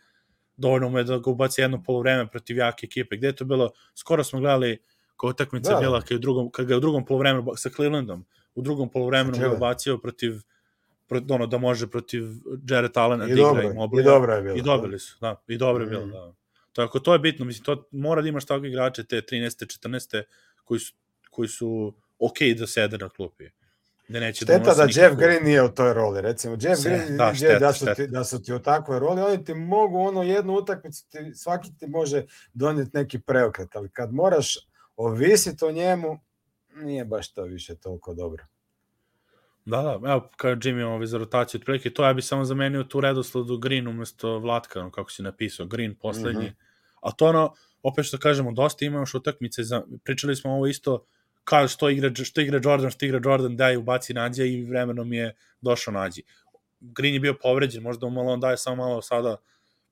[0.57, 3.17] dovoljno mu je da ga ubaci jedno polovreme protiv jake ekipe.
[3.17, 3.71] Gde je to bilo?
[3.95, 4.77] Skoro smo gledali
[5.15, 5.81] koja utakmica Da, da, da.
[5.81, 8.25] bila kad, u drugom, kad ga u drugom polovremenu sa Clevelandom,
[8.55, 10.33] u drugom polovremenu ga ubacio protiv
[11.07, 12.23] pro, ono, da može protiv
[12.69, 13.61] Jared Allena I da igra dobro,
[13.93, 14.55] i dobro je bilo.
[14.55, 15.41] I dobili su, da.
[15.47, 16.11] I dobro je bilo, Mhm.
[16.11, 16.33] da.
[16.73, 19.65] Tako, to je bitno, mislim, to mora da imaš takve igrače, te 13.
[19.67, 20.23] 14.
[20.63, 20.93] koji su,
[21.29, 23.43] koji su ok da sede na klupi.
[24.07, 26.53] Da neće Šteta nose da nikakvu- Jeff Green nije u toj roli, recimo.
[26.55, 27.93] Jeff Se- Green da, da, šteta, da, su šteta.
[27.95, 31.77] ti, da su ti u takvoj roli, oni ti mogu ono jednu utakmicu, ti, svaki
[31.79, 34.57] ti može donijeti neki preokret, ali kad moraš
[34.97, 36.19] ovisiti o njemu,
[36.75, 38.45] nije baš to više toliko dobro.
[39.65, 43.01] Da, da, evo, kao Jimmy ovaj za rotaciju otprilike, to ja bi samo zamenio tu
[43.01, 46.45] redosledu Green umesto Vlatka, ono, kako si napisao, Green poslednji.
[46.45, 46.47] Mm.
[46.47, 46.99] -hmm.
[47.01, 47.53] A to ono,
[47.83, 51.05] opet što kažemo, dosta ima još utakmice, za, pričali smo ovo isto,
[51.43, 55.35] kao što igra, što igra Jordan, što igra Jordan, daj ubaci nađe i vremenom je
[55.61, 56.23] došao nađi.
[56.79, 59.37] Green je bio povređen, možda malo on daje samo malo sada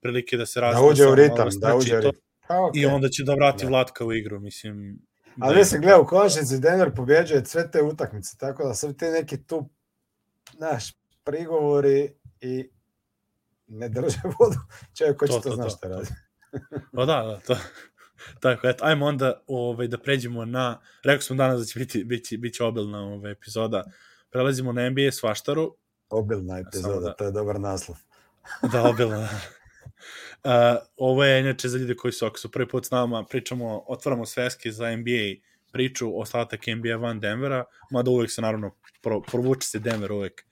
[0.02, 0.92] prilike da se Da razvije.
[0.92, 2.22] uđe u ritam, da uđe u ritam.
[2.54, 2.72] Pa, okay.
[2.76, 3.70] I onda će da vrati Da.
[3.70, 5.00] Vlatka u igru, mislim.
[5.40, 9.12] Ali da ima- gleda, u konačnici Denver pobjeđuje sve te utakmice, tako da sve te
[9.12, 9.70] neki tu,
[10.52, 10.94] znaš,
[11.24, 12.70] prigovori i
[13.68, 14.60] ne drže vodu.
[14.98, 16.08] Čovjek ko će To, to, to, zna to, šta radi.
[16.94, 17.58] Pa da, da, to.
[18.42, 22.38] Tako, eto, ajmo onda ovaj, da pređemo na, rekao smo danas da će biti, biti,
[22.38, 23.84] biti obilna ovaj, epizoda,
[24.32, 25.76] prelazimo na NBA svaštaru,
[26.10, 27.98] Obilna epizoda, da- to je dobar naslov.
[28.72, 29.30] da, obilna.
[30.44, 33.84] Uh, ovo je inače za ljude koji su, ako su prvi put s nama, pričamo,
[33.88, 35.42] otvaramo sveske za NBA
[35.72, 40.46] priču, ostatak NBA van Denvera, mada uvek se naravno, pro, provuče se Denver uvek,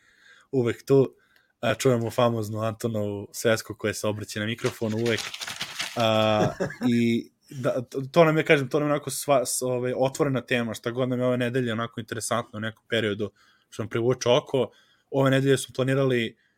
[0.52, 1.16] uvek tu.
[1.62, 5.20] Uh, čujemo famoznu Antonovu svesku koja se obraća na mikrofon uvek.
[5.20, 7.82] Uh, I da,
[8.12, 11.20] to, nam je, kažem, to nam je onako sva, ove, otvorena tema, šta god nam
[11.20, 13.32] je ove nedelje onako interesantno u nekom periodu
[13.70, 14.72] što nam privuče oko.
[15.10, 16.51] ove nedelje su planirali uh,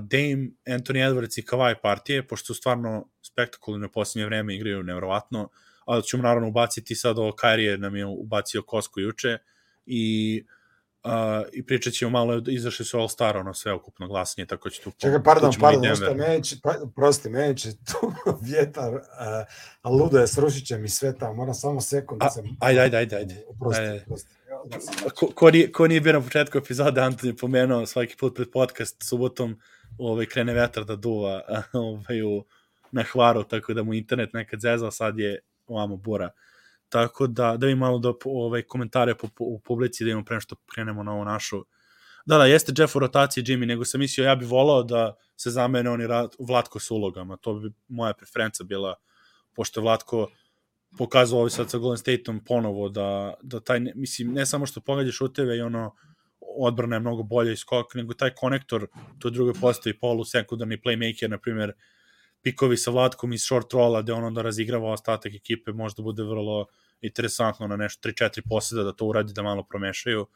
[0.00, 5.48] Dame, Anthony Edwards i Kawhi partije, pošto su stvarno spektakularne u posljednje vreme igraju nevrovatno,
[5.84, 9.38] ali ćemo naravno ubaciti sad ovo Kyrie nam je ubacio Kosku juče
[9.86, 10.44] i
[11.04, 11.12] Uh,
[11.52, 14.90] i pričat ćemo malo, izašli su All-Star, ono sve okupno glasnije, tako će tu...
[14.98, 18.12] Čekaj, pardon, pardon, nešto meni će, pa, prosti, meni će tu
[18.50, 19.00] vjetar, uh,
[19.82, 22.22] a ludo je, srušit će mi sve tamo, moram samo sekund.
[22.22, 22.56] A, sam...
[22.60, 23.44] ajde, ajde, ajde, ajde.
[23.60, 24.04] Prosti, ajde.
[24.06, 24.34] prosti.
[25.14, 28.50] Ko, ko, nije, ko nije bio na početku epizode, Anton je pomenuo svaki put pred
[28.50, 29.60] podcast subotom
[29.98, 31.40] ovaj, krene vetar da duva
[31.72, 32.44] ovaj, u,
[32.92, 36.30] na hvaru, tako da mu internet nekad zezao, sad je ovamo bura.
[36.88, 40.40] Tako da, da vi malo da ovaj, komentare po, po, u publici da imamo pre
[40.40, 41.64] što krenemo na ovu našu.
[42.26, 45.50] Da, da, jeste Jeff u rotaciji Jimmy, nego sam mislio, ja bih volao da se
[45.50, 46.04] zamene oni
[46.38, 47.36] Vlatko s ulogama.
[47.36, 48.94] To bi moja preferenca bila,
[49.54, 50.28] pošto Vlatko
[50.98, 55.12] pokazao ovaj sad sa Golden Stateom ponovo da, da taj, mislim, ne samo što pogađa
[55.12, 55.94] šuteve i ono,
[56.40, 58.86] odbrana je mnogo bolje i skok, nego taj konektor,
[59.18, 61.72] to druge postoji polu, sekundarni playmaker, na primjer,
[62.42, 66.66] pikovi sa Vlatkom iz short rolla, gde on onda razigrava ostatak ekipe, možda bude vrlo
[67.00, 70.26] interesantno na nešto 3-4 poseda da to uradi, da malo promešaju,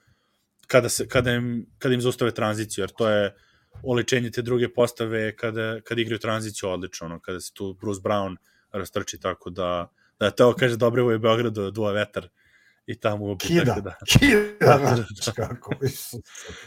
[0.66, 3.34] kada, se, kada, im, kada im zaustave tranziciju, jer to je
[3.82, 8.36] oličenje te druge postave kada, kada igraju tranziciju odlično, ono, kada se tu Bruce Brown
[8.72, 9.88] rastrči tako da,
[10.20, 12.28] da to kaže dobro je Beogradu duva vetar.
[12.86, 16.18] I tamo ubi, Kida, tako da, kida, da, znaš kako, Isuse,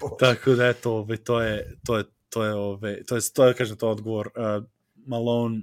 [0.02, 0.14] Bože.
[0.20, 3.54] tako da eto, ovaj, to je to je to je ovaj to je to je
[3.54, 4.64] kažem to odgovor uh,
[4.96, 5.62] Malone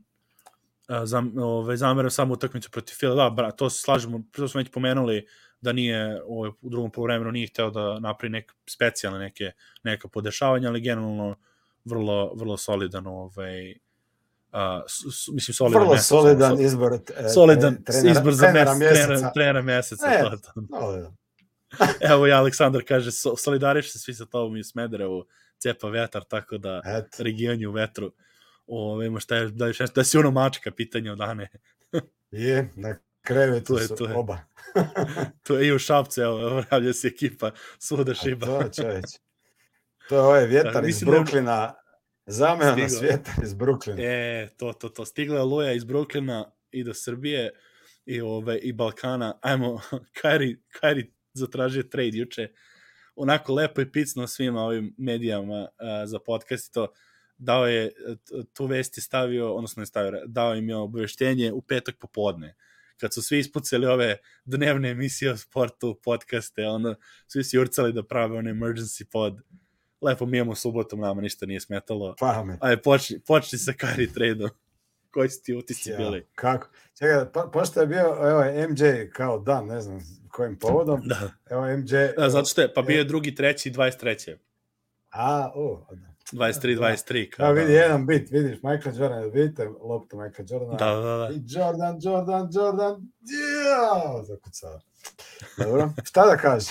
[0.89, 1.33] uh, zam,
[1.75, 5.27] zameram samo utakmicu protiv Fila, da, bra, to se slažemo, to smo već pomenuli
[5.61, 9.53] da nije ovaj, u drugom polovremenu nije hteo da napravi neke specijalne neke,
[9.83, 11.37] neka podešavanja, ali generalno
[11.85, 13.75] vrlo, vrlo solidan ovaj,
[14.55, 14.61] Uh,
[15.35, 19.33] mislim solidan Vrlo mesec, solidan so, izbor e, solidan trenera, izbor za trenera mesec, trenera,
[19.33, 20.37] trenera meseca Ne, to,
[20.71, 21.15] to.
[22.13, 25.27] Evo i Aleksandar kaže, so, solidariš se svi sa tobom i u Smederevu,
[25.59, 27.23] cepa vetar, tako da Eto.
[27.23, 28.13] regioni u vetru.
[28.67, 31.49] Ove, ima šta je, da, nešto, da si ono mačka pitanje od Ane.
[32.31, 34.15] Je, na krevetu To je, su to je.
[34.15, 34.39] oba.
[35.47, 38.47] to je i u Šapcu, evo, javlja se ekipa svuda šiba.
[38.47, 38.83] to.
[40.09, 41.25] To je ovaj vjetar Da, iz mislim
[42.27, 43.09] nas Stigao.
[43.09, 44.03] vjetar iz Bruklina.
[44.03, 45.05] E, to, to, to.
[45.05, 47.51] Stigla je Luja iz Brooklyna i do Srbije
[48.07, 49.39] i, ove, i Balkana.
[49.43, 49.81] Ajmo,
[50.21, 52.49] Kairi, Kairi zatražio trade juče.
[53.17, 56.93] Onako lepo je picno svima ovim medijama a, za podcast i to
[57.39, 61.63] dao je, t- tu vest je stavio, odnosno ne stavio, dao im je obaveštenje u
[61.63, 62.55] petak popodne
[63.01, 66.95] kad su svi ispucali ove dnevne emisije o sportu, podcaste, onda
[67.27, 69.41] svi su jurcali da prave on emergency pod.
[70.05, 72.15] Lepo mi imamo subotom, nama ništa nije smetalo.
[72.21, 72.59] Pamet.
[72.61, 74.51] Ajde, počni, počni sa Kari trade-om.
[75.11, 76.27] Koji su ti utisci Ja, bili?
[76.35, 76.69] kako?
[76.99, 81.01] Čekaj, po, pošto je bio evo, MJ kao dan, ne znam kojim povodom.
[81.05, 81.31] Da.
[81.51, 81.93] Evo MJ...
[82.17, 84.37] da, zato što je, pa bio je drugi, treći, 23.
[85.11, 86.15] A, o, da.
[86.33, 87.31] 23, 23.
[87.31, 90.77] Kao, da, vidi jedan bit, vidiš, Michael Jordan, vidite loptu Michael Jordana.
[90.77, 91.31] Da, da, da.
[91.35, 94.25] I Jordan, Jordan, Jordan, yeah!
[94.25, 94.81] zakucao.
[95.59, 96.71] Dobro, šta da kaže?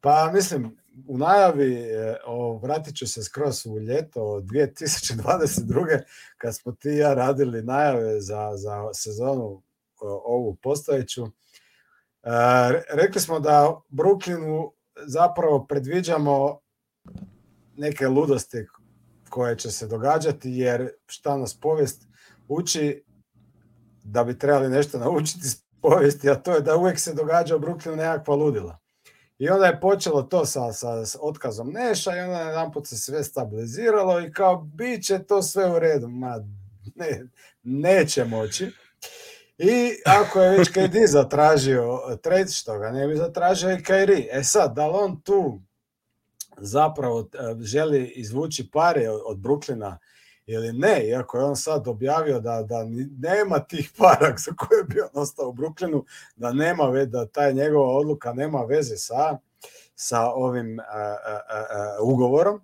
[0.00, 0.76] Pa mislim,
[1.08, 6.02] u najavi, e, o, vratit ću se skroz u ljeto 2022.
[6.38, 9.62] kad smo ti i ja radili najave za, za sezonu
[10.00, 11.24] o, ovu postojeću.
[11.24, 11.30] E,
[12.70, 14.70] re- rekli smo da Brooklynu
[15.06, 16.58] zapravo predviđamo
[17.76, 18.66] neke ludosti
[19.28, 22.06] koje će se događati, jer šta nas povijest
[22.48, 23.04] uči
[24.04, 27.60] da bi trebali nešto naučiti iz povijesti, a to je da uvek se događa u
[27.60, 28.81] Brooklynu nekakva ludila.
[29.38, 33.24] I onda je počelo to sa, sa, otkazom Neša i onda jedan put se sve
[33.24, 36.08] stabiliziralo i kao bit će to sve u redu.
[36.08, 36.40] Ma,
[36.94, 37.22] ne,
[37.62, 38.70] neće moći.
[39.58, 44.28] I ako je već KD zatražio trade, što ga ne bi zatražio i Kairi.
[44.32, 45.60] E sad, da li on tu
[46.56, 49.96] zapravo e, želi izvući pare od, Brooklyna
[50.46, 52.84] ili ne, iako je on sad objavio da, da
[53.18, 56.04] nema tih para za koje bi on ostao u Brooklynu,
[56.36, 59.38] da nema ve, da taj njegova odluka nema veze sa,
[59.94, 62.60] sa ovim a, a, a, ugovorom.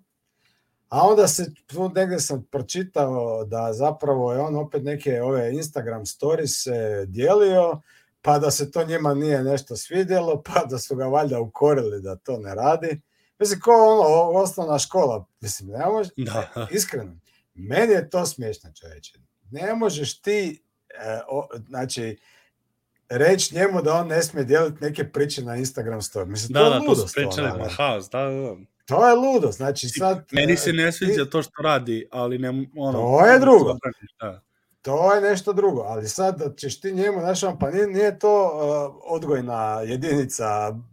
[0.89, 6.05] A onda se, tu negde sam pročitao da zapravo je on opet neke ove Instagram
[6.05, 7.81] stories e, dijelio,
[8.21, 12.15] pa da se to njima nije nešto svidjelo, pa da su ga valjda ukorili da
[12.15, 13.01] to ne radi.
[13.39, 16.67] Mislim, ko ono, osnovna škola, mislim, ne može, Da.
[16.71, 17.15] iskreno,
[17.59, 19.13] meni je to smiješno čoveče.
[19.51, 22.17] Ne možeš ti, e, o, znači,
[23.09, 26.25] reći njemu da on ne smije dijeliti neke priče na Instagram story.
[26.25, 27.39] Mislim, Da, to da, je to su ludost.
[27.39, 28.55] ono, na haos, da, da, da.
[28.85, 30.25] To je ludo, znači sad...
[30.31, 32.99] Meni se ne e, sviđa ti- to što radi, ali ne, ono...
[32.99, 33.75] To je drugo.
[34.21, 34.41] Da.
[34.81, 38.43] To je nešto drugo, ali sad da ćeš ti njemu, znaš, pa nije, nije to
[38.45, 40.45] uh, odgojna jedinica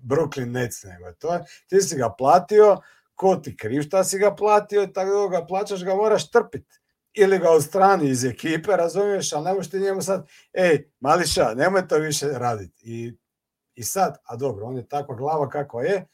[0.02, 2.80] Brooklyn Nets, nego to je, ti si ga platio
[3.16, 6.80] ko ti kriv šta si ga platio i tako ga plaćaš, ga moraš trpiti.
[7.14, 11.88] Ili ga odstrani iz ekipe, razumiješ, ali ne možeš ti njemu sad, ej, mališa, nemoj
[11.88, 12.82] to više raditi.
[12.84, 13.16] I,
[13.74, 16.06] I sad, a dobro, on je takva glava kakva je,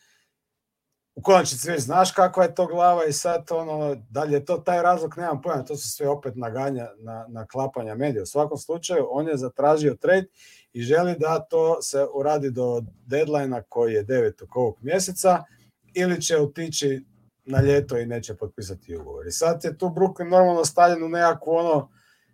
[1.15, 4.83] u konačnici već znaš kakva je to glava i sad ono, dalje je to taj
[4.83, 8.23] razlog, nemam pojma, to su sve opet naganja, na, na klapanja medija.
[8.23, 10.27] U svakom slučaju, on je zatražio trade
[10.73, 14.45] i želi da to se uradi do deadline koji je 9.
[14.55, 15.45] ovog mjeseca
[15.95, 17.05] ili će otići
[17.45, 19.27] na ljeto i neće potpisati ugovor.
[19.27, 21.91] I sad je tu Brooklyn normalno stavljen u nekakvu ono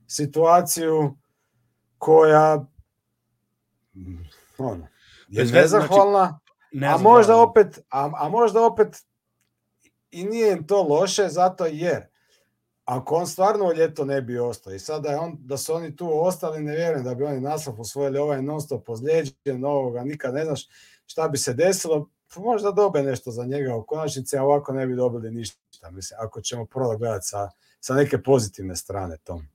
[0.07, 1.17] situaciju
[1.99, 2.67] koja
[4.59, 4.87] ono,
[5.29, 8.97] je nezahvalna, znači, Ne a možda da opet, a, a možda opet
[10.11, 12.07] i nije im to loše zato jer
[12.85, 15.97] ako on stvarno u ljeto ne bi ostao i sada je on, da su oni
[15.97, 20.35] tu ostali, ne vjerujem da bi oni naslov osvojili ovaj non stop pozlijeđen, ovoga, nikad
[20.35, 20.69] ne znaš
[21.07, 24.97] šta bi se desilo, možda dobe nešto za njega u konačnici, a ovako ne bi
[24.97, 27.51] dobili ništa, mislim, ako ćemo prvo gledati sa,
[27.81, 29.49] sa neke pozitivne strane tom.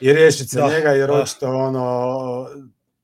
[0.00, 1.14] I riješiti se da, njega, jer da.
[1.14, 2.46] očito ono,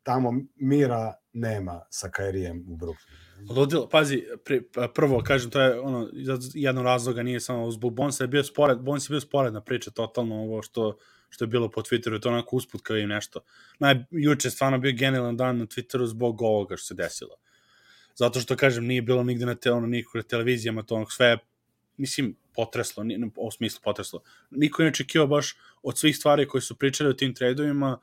[0.03, 3.25] tamo mira nema sa Kairijem u Brooklynu.
[3.49, 4.63] Ludilo, pazi, pri,
[4.95, 6.09] prvo kažem, to je ono,
[6.55, 10.43] jedno razloga nije samo zbog Bonsa je bio spored, Bons je bio sporedna priča, totalno
[10.43, 10.97] ovo što,
[11.29, 13.41] što je bilo po Twitteru, to onako usput kao i nešto.
[13.79, 17.37] Naj, juče stvarno bio genijalan dan na Twitteru zbog ovoga što se desilo.
[18.15, 21.39] Zato što, kažem, nije bilo nigde na, te, ono, nikog na televizijama, to ono, sve,
[21.97, 24.23] mislim, potreslo, nije, u smislu potreslo.
[24.51, 27.99] Niko je očekivao baš od svih stvari koje su pričali o tim tradeovima,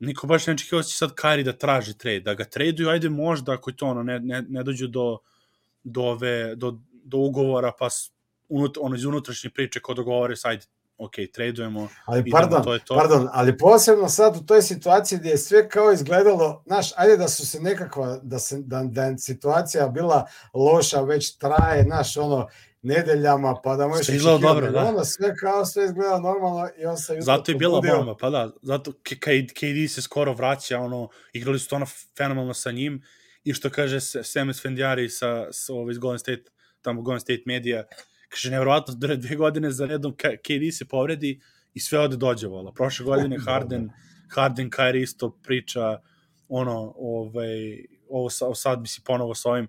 [0.00, 3.08] niko baš ne očekivao da će sad Kari da traži trade, da ga traduju, ajde
[3.08, 5.18] možda ako to ono, ne, ne, ne dođu do,
[5.84, 7.88] do, ove, do, do ugovora, pa
[8.48, 10.66] unut, ono iz unutrašnje priče ko dogovore, ajde,
[11.00, 12.94] ok, tradujemo, ali pardon, to je to.
[12.94, 17.28] Pardon, ali posebno sad u toj situaciji gdje je sve kao izgledalo, znaš, ajde da
[17.28, 22.48] su se nekakva, da, se, da, da je situacija bila loša, već traje, znaš, ono,
[22.82, 24.84] nedeljama, pa da možeš izgleda dobro, da.
[24.84, 28.50] Onda sve kao sve izgleda normalno i on se Zato je bila bomba, pa da,
[28.62, 28.92] zato
[29.54, 31.86] KD se skoro vraća, ono, igrali su to ono
[32.16, 33.02] fenomenalno sa njim
[33.44, 36.42] i što kaže Semes Fendjari sa, sa ovaj, iz Golden State,
[36.82, 37.84] tamo Golden State Media,
[38.30, 41.40] kaže, nevjerovatno, dve godine za redom KD se povredi
[41.74, 42.72] i sve ode dođevalo.
[42.72, 43.90] Prošle godine Harden,
[44.34, 45.98] Harden, Kyrie isto priča,
[46.48, 49.68] ono, ovaj, ovo sad bi si ponovo sa ovim,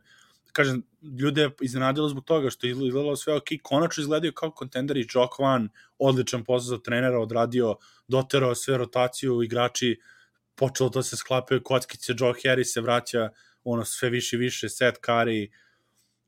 [0.51, 0.83] kažem,
[1.19, 5.69] ljude iznenadilo zbog toga što je izgledalo sve ok, konačno izgledaju kao kontenderi, Jock Van,
[5.97, 7.75] odličan posao za trenera, odradio,
[8.07, 9.99] doterao sve rotaciju, igrači,
[10.55, 13.29] počelo da se sklapaju kockice, Joe Harris se vraća,
[13.63, 15.49] ono, sve više i više, Seth Curry,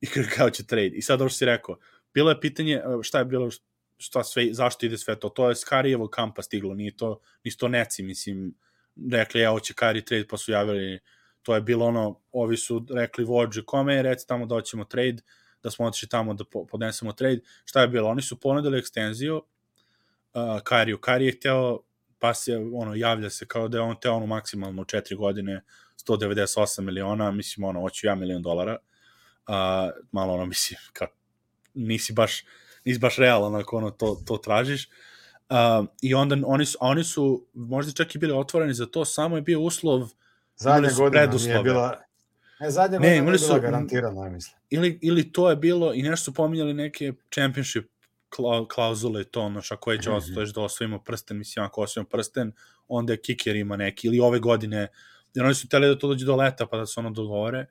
[0.02, 0.08] i
[0.38, 0.92] kao će trade.
[0.96, 1.78] I sad ovo što si rekao,
[2.14, 3.50] bilo je pitanje, šta je bilo,
[3.98, 7.58] šta sve, zašto ide sve to, to je s Karijevog kampa stiglo, nije to, nisu
[7.58, 8.54] to neci, mislim,
[9.12, 11.00] rekli, evo će Kari trade, pa su javili
[11.44, 15.18] to je bilo ono, ovi su rekli vođe kome, reci tamo da hoćemo trade,
[15.64, 17.40] da smo otišli tamo da podnesemo trade.
[17.66, 18.10] Šta je bilo?
[18.10, 20.98] Oni su ponudili ekstenziju uh, Kariju.
[20.98, 21.80] Kari je hteo,
[22.20, 25.64] pa se ono, javlja se kao da je on teo ono maksimalno u četiri godine
[26.08, 28.78] 198 miliona, mislim ono, hoću ja milion dolara.
[29.48, 29.56] Uh,
[30.12, 31.08] malo ono, mislim, kao,
[31.74, 32.44] nisi baš,
[32.86, 34.90] nisi baš realan ako ono, to, to tražiš.
[35.50, 39.36] Uh, I onda oni su, oni su možda čak i bili otvoreni za to, samo
[39.36, 40.10] je bio uslov
[40.56, 42.02] Zadnja godina nije bila...
[42.60, 44.58] Ne, zadnja ne, godina nije bila garantirana, mislim.
[44.70, 47.90] Ili, ili to je bilo, i nešto su pominjali neke championship
[48.74, 50.54] klauzule to, ono, ako je mm -hmm.
[50.54, 52.52] da osvojimo prsten, mislim, ako osvojimo prsten,
[52.88, 54.88] onda je kicker ima neki, ili ove godine,
[55.34, 57.66] jer oni su teli da to dođe do leta, pa da se ono dogovore,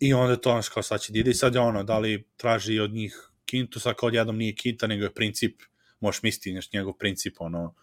[0.00, 2.28] i onda to, ono, kao sad će da ide, i sad je ono, da li
[2.36, 5.62] traži od njih kintu, sad kao odjednom nije kita, nego je princip,
[6.00, 7.74] možeš misliti, znaš, njegov princip, ono,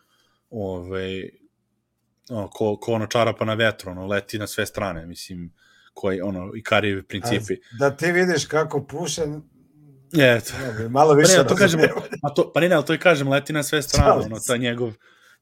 [0.50, 1.30] ove,
[2.30, 5.54] ono, ko, ko ono čarapa na vetru, ono, leti na sve strane, mislim,
[5.94, 7.54] koji, ono, i karijevi principi.
[7.54, 9.22] A, da ti vidiš kako puše,
[10.12, 10.54] je, to,
[10.90, 11.80] malo više pa ne, to kažem,
[12.24, 14.94] a to, pa ne, ali to i kažem, leti na sve strane, ono, ta njegov,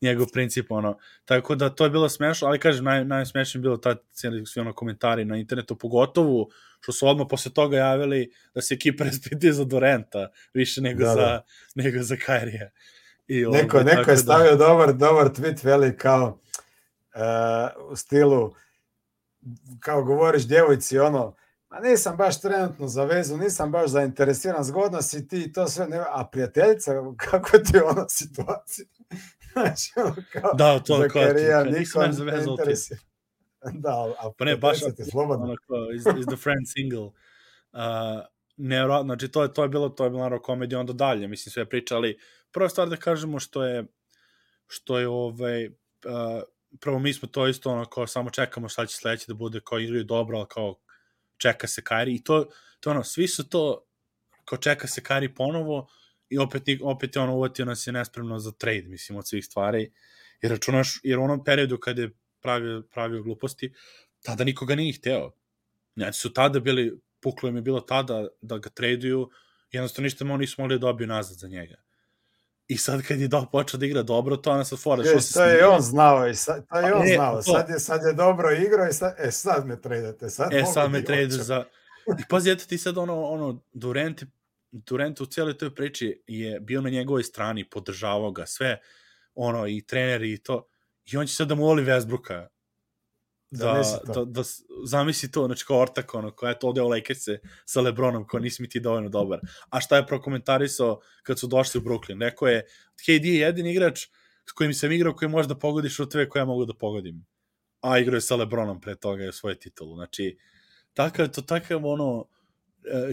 [0.03, 3.95] njegov princip, ono, tako da to je bilo smešno, ali kažem, naj, najsmešnije bilo ta
[4.11, 6.49] cijeli svi ono komentari na internetu, pogotovo
[6.79, 11.13] što su odmah posle toga javili da se ekipa raspituje za Dorenta, više nego, da,
[11.13, 11.43] za, da.
[11.75, 12.69] nego za Kairija.
[13.27, 14.65] I neko, neko je da- stavio da...
[14.67, 16.39] dobar, dobar tweet, veli kao,
[17.15, 18.53] uh, u stilu
[19.79, 21.35] kao govoriš djevojci ono
[21.73, 25.87] ma nisam baš trenutno za vezu, nisam baš zainteresiran, zgodno si ti i to sve,
[25.87, 28.85] ne, a prijateljica, kako ti je ona situacija?
[29.53, 29.91] Znači,
[30.31, 32.99] kao, da, to za kao, karija, niko ne interesira.
[33.73, 35.45] Da, a pa ne, baš ti slobodno.
[35.45, 37.05] Ono kao, is, is the friend single.
[37.05, 37.11] Uh,
[38.57, 41.51] ne, znači to je, to je bilo, to je bilo naravno komedija onda dalje, mislim
[41.51, 42.19] sve pričali.
[42.51, 43.85] Prva stvar da kažemo što je,
[44.67, 45.73] što je ovaj, uh,
[46.79, 49.79] prvo mi smo to isto ono kao samo čekamo šta će sledeće da bude kao
[49.79, 50.75] igraju dobro, ali kao
[51.37, 52.45] čeka se Kairi i to,
[52.79, 53.85] to ono, svi su to
[54.45, 55.87] kao čeka se Kari ponovo
[56.33, 59.91] i opet, opet je ono uvatio nas je nespremno za trade, mislim, od svih stvari.
[60.41, 62.11] Jer računaš, jer u onom periodu kada je
[62.41, 63.73] pravio, pravio gluposti,
[64.23, 65.31] tada nikoga nije hteo.
[65.95, 69.29] Znači su tada bili, puklo im je bilo tada da ga traduju,
[69.71, 71.75] jednostavno ništa mu nisu mogli da dobiju nazad za njega.
[72.67, 75.03] I sad kad je do, počeo da igra dobro, to ona sad fora.
[75.03, 77.41] Što se to je on znao i sad, to je on e, znao.
[77.41, 80.29] Sad je, sad je dobro igrao i sad, e, sad me tradete.
[80.29, 81.65] Sad e, sad me tradete za...
[82.19, 84.23] I pazi, eto ti sad ono, ono Durant,
[84.73, 88.79] Durant u cijeloj toj priči je bio na njegovoj strani, podržavao ga, sve,
[89.35, 90.67] ono, i treneri i to.
[91.05, 92.47] I on će sad da mu voli Westbrooka
[93.53, 93.83] da,
[94.13, 94.41] da, da,
[94.85, 97.19] zamisli to, znači kao ortak, ono, koja je to odeo Lakers
[97.65, 99.39] sa Lebronom, koja nisi mi ti dovoljno dobar.
[99.69, 102.21] A šta je prokomentarisao kad su došli u Brooklyn?
[102.21, 104.07] Rekao je, KD je jedin igrač
[104.49, 107.25] s kojim sam igrao koji može da pogodi šuteve koje ja mogu da pogodim.
[107.81, 109.95] A igrao je sa Lebronom pre toga je svoje titulu.
[109.95, 110.37] Znači,
[110.93, 112.25] takav, to takav ono,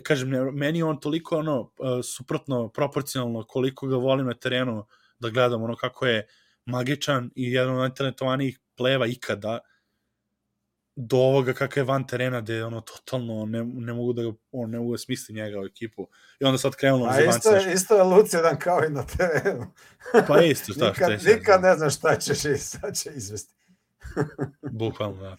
[0.03, 4.87] kažem, meni on toliko ono, e, suprotno, proporcionalno koliko ga volim na terenu
[5.19, 6.27] da gledam ono kako je
[6.65, 9.59] magičan i jedan od najtalentovanijih pleva ikada,
[10.97, 14.23] do ovoga kakav je van terena gde ono totalno ne, ne mogu da
[14.53, 16.09] on ne mogu da smisli njega u ekipu.
[16.41, 19.67] I onda sad krenulo A isto, je, isto je lucidan kao i na terenu.
[20.29, 23.55] Pa isto šta nikad, šta nikad ne znaš šta ćeš i šta će izvesti.
[24.71, 25.37] Bukvalno da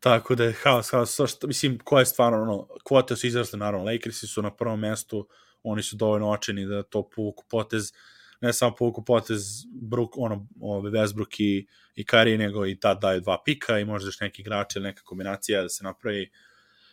[0.00, 3.86] tako da je haos, haos, što, mislim, ko je stvarno, ono, kvote su izrasle, naravno,
[3.86, 5.28] Lakersi su na prvom mestu,
[5.62, 7.92] oni su dovoljno očeni da to povuku potez,
[8.40, 9.42] ne samo povuku potez
[9.82, 14.08] Brook, ono, ove Westbrook i, i Kari, nego i tad daju dva pika i možda
[14.08, 16.30] još neki igrač ili neka kombinacija da se napravi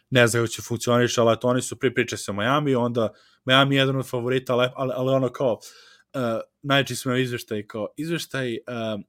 [0.09, 3.13] ne znam kako će funkcioniš, ali to oni su pripriče sa Miami, onda
[3.45, 6.21] Miami je jedan od favorita, ali, ali, ali ono kao, uh,
[6.61, 9.01] najčešće smo izveštaj, kao izveštaj uh,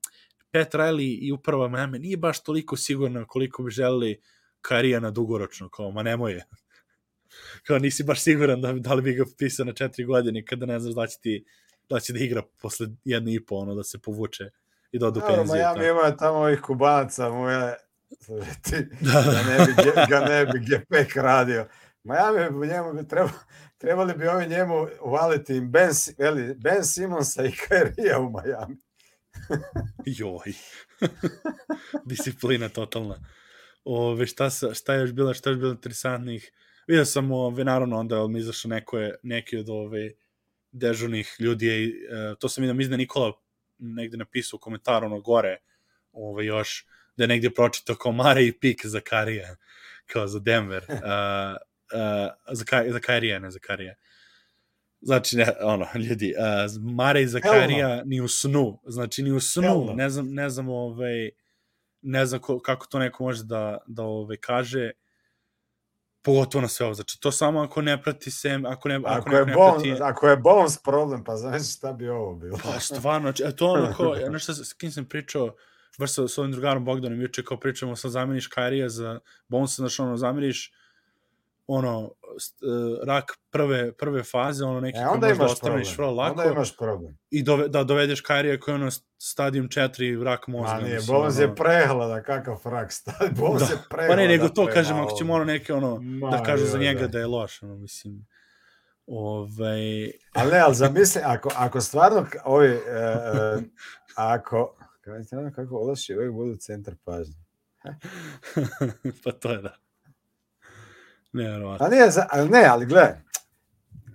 [0.50, 4.20] Pat Riley i uprava Miami nije baš toliko sigurno koliko bi želeli
[4.60, 6.40] Karija na dugoročno, kao, ma nemoj
[7.66, 10.80] kao nisi baš siguran da, da li bi ga pisao na četiri godine kada ne
[10.80, 11.44] znaš da će ti
[11.88, 14.50] da će da igra posle jedne i po, ono, da se povuče
[14.92, 15.58] i da odu penzije.
[15.58, 17.76] Miami ima tamo ovih kubanaca, moje,
[18.62, 19.22] ti, da.
[19.22, 19.72] ga ne bi,
[20.08, 21.66] ga ne bi Gepek radio.
[22.04, 23.30] Miami njemu bi treba,
[23.78, 28.76] trebali bi ovi njemu uvaliti Ben, veli, ben Simonsa i Kairija u Miami.
[30.18, 30.52] Joj.
[32.10, 33.18] Disciplina totalna.
[33.84, 36.52] Ove, šta, sa, šta je još bilo, šta je još bilo interesantnih?
[36.86, 40.12] Vidio sam, ove, naravno, onda mi izašao neko je, neki od ove,
[40.72, 43.32] dežurnih ljudi je, e, to sam vidio, mislim da Nikola
[43.78, 45.56] negde napisao u komentaru ono gore,
[46.12, 46.86] ovaj, još,
[47.16, 49.56] da je negde pročitao kao Mare i Pik za Karija,
[50.06, 53.94] kao za Denver, uh, uh, za, za Karija, ne za Karija.
[55.00, 59.62] Znači, ne, ono, ljudi, uh, Mare i Zakarija ni u snu, znači ni u snu,
[59.62, 59.92] Helno.
[59.92, 61.30] ne znam, ne znam, ovaj,
[62.02, 64.90] ne znam ko, kako to neko može da, da ovaj, kaže,
[66.22, 66.94] pogotovo na sve ovo.
[66.94, 70.02] Znači, to samo ako ne prati se, ako ne, ako, ako je ne bon, prati...
[70.02, 72.58] Ako je Bones problem, pa znaš šta bi ovo bilo?
[72.64, 75.54] Pa stvarno, znači, to ono ko, znaš šta, s kim sam pričao,
[75.98, 80.02] baš sa, sa ovim drugarom Bogdanom juče, kao pričamo, sa zameniš Kairija za Bones, znači
[80.02, 80.72] ono, zameniš
[81.68, 86.40] ono, E, rak prve, prve faze, ono neki e, onda imaš ostaviš vrlo lako.
[86.40, 87.18] Onda imaš problem.
[87.30, 90.74] I dove, da dovedeš Kairija koji je ono stadium 4 rak mozga.
[90.74, 91.40] Ma nije, ono...
[91.40, 93.74] je prehlada, kakav rak stadium, Bones da.
[93.74, 94.14] je prehlada.
[94.14, 97.00] Pa ne, nego to kažem, ako ćemo ono neke ono, Ma, da kažu za njega
[97.00, 97.08] da.
[97.08, 98.26] da je loš, ono, mislim.
[99.06, 100.10] Ovaj...
[100.32, 103.60] Ali ne, ali zamisli, ako, ako stvarno ovi, e, e,
[104.14, 107.44] ako, kako, kako ulaši, uvijek budu centar pažnje.
[109.24, 109.87] pa to je da.
[111.32, 111.86] Nevjerovatno.
[111.86, 113.20] A nije, ali ne, ali gle,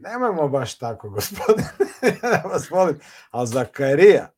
[0.04, 1.68] nemojmo baš tako, gospodine,
[2.24, 3.00] ja vas molim,
[3.32, 4.32] ali za Kairija,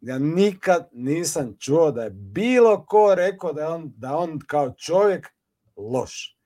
[0.00, 5.28] ja nikad nisam čuo da je bilo ko rekao da on, da on kao čovjek
[5.76, 6.36] loš.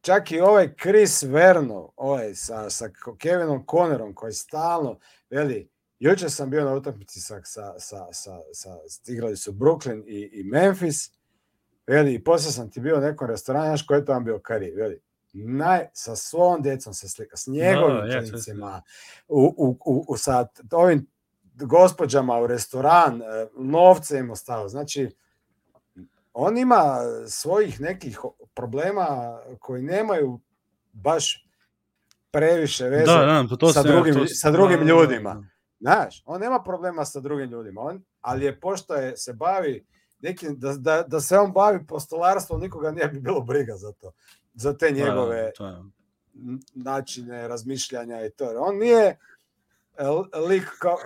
[0.00, 2.88] Čak i ovaj Chris Verno, ovaj sa, sa
[3.18, 4.98] Kevinom Connerom, koji stalno,
[5.30, 8.70] veli, juče sam bio na utakmici sa, sa, sa, sa, sa
[9.06, 11.10] igrali su Brooklyn i, i Memphis,
[11.92, 14.38] Veli, i posle sam ti bio u nekom restoranu, znaš ko je to vam bio
[14.38, 15.00] kari, veli,
[15.32, 18.82] naj, sa svom decom se slika, s njegovim no, klinicima,
[19.28, 21.06] u, u, u, u, sa ovim
[21.54, 24.68] gospođama u restoran, e, novce im ostao.
[24.68, 25.10] Znači,
[26.32, 26.96] on ima
[27.28, 28.18] svojih nekih
[28.54, 30.40] problema koji nemaju
[30.92, 31.48] baš
[32.30, 35.34] previše veze da, da, pa to sa, drugim, to, sa drugim da, ljudima.
[35.34, 35.46] Da, da.
[35.80, 39.86] Znaš, on nema problema sa drugim ljudima, on, ali je pošto je, se bavi
[40.22, 44.12] neki, da, da, da se on bavi postolarstvom, nikoga nije bi bilo briga za to.
[44.54, 45.76] Za te njegove to je, to je.
[46.74, 48.54] načine razmišljanja i to.
[48.56, 49.16] On nije
[50.48, 50.96] lik kao,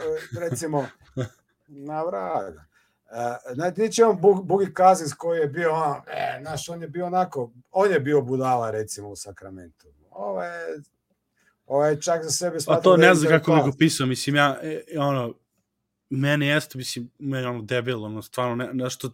[0.40, 0.86] recimo,
[1.88, 2.64] na vraga.
[3.54, 7.52] Znači, neće on Bugi Kazins koji je bio, on, e, naš, on je bio onako,
[7.70, 9.86] on je bio budala recimo u Sakramentu.
[10.10, 10.80] Ovo je
[11.66, 13.74] ovaj čak za sebe A smatra to da je ne znam kako bih intelektualac.
[13.74, 15.34] opisao, mislim, ja, e, ono,
[16.10, 19.10] meni jeste, mislim, meni ono debil, ono, stvarno, ne, nešto,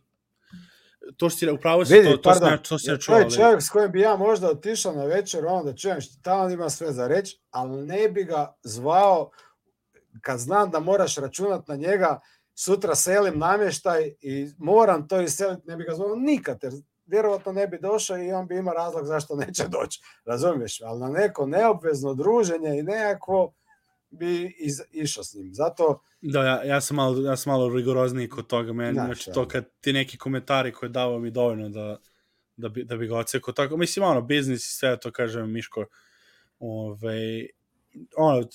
[1.17, 3.17] to što si, upravo si, Vidi, to, to, pardon, to si ja, ja to čuo,
[3.17, 6.51] je čovjek s kojim bi ja možda otišao na večer, ono da čujem šta tamo
[6.51, 9.31] ima sve za reći, ali ne bi ga zvao
[10.21, 12.21] kad znam da moraš računat na njega,
[12.55, 16.73] sutra selim namještaj i moram to iseliti, ne bi ga zvao nikad, jer
[17.07, 20.81] vjerovatno ne bi došao i on bi imao razlog zašto neće doći, razumiješ?
[20.81, 23.53] Ali na neko neobvezno druženje i nekako
[24.13, 25.55] bi iz, išao s njim.
[25.55, 29.35] Zato, Da, ja, ja sam malo, ja sam malo rigorozniji kod toga, meni, znači, ono.
[29.35, 31.99] to kad ti neki komentari koje davo mi dovoljno da,
[32.57, 35.85] da, bi, da bi ga ocekao tako, mislim, ono, biznis i sve to, kažem, Miško,
[36.59, 37.47] ove,
[38.17, 38.49] ono,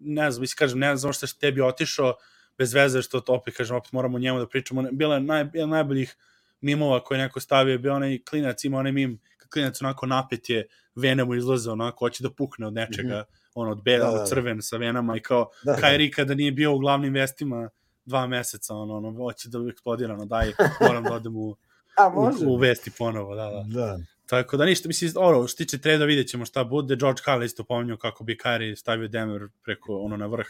[0.00, 2.14] ne znam, mislim, kažem, ne znam što je tebi otišao,
[2.58, 5.68] bez veze što to opet, kažem, opet moramo njemu da pričamo, bila je naj, od
[5.68, 6.16] najboljih
[6.60, 9.20] mimova koje je neko stavio, bio onaj klinac, ima onaj mim,
[9.52, 13.43] klinac onako napet je, vene mu izlaze, onako, hoće da pukne od nečega, mm -hmm.
[13.54, 15.80] Ono, od bela, Da, da, crven sa venama i kao, da, da.
[15.80, 17.70] Kairi kada nije bio u glavnim vestima
[18.04, 21.56] dva meseca, ono, ono, hoće da eksplodira, ono, daj, moram da odem u,
[21.98, 22.46] a u, može.
[22.46, 23.64] u vesti ponovo, da, da.
[23.66, 23.98] Da.
[24.26, 26.96] Tako da ništa, mislim, ono, što tiče treda, vidjet ćemo šta bude.
[26.96, 30.46] George Karl isto pominjao kako bi Kairi stavio Denver preko, ono, na vrh.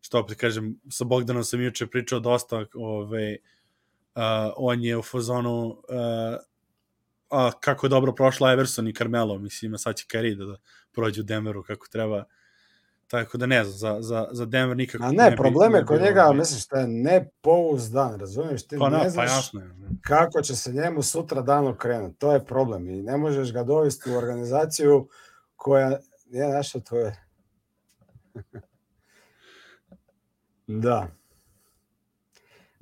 [0.00, 3.36] Što opet kažem, sa Bogdanom sam juče pričao dosta, ove,
[4.14, 4.22] uh,
[4.56, 5.76] on je u fazonu uh,
[7.30, 10.56] a, kako je dobro prošla Everson i Carmelo, mislim, a sad će Kairi da, da
[10.92, 12.24] prođe u Denveru kako treba.
[13.08, 15.84] Tako da ne znam, za, za, za Denver nikako A ne, bi- problem ne je
[15.84, 18.66] kod njega, misliš, da je nepouzdan, razumiješ?
[18.66, 19.70] Ti Pa, ne na, pa znaš jasno je.
[20.00, 22.18] kako će se njemu sutra dan okrenuti.
[22.18, 25.08] To je problem i ne možeš ga dovesti u organizaciju
[25.56, 27.16] koja je naša to je.
[30.66, 31.08] da.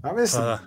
[0.02, 0.58] A mislim, Pa da.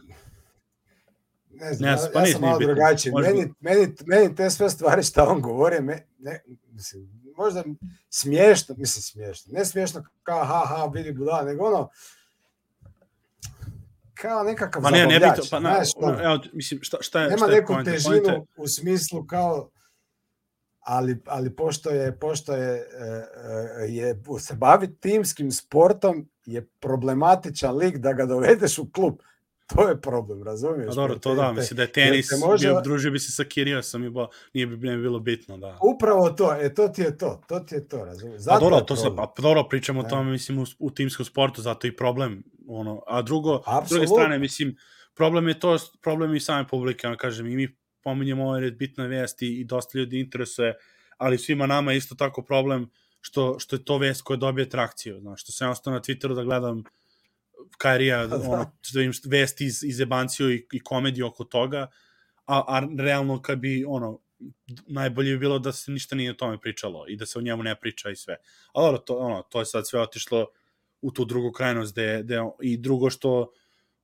[1.59, 3.13] Ne znam, Ne, ja, pa ja sam malo drugačiji.
[3.13, 7.63] Meni, meni, meni te sve stvari što on govori, me, ne, mislim, možda
[8.09, 11.89] smiješno, mislim smiješno, ne smiješno kao ha ha vidi buda, nego ono
[14.13, 16.97] kao nekakav Pa ne, ne bi zabavljač, to, pa na, znaš, ono, evo, mislim, šta,
[17.01, 17.91] šta je, nema šta je neku poenta?
[17.91, 19.69] težinu Poenta je- u smislu kao
[20.79, 23.25] ali, ali pošto je, pošto je, e,
[23.81, 29.19] e, je se bavi timskim sportom je problematičan lik da ga dovedeš u klub.
[29.75, 30.87] To je problem, razumiješ?
[30.87, 34.03] Pa dobro, to da, mislim da je tenis, te može- družio bi se sa Kirijosom
[34.03, 35.77] i bo, nije bi, ne bi bilo bitno, da.
[35.83, 38.37] Upravo to, e to ti je to, to ti je to, razumiješ?
[38.37, 40.09] Pa Zato dobro, je to se, pa dobro, pričamo o Ne.
[40.09, 44.39] tome, mislim, u, u timskom sportu, zato i problem, ono, a drugo, s druge strane,
[44.39, 44.75] mislim,
[45.15, 47.67] problem je to, problem i same publike, ono, kažem, i mi
[48.03, 50.75] pominjemo ovo jer je bitna vest i, dosta ljudi interesuje,
[51.17, 52.89] ali svima nama je isto tako problem
[53.21, 56.35] što, što je to vest koja dobije trakciju, znaš, što sam ja ostao na Twitteru
[56.35, 56.83] da gledam
[57.77, 58.35] Kairija, Da.
[58.35, 58.71] ono,
[59.03, 61.87] im vesti iz, iz jebanciju i, i komediju oko toga,
[62.45, 64.19] a, a realno kad bi, ono,
[64.87, 67.63] najbolje bi bilo da se ništa nije o tome pričalo i da se o njemu
[67.63, 68.35] ne priča i sve.
[68.73, 70.47] A dobro, to, ono, to je sad sve otišlo
[71.01, 73.51] u tu drugu krajnost gde, gde, i drugo što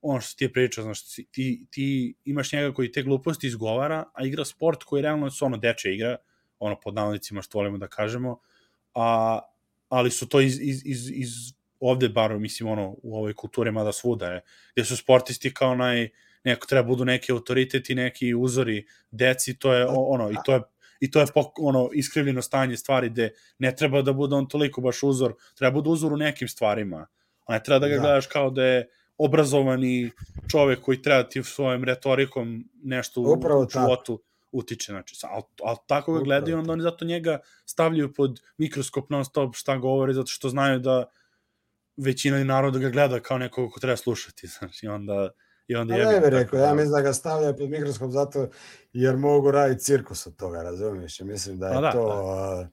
[0.00, 4.04] ono što ti je pričao, znaš, ti- ti, ti imaš njega koji te gluposti izgovara,
[4.14, 6.16] a igra sport koji realno su ono deče igra,
[6.58, 8.38] ono pod navodnicima što volimo da kažemo,
[8.94, 9.38] a,
[9.88, 11.30] ali su to iz, iz, iz, iz
[11.88, 14.40] ovde bar, mislim, ono, u ovoj kulturi, mada svuda je,
[14.74, 16.08] gde su sportisti kao naj,
[16.44, 20.60] neko treba budu neki autoriteti, neki uzori deci, to je ono, i to je
[21.00, 24.80] i to je pok, ono iskrivljeno stanje stvari gde ne treba da bude on toliko
[24.80, 27.06] baš uzor, treba bude uzor u nekim stvarima,
[27.44, 28.00] a ne treba da ga Da.
[28.00, 28.88] gledaš kao da je
[29.18, 30.10] obrazovani
[30.50, 35.76] čovek koji treba ti svojim retorikom nešto u, Upravo u životu utiče, znači, ali, ali
[35.86, 40.26] tako ga gledaju, onda oni zato njega stavljaju pod mikroskop non stop šta govori, zato
[40.26, 41.04] što znaju da
[41.96, 44.48] većina naroda ga gleda kao nekog ko treba slušati,
[44.88, 45.30] onda,
[45.66, 47.56] i onda A jebi ne ga, bih tako rekao, da- ja mislim da ga stavljaju
[47.56, 48.48] pod mikroskop zato
[48.92, 51.20] jer mogu raditi cirkus od toga, razumiješ?
[51.20, 52.06] I Mislim da je da, to...
[52.06, 52.14] da.
[52.14, 52.68] a,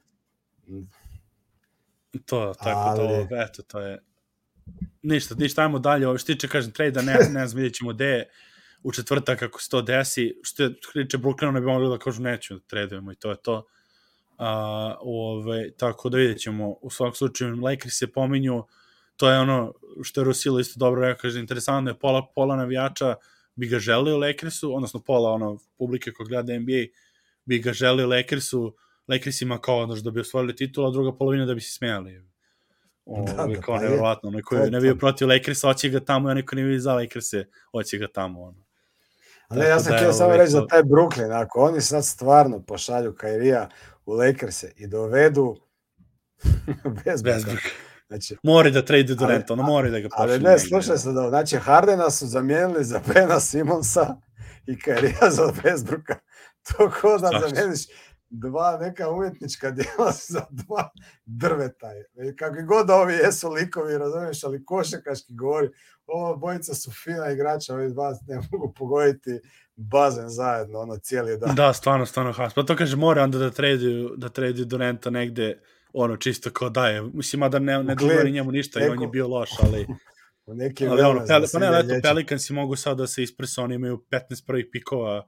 [2.26, 4.04] To, tako Ali- da, eto, to je...
[5.02, 8.06] Ništa, ništa, ajmo dalje, ovo što tiče, kažem, trejda, ne, ne znam, vidjet ćemo gde
[8.06, 8.30] je
[8.84, 12.22] u četvrtak kako se to desi, što je, tiče Brooklynu, ne bi mogli da kažu
[12.22, 13.66] neću da tradujemo i to je to.
[14.38, 18.64] A, ove, tako da vidjet ćemo, u svakom slučaju, Lakers se pominju,
[19.22, 19.74] to je ono
[20.04, 23.16] što je Rusilo isto dobro rekao, kaže, interesantno je, pola, pola navijača
[23.56, 26.82] bi ga želio Lakersu, odnosno pola ono, publike koja gleda NBA
[27.46, 28.76] bi ga želio Lakersu,
[29.08, 32.24] Lakersima kao znaš, da bi osvojili titul, a druga polovina da bi se smijali.
[33.06, 33.82] O, Da, da, kao je.
[33.82, 36.80] nevjerovatno, onaj koji ne bio protiv Lakersa, hoće ga tamo, i onaj koji ne bio
[36.80, 38.42] za Lakerse, hoće ga tamo.
[38.42, 38.64] Ono.
[39.48, 42.64] A ne, ja sam da, htio samo reći za taj Brooklyn, ako oni sad stvarno
[42.66, 43.70] pošalju Kairija
[44.06, 45.56] u Lakers i dovedu
[47.06, 47.62] bez Bezbruk.
[48.12, 50.34] Znači, Mori da trade Durant, ono mori da ga pošalje.
[50.34, 54.16] ali ne, slušaj se da, znači Hardena su zamijenili za Bena Simonsa
[54.68, 56.16] i Kairija za Bezbruka.
[56.68, 57.80] To ko da zamijeniš
[58.30, 60.90] dva neka umjetnička djela za dva
[61.26, 61.88] drveta.
[61.92, 62.36] je.
[62.36, 65.70] Kakvi god ovi jesu likovi, razumiješ, ali košakaški govori,
[66.06, 69.40] ova bojica su fina igrača, ovi dva ne mogu pogoditi
[69.76, 71.56] bazen zajedno, ono cijeli dan.
[71.56, 72.54] Da, stvarno, stvarno has.
[72.54, 75.62] Pa to kaže, mora onda da traduju, da traduju Durenta negde,
[75.94, 77.02] ono, čisto kao daje.
[77.14, 79.88] Mislim, da ne, ne govori njemu ništa i on je neko- bio loš, ali...
[80.46, 82.08] U neki ali ono, da pa se ne, ide eto.
[82.08, 85.28] Pelikansi mogu sad da se ispresa, oni imaju 15 prvih pikova,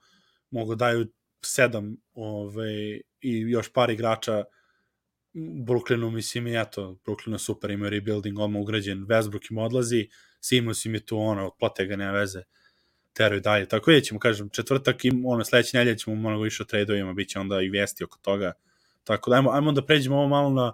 [0.49, 1.07] mogu daju
[1.41, 4.43] 7 ove, i još par igrača
[5.33, 10.07] Brooklynu, mislim, i eto, Brooklynu je super, imaju rebuilding odmah ugrađen, Westbrook im odlazi,
[10.39, 12.43] Simons im je tu, ono, otplate ga, nema veze,
[13.13, 13.67] teraju dalje.
[13.67, 17.29] Tako je, ćemo, kažem, četvrtak, im, ono, sledeće nedelje ćemo mnogo više o tradeovima, bit
[17.29, 18.53] će onda i vesti oko toga.
[19.03, 20.73] Tako da, ajmo, ajmo da pređemo ovo malo na,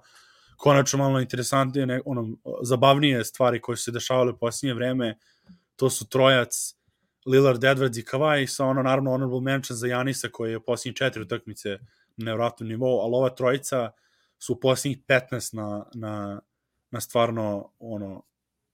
[0.60, 5.18] konačno malo interesantnije, ne, ono, zabavnije stvari koje su se dešavale u posljednje vreme,
[5.76, 6.76] to su trojac,
[7.26, 10.95] Lillard, Edwards i Kawhi, sa ono, naravno, honorable mention za Janisa, koji je u posljednje
[10.95, 11.69] četiri utakmice
[12.18, 13.91] na nevratnom nivou, ali ova trojica
[14.39, 16.41] su u posljednjih 15 na, na,
[16.91, 18.23] na stvarno, ono,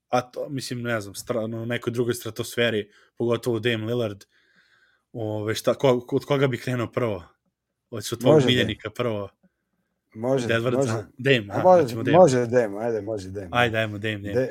[0.08, 4.24] a to, mislim, ne znam, stra, na nekoj drugoj stratosferi, pogotovo Dame Lillard,
[5.12, 7.22] ove, šta, ko, od koga bi krenuo prvo?
[7.90, 9.28] Hoćeš od tvojeg miljenika prvo?
[10.16, 10.92] Može, Edwards, može.
[11.18, 12.16] Dame, A može, hoćemo Dame.
[12.18, 13.48] može Demo, ajde, može Demo.
[13.52, 14.34] Ajde, ajmo Dame, Dame.
[14.34, 14.50] De,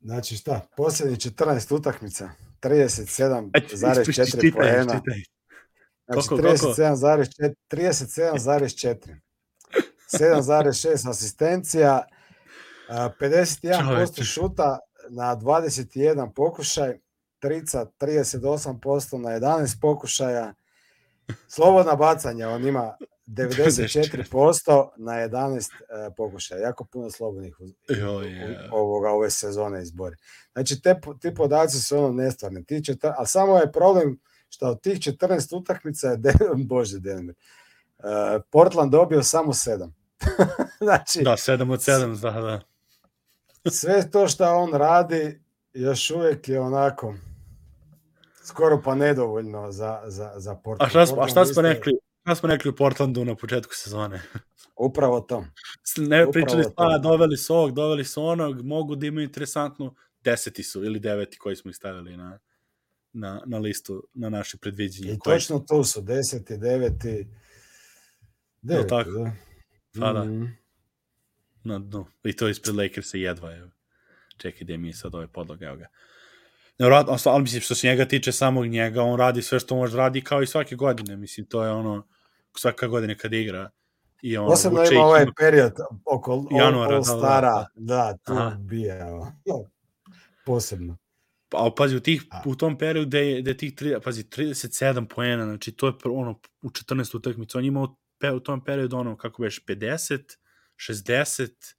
[0.00, 2.30] znači šta, posljednjih 14 utakmica,
[2.62, 4.82] 37,4 poena.
[4.82, 5.24] Znači
[6.06, 6.66] Koliko, koliko?
[6.66, 9.16] 37,4 37,4.
[10.12, 12.04] 7,6 asistencija,
[12.88, 14.24] a, 51% Čoveče.
[14.24, 14.78] šuta
[15.10, 16.98] na 21 pokušaj,
[17.38, 20.54] trica 38% na 11 pokušaja,
[21.48, 28.28] slobodna bacanja, on ima 94% na 11 e, pokušaja, jako puno slobodnih u, Joj, u-
[28.28, 28.68] je.
[28.72, 30.16] ovoga, ove sezone izbori.
[30.52, 32.64] Znači, te, ti podaci su ono nestvarni.
[32.64, 36.34] Ti četir, ali samo je problem što od tih 14 utakmica je, Den,
[36.68, 37.34] bože Denver,
[37.98, 38.04] uh,
[38.50, 39.90] Portland dobio samo 7.
[40.84, 42.60] znači, Da, 7 od 7, da, da.
[43.70, 45.40] sve to što on radi
[45.72, 47.14] još uvijek je onako
[48.44, 50.96] skoro pa nedovoljno za, za, za Portland.
[50.96, 51.92] A šta, a šta smo rekli?
[52.24, 54.22] Šta smo rekli u Portlandu na početku sezone?
[54.88, 55.44] Upravo to.
[55.96, 56.72] Ne Upravo pričali to.
[56.76, 61.38] pa doveli su ovog, doveli su onog, mogu da imaju interesantnu, deseti su ili deveti
[61.38, 62.38] koji smo ih stavili na,
[63.12, 65.12] na, na listu, na naše predviđenje.
[65.12, 66.14] I Koji- točno tu su, 10.
[66.50, 67.26] 9.
[68.62, 68.88] 9.
[68.88, 69.10] tako?
[69.10, 69.32] Da.
[70.00, 70.24] Pa da.
[70.24, 70.44] Mhm.
[71.64, 72.06] na dnu.
[72.24, 73.56] I to ispred Lakersa jedva.
[73.56, 73.70] Evo.
[74.36, 75.86] Čekaj, gde mi je sad ovaj podlog, evo ga.
[76.78, 79.98] Nevjerojatno, ali mislim, što se njega tiče samog njega, on radi sve što može da
[79.98, 81.16] radi kao i svake godine.
[81.16, 82.06] Mislim, to je ono,
[82.56, 83.70] svaka godina kad igra.
[84.22, 85.72] I ono, Posebno ima ovaj period
[86.04, 88.56] oko Januara, All da, da, Stara, da, tu Aha.
[88.60, 89.00] bije.
[89.00, 89.32] evo.
[90.46, 90.96] Posebno.
[91.48, 92.42] Pa, pazi, u, tih, A.
[92.46, 96.40] u tom periodu gde gde je tih, tri, pazi, 37 poena, znači to je ono,
[96.62, 100.36] u 14 utakmica, on ima u, pe, u tom periodu ono, kako veš, 50,
[100.76, 101.74] 60,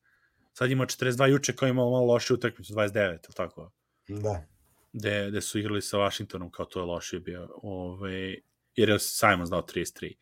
[0.54, 3.72] sad ima 42, juče kao imao malo loše utakmicu, 29, ili tako?
[4.08, 4.46] Da.
[4.94, 8.36] gde, gde su igrali sa Washingtonom, kao to je lošije bio, ove,
[8.76, 10.14] jer je Simons dao 33.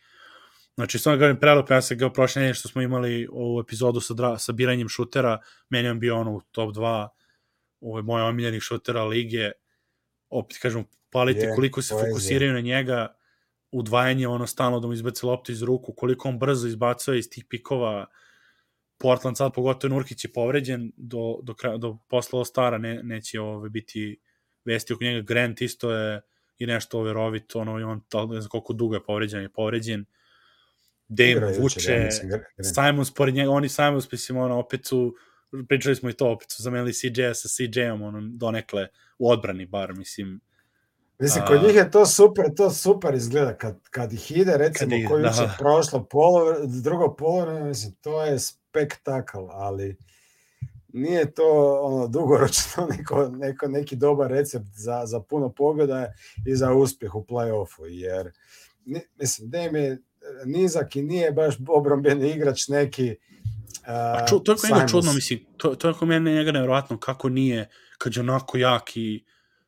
[0.75, 4.13] Znači, samo govorim, prelepo, ja sam ga prošle nedelje što smo imali ovu epizodu sa,
[4.13, 5.37] dra, sa biranjem šutera,
[5.69, 7.07] meni on bio ono u top 2,
[7.81, 9.51] ovo je moj omiljenih šutera lige,
[10.29, 13.15] opet kažem, palite koliko se fokusiraju na njega,
[13.71, 17.45] udvajanje, ono, stalno da mu izbaci loptu iz ruku, koliko on brzo izbacuje iz tih
[17.49, 18.05] pikova,
[18.97, 23.69] Portland sad, pogotovo Nurkić je povređen do, do, kraja, do posla All-Stara, ne, neće ove,
[23.69, 24.19] biti
[24.65, 25.21] vesti oko njega.
[25.21, 26.21] Grant isto je
[26.57, 30.05] i nešto overovit, ono, i on ne znam koliko dugo je povređen, je povređen.
[31.15, 32.09] Dame vuče.
[32.75, 35.15] Simons pored njega, oni Simons, mislim, ono, opet su,
[35.67, 38.87] pričali smo i to, opet su zamenili CJ-a sa CJ-om, ono, donekle,
[39.19, 40.41] u odbrani bar, mislim,
[41.19, 44.99] Mislim, kod njih je to super, to super izgleda kad, kad ih ide, recimo, Kad
[44.99, 45.55] ih- koji da.
[45.59, 49.97] prošlo polo, drugo polo, mislim, to je spektakl, ali
[50.93, 56.13] nije to ono dugoročno neko, neko, neki dobar recept za, za puno pobjeda
[56.45, 58.31] i za uspjeh u play-offu, jer
[59.19, 59.97] mislim, Dame je
[60.45, 63.15] nizak i nije baš obrambeni igrač neki
[63.85, 64.91] A ču, to je Simons.
[64.91, 69.25] čudno, mislim, to, to je mene njega nevjerojatno kako nije, kad je onako jak i,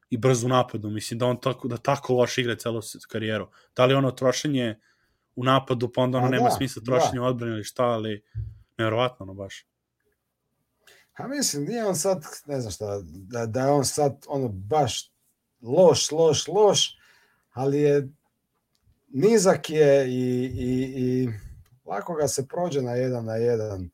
[0.09, 3.47] i brz u napadu, mislim da on tako, da tako loše igra celu s- karijeru.
[3.75, 4.79] Da li ono trošenje
[5.35, 6.85] u napadu, pa onda ono A nema da, smisla da.
[6.85, 8.23] trošenje u odbrani ili šta, ali
[8.77, 9.65] nevjerojatno ono baš.
[11.13, 15.11] A mislim, nije on sad, ne znam šta, da, da je on sad ono baš
[15.61, 16.97] loš, loš, loš,
[17.51, 18.07] ali je
[19.15, 21.29] nizak je i, i, i
[21.85, 23.89] lako ga se prođe na jedan na jedan.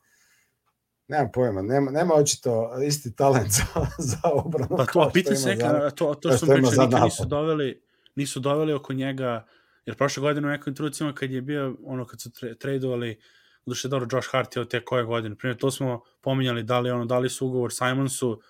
[1.08, 4.78] Nemam pojma, nema, nema očito isti talent za, za obranu.
[4.78, 7.82] Pa to, što se za- to, to što pričali, za nikad nisu doveli,
[8.16, 9.46] nisu doveli oko njega
[9.86, 13.20] Jer prošle godine u nekim trucima kad je bio, ono, kad su tra tradeovali,
[13.66, 15.36] duše dobro, Josh Hart je od te koje godine.
[15.36, 18.42] Primjer, to smo pominjali, da li, ono, da li su ugovor Simonsu,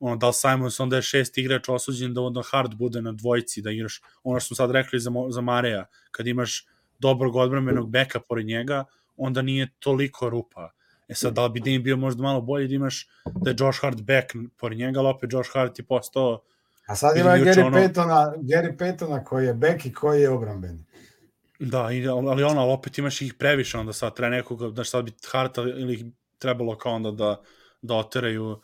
[0.00, 3.62] ono, da li Simons onda je šest igrač osuđen da onda Hart bude na dvojci,
[3.62, 6.66] da igraš, ono što smo sad rekli za, za Mareja, kad imaš
[6.98, 8.84] dobrog odbranbenog beka pored njega,
[9.16, 10.70] onda nije toliko rupa.
[11.08, 13.80] E sad, da li bi Dame bio možda malo bolji da imaš da je Josh
[13.80, 16.42] Hart back pored njega, ali opet Josh Hart je postao
[16.88, 17.76] A sad ima Gary, ono...
[17.76, 20.84] Paytona, Gary Paytona koji je back i koji je obrambeni.
[21.58, 25.12] Da, ali ono, ali opet imaš ih previše, onda sad treba nekoga, znaš, sad bi
[25.30, 26.04] Harta ili ih
[26.38, 27.42] trebalo kao onda da,
[27.82, 28.60] da oteraju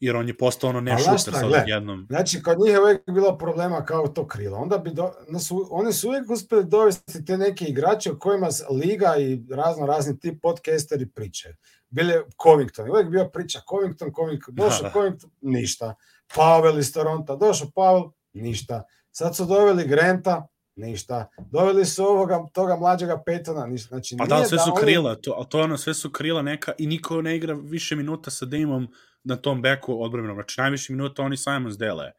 [0.00, 2.06] jer on je postao ono ne šuter sad gled, jednom.
[2.10, 4.58] Znači, kod njih je uvijek bilo problema kao to krilo.
[4.58, 9.16] Onda bi do, su, oni su uvijek uspeli dovesti te neke igrače o kojima Liga
[9.18, 11.54] i razno razni ti podcasteri pričaju.
[11.90, 14.92] Bile Covington, uvijek bio priča Covington, Covington, došao da, da.
[14.92, 15.94] Covington, ništa.
[16.34, 18.82] Pavel iz Toronto, došao Pavel, ništa.
[19.10, 20.46] Sad su doveli Granta,
[20.78, 21.30] ništa.
[21.50, 23.88] Doveli su ovoga, toga mlađega Petona, ništa.
[23.88, 27.22] Znači, pa da, sve su krila, to, to ono, sve su krila neka i niko
[27.22, 28.88] ne igra više minuta sa Damom
[29.24, 30.36] na tom beku odbranbenom.
[30.36, 32.12] Znači, najviše minuta oni Simons dele.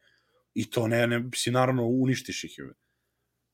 [0.54, 2.50] I to ne, ne, si naravno uništiš ih.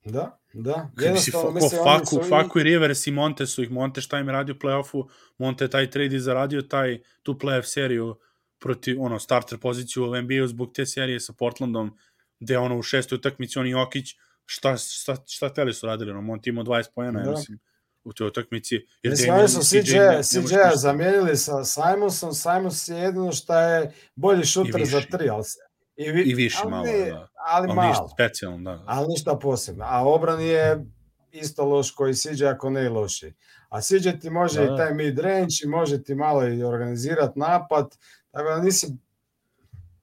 [0.04, 0.90] Da, da.
[0.96, 1.54] Kad si ko
[1.84, 5.08] Faku, Faku i Rivers i Monte su ih, Monte šta im je radio u play-offu,
[5.38, 8.16] Monte taj trade i zaradio taj, tu play-off seriju
[8.58, 11.98] protiv, ono, starter poziciju u NBA zbog te serije sa Portlandom,
[12.40, 14.14] gde ono u šestoj utakmici oni Jokić,
[14.46, 17.30] šta, šta, šta teli su radili, ono, Monte imao 20 pojena, da.
[17.30, 17.58] mislim
[18.06, 18.74] u toj utakmici.
[19.02, 24.44] Jer Mislim, oni su CJ, CJ zamijenili sa Simonsom, Simons je jedino što je bolji
[24.44, 25.58] šuter za tri, ali se,
[25.96, 26.92] I, vi, I više ali, malo, da.
[26.92, 27.88] Ali, ali malo.
[27.88, 28.82] Ništa specijalno, da.
[28.86, 29.84] Ali ništa posebno.
[29.88, 30.84] A obran je
[31.32, 33.34] isto loš koji CJ ako ne i loši.
[33.68, 34.76] A CJ ti može da, i da.
[34.76, 37.96] taj mid range i može ti malo i organizirati napad,
[38.30, 38.86] tako da nisi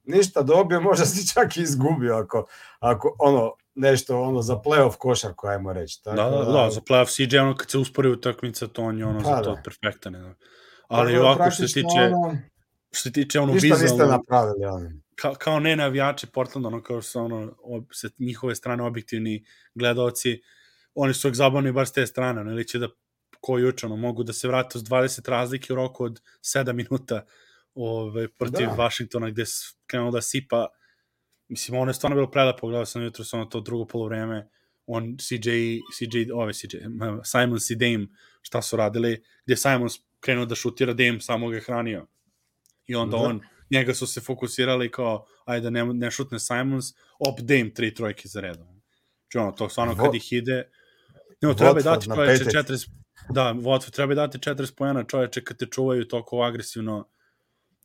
[0.04, 2.46] ništa dobio, možda si čak i izgubio ako,
[2.80, 6.02] ako ono, nešto ono za playoff košarku, ajmo reći.
[6.02, 9.06] Tako da, da, da, za playoff CJ, ono kad se uspori utakmica, to on je
[9.06, 9.62] ono pa, za to da.
[9.64, 10.12] perfektan.
[10.12, 10.34] Da.
[10.88, 12.38] Ali tako, ovako što se tiče, ono,
[12.92, 14.90] što se tiče ono ništa vizualno, niste napravili, ono.
[15.14, 19.44] Kao, kao ne navijači Portlanda, ono kao su ono, ob, se njihove strane objektivni
[19.74, 20.40] gledalci,
[20.94, 22.88] oni su zabavni bar s te strane, ono, ili će da
[23.40, 27.24] ko juče, ono, mogu da se vrate s 20 razlike u roku od 7 minuta
[27.74, 28.74] ove, protiv da.
[28.74, 30.66] Washingtona gde se krenuo da sipa
[31.48, 34.48] mislim, ono je stvarno bilo prelepo, gledao sam jutro ono to drugo polovreme,
[34.86, 35.50] on, CJ,
[35.96, 36.76] CJ, ove CJ,
[37.32, 38.06] Simons i Dame,
[38.42, 42.06] šta su radili, gde Simons krenuo da šutira, Dame samo ga je hranio.
[42.86, 43.22] I onda da.
[43.22, 43.40] on,
[43.70, 46.84] njega su se fokusirali kao, ajde, ne, ne šutne Simons,
[47.18, 48.66] op Dame, tri trojke za redom.
[49.34, 50.70] Znači, ono, to stvarno kad ih ide,
[51.42, 52.88] no, treba dati čoveče 40,
[53.30, 57.08] da, Watford treba dati 40 pojena čoveče kad te čuvaju toliko agresivno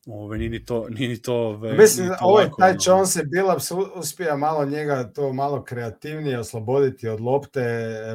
[0.05, 1.35] Ove, nije to, nije to...
[1.35, 3.57] Ove, Mislim, to ovaj, lako, taj Jones je bila,
[3.95, 7.61] uspija malo njega to malo kreativnije osloboditi od lopte,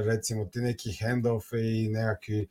[0.04, 2.48] recimo ti neki handoff i nekakvi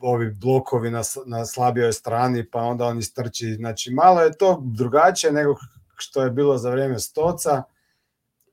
[0.00, 3.54] ovi blokovi na, na slabijoj strani, pa onda on istrči.
[3.54, 5.54] Znači, malo je to drugačije nego
[5.96, 7.62] što je bilo za vreme Stoca,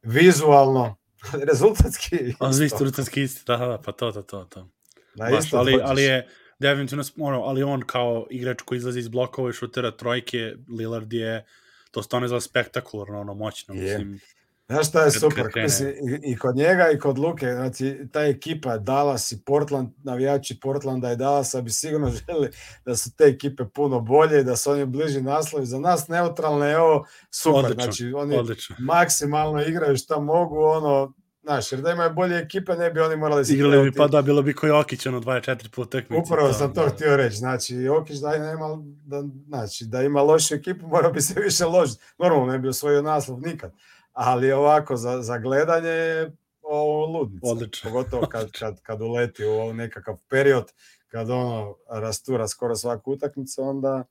[0.03, 0.95] vizualno,
[1.49, 2.47] rezultatski isto.
[2.47, 4.45] Rezultatski isto, da, da, pa to, to, to.
[4.45, 4.67] to.
[5.15, 6.27] Da, isto ali, ali je,
[6.59, 11.45] definitivno, ono, ali on kao igrač koji izlazi iz blokova i šutera trojke, Lillard je,
[11.91, 13.81] to stvarno izgleda spektakularno, ono, moćno, je.
[13.81, 14.19] mislim.
[14.67, 18.77] Znaš šta je super, mislim, i, i kod njega i kod Luke, znači, ta ekipa
[18.77, 22.49] Dallas i Portland, navijači Portlanda i Dallasa bi sigurno želi
[22.85, 25.65] da su te ekipe puno bolje i da su oni bliži naslovi.
[25.65, 28.75] Za nas neutralne je ovo super, odlično, znači oni odlično.
[28.79, 31.13] maksimalno igraju šta mogu, ono,
[31.45, 33.43] Znaš, jer da imaju bolje ekipe, ne bi oni morali...
[33.49, 36.21] Igrali bi, pa da, bilo bi koji Jokić, ono, 24 po utakmici.
[36.25, 36.89] Upravo sam to da.
[36.89, 41.41] htio reći, znači, Jokić da nema, da, znači, da ima lošu ekipu, mora bi se
[41.41, 42.03] više ložiti.
[42.19, 43.71] Normalno, ne bi osvojio naslov nikad,
[44.13, 46.31] ali ovako, za, za gledanje je
[46.61, 47.47] ovo ludnica.
[47.47, 47.89] Odlično.
[47.89, 50.71] Pogotovo kad, kad, kad uleti u nekakav period,
[51.07, 54.03] kad ono rastura skoro svaku utakmicu, onda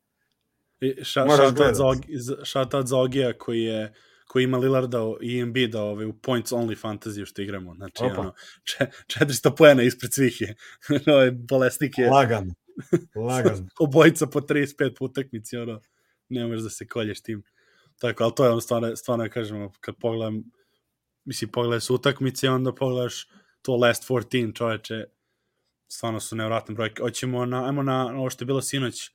[0.81, 1.27] I ša,
[2.44, 3.93] šatat za Ogija koji je
[4.35, 7.74] koji ima Lillarda i Embiida ovaj, u points only fantasy što igramo.
[7.74, 8.20] Znači, Opa.
[8.20, 8.32] ono,
[9.06, 10.55] 400 poena ispred svih je.
[11.15, 12.11] ovaj bolesnik je.
[12.11, 12.55] Lagan.
[13.28, 13.69] Lagan.
[13.78, 15.81] Obojica po 35 po utakmici, ono,
[16.28, 17.43] ne možeš da se kolješ tim.
[18.01, 20.44] Tako, ali to je ono stvarno, stvarno kažemo, kad pogledam,
[21.24, 23.28] mislim, pogledaš utakmice, onda pogledaš
[23.62, 25.05] to last 14, čoveče,
[25.89, 27.02] stvarno su nevratne brojke.
[27.02, 29.11] Hoćemo na, ajmo na, na ovo što je bilo sinoć,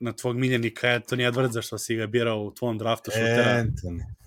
[0.00, 3.64] na tvog miljenika Anthony Edwardsa što si ga birao u tvom draftu šutera.
[3.64, 4.18] Anthony.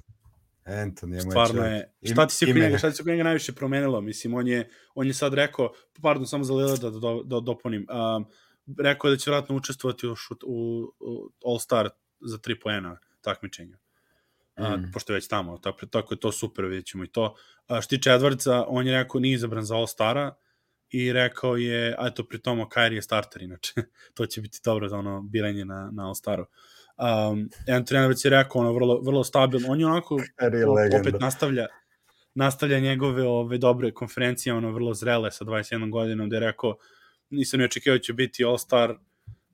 [0.66, 1.94] Anthony je Stvarno je.
[2.12, 4.02] Šta ti se kod njega, šta ti se kod njega najviše promenilo?
[4.02, 7.88] Mislim, on je, on je sad rekao, pardon, samo za Lila da, da, da dopunim,
[7.90, 8.26] um,
[8.80, 10.16] rekao je da će vratno učestvovati u,
[10.46, 11.90] u, u All-Star
[12.20, 13.78] za 3 poena takmičenja.
[14.56, 14.92] a, mm.
[14.94, 17.36] pošto je već tamo, tako, tako je to super, vidjet ćemo i to.
[17.68, 20.32] A, što tiče Edwardsa, on je rekao nije izabran za All-Stara
[20.90, 23.74] i rekao je, a to pri tomu Kyrie je starter, inače,
[24.16, 26.46] to će biti dobro za ono biranje na, na All-Staru.
[27.02, 30.15] Um, Edwards je rekao, ono, vrlo, vrlo stabilno, on je onako,
[30.99, 31.68] opet nastavlja,
[32.34, 36.76] nastavlja njegove ove dobre konferencije, ono vrlo zrele sa 21 godinom, gde je rekao
[37.32, 38.95] nisam ne očekio da će biti All-Star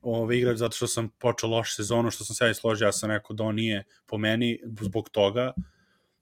[0.02, 3.12] ove, igrač zato što sam počeo loš sezonu, što sam se ja složio, ja sam
[3.12, 5.54] rekao da on nije po meni zbog toga.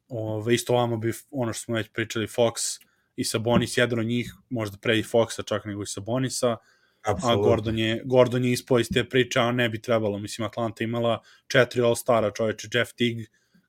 [0.08, 2.82] Ove, isto vamo bi, ono što smo već pričali, Fox
[3.16, 6.58] i Sabonis, jedan od njih, možda pre i Foxa čak nego i Sabonisa,
[7.06, 7.42] Absolutno.
[7.42, 10.84] a Gordon je, Gordon je ispao iz te priče, a ne bi trebalo, mislim, Atlanta
[10.84, 13.26] imala četiri All-Stara, čoveče, Jeff Teague,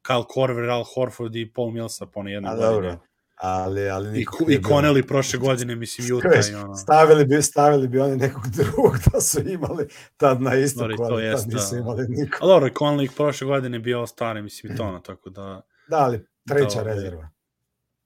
[0.09, 2.71] Kyle Korver, Al Horford i Paul Millsa po jedne godine.
[2.71, 2.99] Dobro.
[3.37, 6.75] Ali, ali I, I Connelly prošle godine, mislim, Juta i ono.
[6.75, 11.19] Stavili bi, stavili bi oni nekog drugog da su imali tad na isto Dobre, to
[11.19, 11.81] jest, nisu da.
[11.81, 12.39] imali nikog.
[12.41, 15.63] Ali dobro, Connelly prošle godine bio stari, mislim, i to ono, tako da...
[15.89, 17.29] Da, ali treća da, rezerva.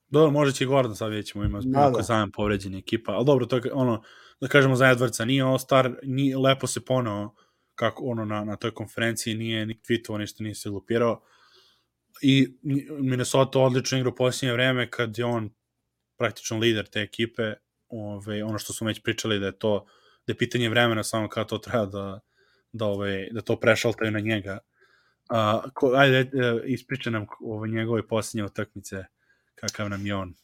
[0.09, 2.03] Dobro, možda će i Gordon, sad vidjet ćemo, ima da, da.
[2.03, 4.03] zajem povređeni ekipa, ali dobro, to je ono,
[4.41, 7.35] da kažemo za Edwardsa, nije all star, nije, lepo se ponao
[7.75, 11.23] kako ono na, na toj konferenciji, nije ni tweetovao, ništa nije se lupirao,
[12.23, 12.59] i
[13.01, 15.51] Minnesota odlično igra u posljednje vreme kad je on
[16.19, 17.55] praktično lider te ekipe,
[17.89, 19.87] ove, ono što smo već pričali da je to
[20.27, 22.21] da je pitanje vremena samo kada to treba da,
[22.73, 24.59] da, ove, da to prešaltaju na njega.
[25.29, 26.29] A, ko, ajde, e,
[26.67, 29.05] ispriča nam ove, njegove posljednje utakmice,
[29.55, 30.35] kakav nam je on.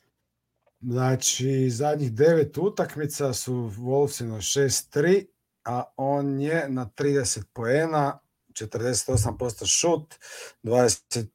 [0.80, 5.26] Znači, zadnjih devet utakmica su Wolvesino 6-3,
[5.64, 8.18] a on je na 30 poena,
[8.52, 10.14] 48% šut,
[10.62, 11.26] 20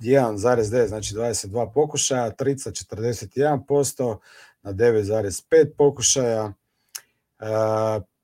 [0.00, 4.18] 1,9, znači 22 pokušaja, trica 41%
[4.62, 6.52] na 9,5 pokušaja.
[7.40, 7.44] E,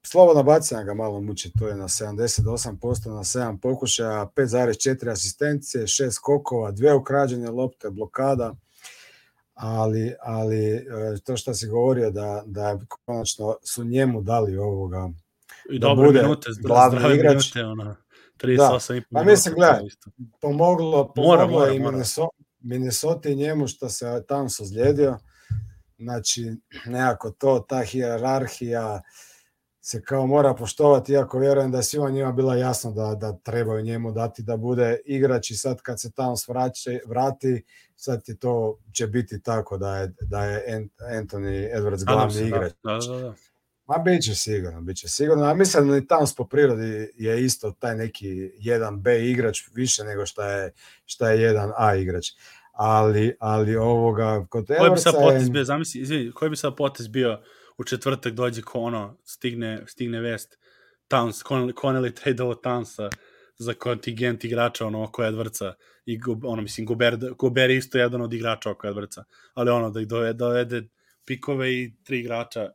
[0.02, 6.10] slobodna bacanja ga malo muči, to je na 78% na 7 pokušaja, 5,4 asistencije, 6
[6.10, 8.54] skokova, dve ukrađene lopte, blokada,
[9.62, 10.82] ali, ali e,
[11.24, 15.10] to što si govorio da, da konačno su njemu dali ovoga
[15.70, 17.54] I da bude minute, glavni igrač.
[17.54, 17.96] Minute, ono.
[18.42, 19.80] 38 i Pa mislim, gledaj,
[20.40, 25.18] pomoglo, pomoglo mora, mora, i Minnesota, Minnesota i njemu što se tamo sozlijedio.
[25.98, 26.52] Znači,
[26.86, 29.02] nekako to, ta hijerarhija
[29.90, 33.82] se kao mora poštovati, iako vjerujem da je svima njima bila jasno da, da trebaju
[33.82, 37.64] njemu dati da bude igrač i sad kad se tamo svraće, vrati,
[37.96, 42.72] sad ti to će biti tako da je, da je Anthony Edwards glavni da, igrač.
[42.82, 43.34] Da, da, da.
[43.86, 45.44] Ma bit će sigurno, bit će sigurno.
[45.44, 50.04] A mislim da i Towns po prirodi je isto taj neki jedan B igrač više
[50.04, 50.72] nego šta je,
[51.04, 52.26] šta je jedan A igrač.
[52.72, 57.08] Ali, ali ovoga, kod Koji bi sad potez bio, zamisli, izvini, koji bi sad potez
[57.08, 57.38] bio
[57.80, 60.58] u četvrtak dođe ko ono, stigne, stigne vest,
[61.08, 61.44] Towns,
[61.82, 63.10] Connelly tradeovo Townsa
[63.58, 65.72] za kontingent igrača ono oko Edwardsa
[66.06, 69.22] i ono mislim Gober, Gober isto jedan od igrača oko Edwardsa,
[69.54, 70.82] ali ono da ih dovede, dovede
[71.26, 72.70] pikove i tri igrača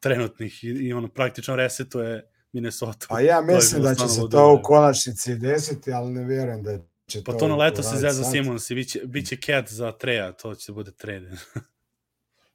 [0.00, 3.06] trenutnih i, i ono praktično resetuje Minnesota.
[3.10, 7.24] A ja mislim da će se to u konačnici desiti, ali ne vjerujem da će
[7.24, 7.38] pa to...
[7.38, 10.72] Pa to na leto se zeza Simons i biće, biće Cat za Treja, to će
[10.72, 11.30] da bude trade.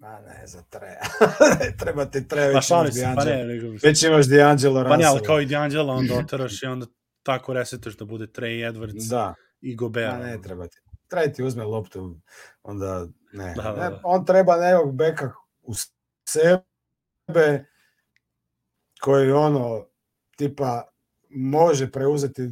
[0.04, 1.02] Ma ne, za Treja.
[1.80, 3.16] Treba ti već pa imaš D'Angelo.
[3.16, 3.68] Pa ne, nego...
[3.84, 6.86] Već imaš D'Angelo Pa ne, ali kao i D'Angelo, onda oteraš i onda
[7.24, 9.34] tako resetuješ da bude Trey Edwards da.
[9.62, 10.14] i Gobert.
[10.14, 10.80] Ma ne, treba ti.
[11.12, 12.20] Trey ti uzme loptu,
[12.64, 13.54] onda ne.
[13.56, 13.90] Da, da, da.
[13.90, 15.32] ne on treba nekog beka
[15.62, 15.74] u
[16.30, 17.66] sebe
[19.02, 19.86] koji ono
[20.38, 20.84] tipa
[21.30, 22.50] može preuzeti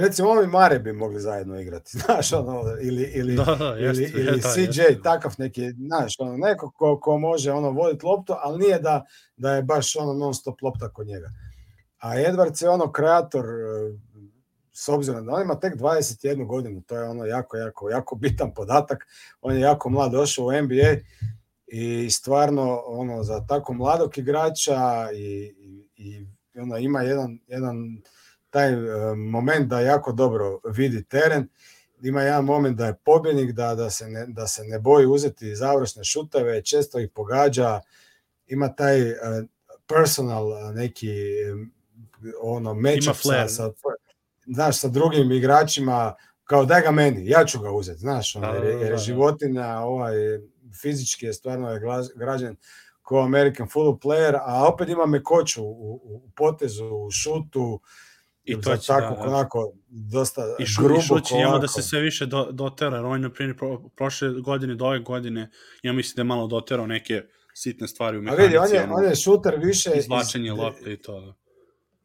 [0.00, 4.20] recimo ovi Mare bi mogli zajedno igrati, znaš, ono, ili, ili, da, da, jeste, ili,
[4.20, 5.00] ili jeste, CJ, jeste.
[5.02, 9.04] takav neki, znaš, ono, neko ko, ko može ono voditi loptu, ali nije da,
[9.36, 11.30] da je baš ono non stop lopta kod njega.
[11.98, 13.98] A Edwards je ono kreator, e,
[14.72, 18.54] s obzirom da on ima tek 21 godinu, to je ono jako, jako, jako bitan
[18.54, 19.06] podatak,
[19.40, 20.96] on je jako mlad došao u NBA
[21.66, 25.54] i stvarno ono za tako mladog igrača i,
[25.96, 27.76] i, i ono ima jedan, jedan
[28.56, 31.48] taj uh, moment da jako dobro vidi teren,
[32.02, 35.54] ima jedan moment da je pobjednik, da, da, se ne, da se ne boji uzeti
[35.54, 37.80] završne šuteve, često ih pogađa,
[38.46, 39.16] ima taj uh,
[39.86, 41.12] personal neki
[42.42, 43.70] ono matchup sa, sa,
[44.46, 46.14] znaš, sa drugim igračima,
[46.44, 48.96] kao daj ga meni, ja ću ga uzeti, znaš, ono, jer, jer je da, da.
[48.96, 50.14] životinja ovaj,
[50.82, 51.80] fizički je stvarno je
[52.14, 52.56] građen
[53.08, 57.80] kao American football player, a opet ima mekoću u, u potezu, u šutu,
[58.46, 61.18] I to će, tako, da, onako, dosta I šu, grubo.
[61.18, 64.74] I će njemu da se sve više do, dotera, on na primjer pro, prošle godine
[64.74, 65.50] do ove godine,
[65.82, 67.22] ja mislim da je malo doterao neke
[67.54, 68.42] sitne stvari u mehanici.
[68.42, 69.90] A vidi, on je, on je šuter više...
[69.96, 71.20] Izvlačenje iz, lopte i to.
[71.20, 71.34] Da.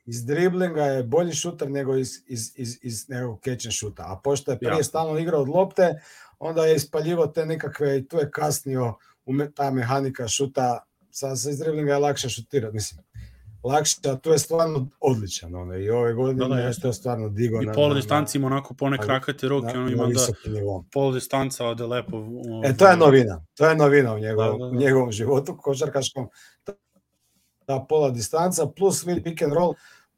[0.05, 4.03] iz driblinga je bolji šuter nego iz, iz, iz, iz nekog catch and shoota.
[4.03, 4.83] A pošto je prije Ja.
[4.83, 6.01] stalno igrao od lopte,
[6.39, 8.93] onda je ispaljivo te nekakve, i tu je kasnio
[9.55, 13.01] ta mehanika šuta, sa, sa iz driblinga je lakše šutirati, mislim,
[13.63, 16.81] lakše, a tu je stvarno odličan, ono, i ove godine Da, da, je jeste.
[16.81, 20.13] to stvarno digo I na, distanci ima onako pone krakate ruke, na, ono ima da
[20.91, 22.23] polu distanca ode lepo.
[22.63, 23.41] E, to je novina.
[23.57, 24.77] To je novina u Da, njegovom, da, u da.
[24.79, 26.27] njegovom životu košarkaškom.
[26.63, 26.73] Ta,
[27.65, 29.73] ta pola distanca plus vidi pick and roll.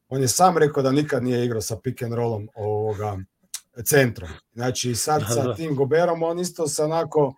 [0.10, 3.18] On je sam rekao da nikad nije igrao sa pick and rollom ovoga
[3.86, 4.30] centrom.
[4.54, 5.56] Znači sad Da, sa da.
[5.56, 7.34] tim Goberom on isto se onako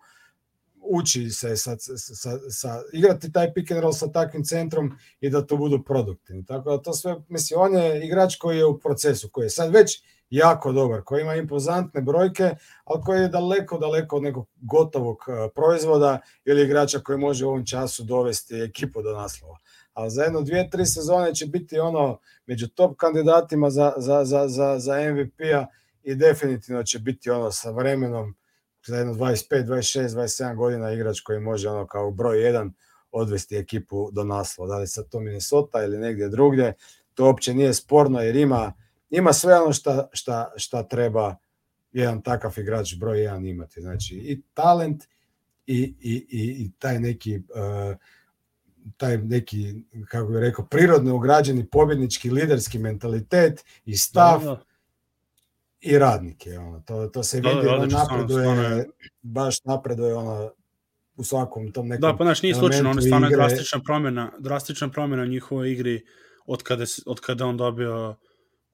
[0.88, 4.90] uči se sa, sa, sa, igrati taj pick and roll sa takvim centrom
[5.20, 6.44] i da to budu produktivni.
[6.44, 9.72] Tako da to sve, mislim, on je igrač koji je u procesu, koji je sad
[9.72, 12.54] već jako dobar, koji ima impozantne brojke,
[12.84, 17.48] ali koji je daleko, daleko od nekog gotovog eh, proizvoda ili igrača koji može u
[17.48, 19.58] ovom času dovesti ekipu do naslova.
[19.92, 24.48] Ali za jedno, dvije, tri sezone će biti ono među top kandidatima za, za, za,
[24.48, 25.66] za, za MVP-a
[26.02, 28.36] i definitivno će biti ono sa vremenom
[28.86, 32.72] za jedno 25, 26, 27 godina igrač koji može ono kao broj 1
[33.12, 34.68] odvesti ekipu do naslova.
[34.68, 36.74] Da li sad to Minnesota ili negdje drugdje,
[37.14, 38.72] to uopće nije sporno jer ima,
[39.10, 41.36] ima sve ono šta, šta, šta treba
[41.92, 43.80] jedan takav igrač broj 1 imati.
[43.80, 45.04] Znači i talent
[45.66, 47.96] i, i, i, i taj neki uh,
[48.96, 49.74] taj neki,
[50.08, 54.60] kako bih rekao, prirodno ugrađeni pobjednički liderski mentalitet i stav da.
[55.80, 56.58] I radnike.
[56.58, 56.80] Ono.
[56.80, 58.86] To, to se Da, vidi, da, ono odlično, stvarno, napreduje, stvarno je-
[59.22, 60.50] baš napreduje ono,
[61.16, 63.36] u svakom tom nekom Da, pa znaš, nije slučajno, ono stvarno je igre.
[63.38, 66.04] drastična promjena, drastična promjena u njihovoj igri
[66.46, 68.14] od kada, od kada on dobio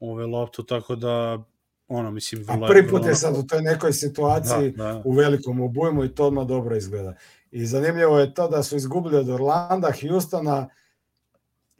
[0.00, 1.42] ove loptu, tako da,
[1.88, 5.02] ono, mislim, A vrlo prvi put je sad u toj nekoj situaciji Da, da.
[5.04, 7.14] u velikom obujmu i to odmah dobro izgleda.
[7.50, 10.68] I zanimljivo je to da su izgubili od Orlanda, Houstona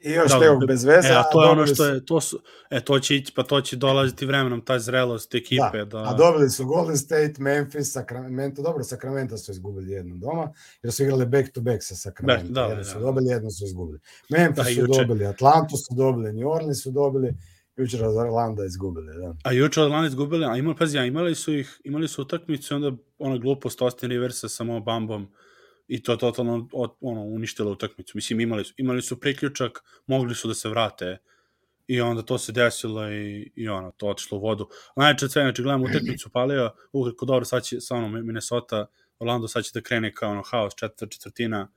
[0.03, 1.07] i još Da, nekog da, bez veze.
[1.07, 2.39] E, a to je ono što su- je, to su,
[2.69, 6.13] e, to će ići, pa to će dolaziti vremenom, ta zrelost ekipe, da, Da, a
[6.13, 10.53] dobili su Golden State, Memphis, Sacramento, dobro, Sacramento su izgubili jednom doma,
[10.83, 12.47] jer su igrali back to back sa Sacramento.
[12.47, 12.99] Da, da, jedno su da.
[12.99, 13.99] dobili, jedno su izgubili.
[14.29, 14.99] Memphis Da, su juče.
[14.99, 17.33] dobili, Atlantu su dobili, New Orleans su dobili,
[17.75, 19.07] jučer od Orlanda izgubili.
[19.17, 19.35] Da.
[19.43, 22.75] A juče od Orlando izgubili, a imali, pazi, a imali su ih, imali su utakmicu
[22.75, 25.27] onda ona glupost Austin Riversa sa Mo Bambom
[25.87, 26.67] i to totalno
[27.01, 28.11] ono, uništilo utakmicu.
[28.17, 31.17] Mislim, imali su, imali su priključak, mogli su da se vrate
[31.87, 34.69] i onda to se desilo i, i ono, to otišlo u vodu.
[34.95, 38.85] Najče sve, znači, gledam utakmicu, palio, ukratko dobro, sad će, sa ono, Minnesota,
[39.19, 41.71] Orlando sad će da krene kao ono, haos, četvr, četvrtina,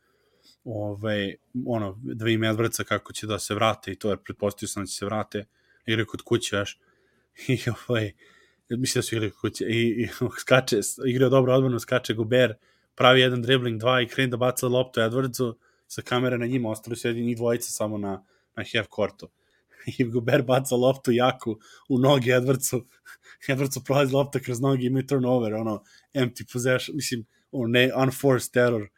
[0.65, 1.35] ovaj,
[1.67, 4.87] ono, da vidim Edwardsa kako će da se vrate i to je, pretpostavio sam da
[4.87, 5.45] će se vrate,
[5.87, 6.79] igre kod kuće, još,
[7.49, 7.59] i
[7.89, 8.13] ovaj,
[8.71, 10.09] mislim da su igrali kod kuće, i, i
[10.41, 12.55] skače, igrao dobro odbranu, skače Guber,
[12.97, 15.55] pravi jedan dribbling, dva i krene da baca loptu Edwardsu,
[15.87, 18.25] sa kamere na njima, ostali su jedini dvojica samo na,
[18.57, 19.29] na half courtu.
[19.99, 21.59] I Guber baca loptu jaku
[21.89, 22.85] u noge Edwardsu,
[23.49, 25.83] Edwardsu prolazi lopta kroz noge, imaju turnover, ono,
[26.15, 28.89] empty possession, mislim, ono, ne, unforced error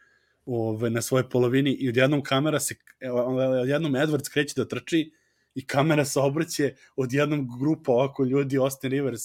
[0.46, 2.74] ove, na svojoj polovini i odjednom kamera se,
[3.12, 5.12] onda odjednom Edwards kreće da trči
[5.54, 9.22] i kamera se obrće od jednog grupa ovako ljudi Austin Rivers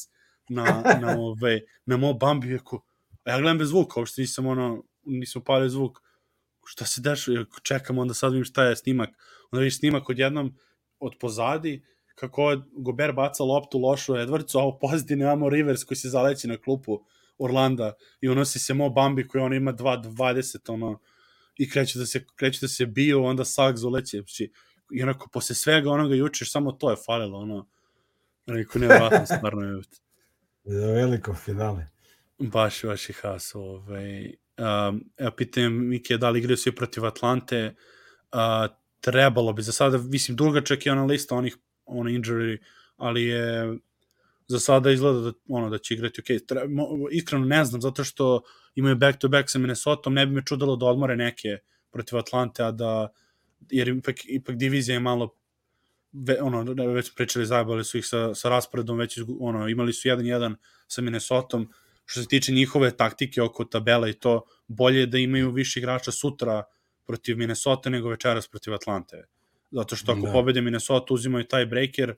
[0.49, 2.81] na, na, ove, na Mo Bambi, ako,
[3.23, 5.99] a ja gledam bez zvuka, uopšte nisam ono, nisam palio zvuk,
[6.65, 9.09] šta se dešava, čekam onda sad vidim šta je snimak,
[9.51, 10.53] onda vidiš snimak odjednom
[10.99, 11.85] od pozadi,
[12.15, 16.47] kako je Gober baca loptu lošu Edwardsu, a u pozadini imamo Rivers koji se zaleći
[16.47, 16.99] na klupu
[17.37, 20.99] Orlanda i unosi se Mo Bambi koji on ima 2.20 ono,
[21.57, 24.17] i kreće da se, kreće da se biju, onda Suggs uleće.
[24.17, 24.51] Znači,
[24.91, 27.67] I onako, posle svega onoga jučer, samo to je falilo, ono,
[28.47, 29.81] Rekao, nevjerojatno, stvarno je.
[30.63, 31.87] Za veliko finale.
[32.39, 33.55] Baš, baš je has.
[33.55, 34.25] Ovaj.
[34.57, 37.75] Um, evo, pitam Mike, da li igraju svi protiv Atlante?
[38.31, 42.57] Uh, trebalo bi, za sada, mislim, dugačak je ona lista onih ono injury,
[42.97, 43.77] ali je
[44.47, 46.47] za sada izgleda da, ono, da će igrati ok.
[46.47, 48.41] Tre, mo, iskreno ne znam, zato što
[48.75, 51.57] imaju back-to-back sa Minnesota, ne bi me čudilo da odmore neke
[51.91, 53.13] protiv Atlante, a da,
[53.69, 55.35] jer ipak, ipak divizija je malo
[56.11, 60.55] ve, ono, već pričali, zajebali su ih sa, sa rasporedom, već ono, imali su 1-1
[60.87, 61.69] sa Minnesotom,
[62.05, 66.11] što se tiče njihove taktike oko tabela i to, bolje je da imaju više igrača
[66.11, 66.63] sutra
[67.05, 69.23] protiv Minnesota nego večeras protiv Atlante.
[69.71, 70.31] Zato što ako da.
[70.31, 72.15] pobede Minnesota, uzimaju taj breaker uh,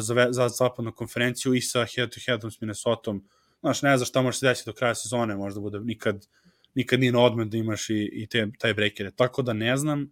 [0.00, 3.28] za, za zapadnu konferenciju i sa head-to-headom s Minnesotom.
[3.60, 6.26] Znaš, ne znaš šta može se desiti do kraja sezone, možda bude nikad,
[6.74, 9.10] nikad nije na odmen da imaš i, i te, taj breakere.
[9.10, 10.10] Tako da ne znam,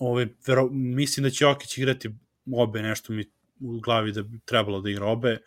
[0.00, 2.10] ove, vero, mislim da će Jokić igrati
[2.52, 3.24] obe, nešto mi
[3.60, 5.38] u glavi da bi trebalo da igra obe.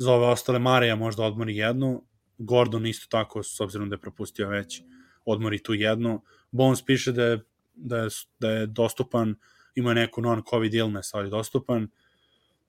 [0.00, 2.04] Za ove ostale Marija možda odmori jednu,
[2.38, 4.82] Gordon isto tako, s obzirom da je propustio već,
[5.24, 6.22] odmori tu jednu.
[6.50, 7.40] Bones piše da je,
[7.74, 8.08] da je,
[8.38, 9.34] da je dostupan
[9.74, 11.88] ima neku non-covid illness, ali dostupan.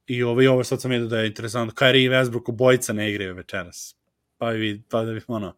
[0.07, 1.73] I ovo, i ovo sad sam vidio da je interesantno.
[1.73, 3.95] Kyrie i Westbrook u bojica ne igraju večeras.
[4.37, 5.57] Pa, vi, pa da bi, ono,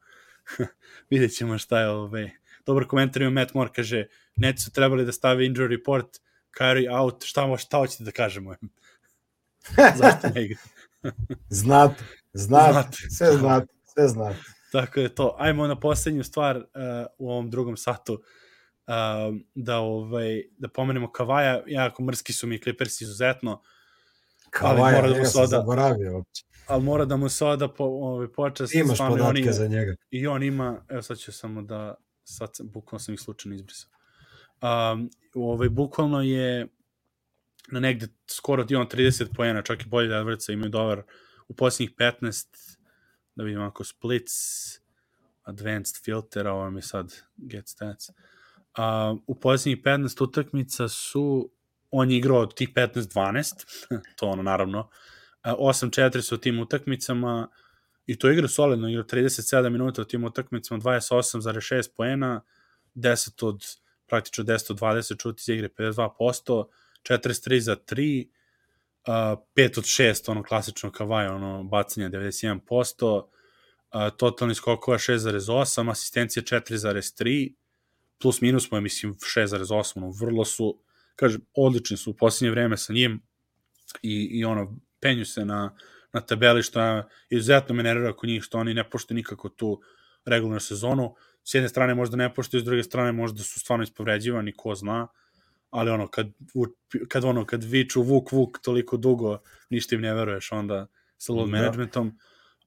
[1.09, 2.31] vidjet ćemo šta je ove.
[2.65, 4.05] Dobar komentar ima Matt Moore, kaže,
[4.35, 6.07] Neti su trebali da stave injury report,
[6.59, 8.55] Kyrie out, šta, šta hoćete da kažemo?
[9.99, 10.57] Zašto ne igra?
[11.49, 12.03] Znate,
[12.34, 14.39] znate, znate, sve znate, sve znate.
[14.71, 15.35] Tako je to.
[15.39, 16.63] Ajmo na poslednju stvar uh,
[17.17, 23.01] u ovom drugom satu uh, da ovaj da pomenemo Kavaja, jako mrski su mi Clippers
[23.01, 23.61] izuzetno.
[24.49, 26.43] Kavaja, ali mora da mu se oda, zaboravio uopće.
[26.67, 28.75] Ali mora da mu se oda po, ovaj, počast.
[28.75, 29.95] Imaš podatke za njega.
[30.11, 33.89] I on ima, evo sad ću samo da, sad bukvalno sam ih slučajno izbrisao.
[34.61, 36.67] Um, ovaj, bukvalno je
[37.72, 41.03] na negde skoro on 30 poena, čak i bolje da Edwardsa imaju dobar
[41.48, 42.77] u posljednjih 15
[43.35, 44.34] da vidimo ako splits
[45.44, 48.10] advanced filter, ovo mi sad get stats.
[48.10, 51.52] Uh, u posljednjih 15 utakmica su
[51.91, 53.53] on je igrao od tih 15-12,
[54.18, 57.48] to ono naravno, uh, 8-4 su u tim utakmicama
[58.06, 62.41] i to igra solidno, igra 37 minuta u tim utakmicama, 28,6 poena,
[62.95, 63.64] 10 od
[64.07, 66.65] praktično 10 od 20 čuti iz igre 52%,
[67.03, 68.27] 43 za 3,
[69.07, 76.43] uh, 5 od 6, ono klasično kavaj, ono bacanje 91%, uh, totalni skokova 6,8, asistencija
[76.43, 77.53] 4,3,
[78.21, 80.80] plus minus mu je, mislim, 6,8, ono, vrlo su,
[81.15, 83.21] kažem, odlični su u posljednje vreme sa njim
[84.01, 85.75] i, i ono, penju se na,
[86.13, 89.81] na tabeli, što je izuzetno me nervira kod njih, što oni ne poštuju nikako tu
[90.25, 91.15] regularnu sezonu.
[91.43, 95.03] S jedne strane možda ne poštuju, s druge strane možda su stvarno ispovređivani, ko zna.
[95.03, 95.22] Uh,
[95.73, 96.27] ali ono, kad,
[97.07, 99.39] kad ono, kad viču Vuk, Vuk toliko dugo,
[99.69, 100.87] ništa im ne veruješ onda
[101.17, 101.57] sa load da.
[101.57, 102.11] managementom,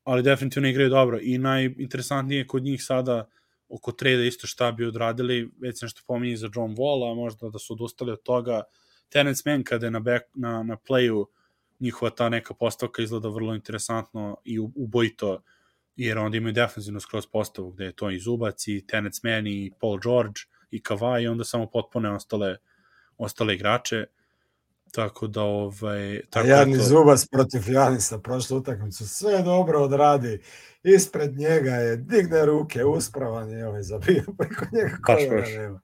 [0.05, 3.29] ali definitivno igraju dobro i najinteresantnije kod njih sada
[3.69, 7.59] oko trada isto šta bi odradili, već nešto pominji za John Wall, a možda da
[7.59, 8.63] su odustali od toga.
[9.09, 11.25] Terence Mann kada je na, back, na, na playu
[11.81, 15.43] njihova ta neka postavka izgleda vrlo interesantno i ubojito,
[15.97, 19.73] jer onda imaju defensivno skroz postavu gde je to i Zubac i Terence Mann i
[19.81, 22.57] Paul George i Kawhi i onda samo potpune ostale uh,
[23.19, 24.05] ostale igrače.
[24.93, 26.83] Tako da ovaj tako Jani to...
[26.83, 30.41] Zubac protiv Janisa prošlu utakmicu sve dobro odradi.
[30.83, 35.81] Ispred njega je digne ruke, uspravan je ovaj zabio preko njega koja nema.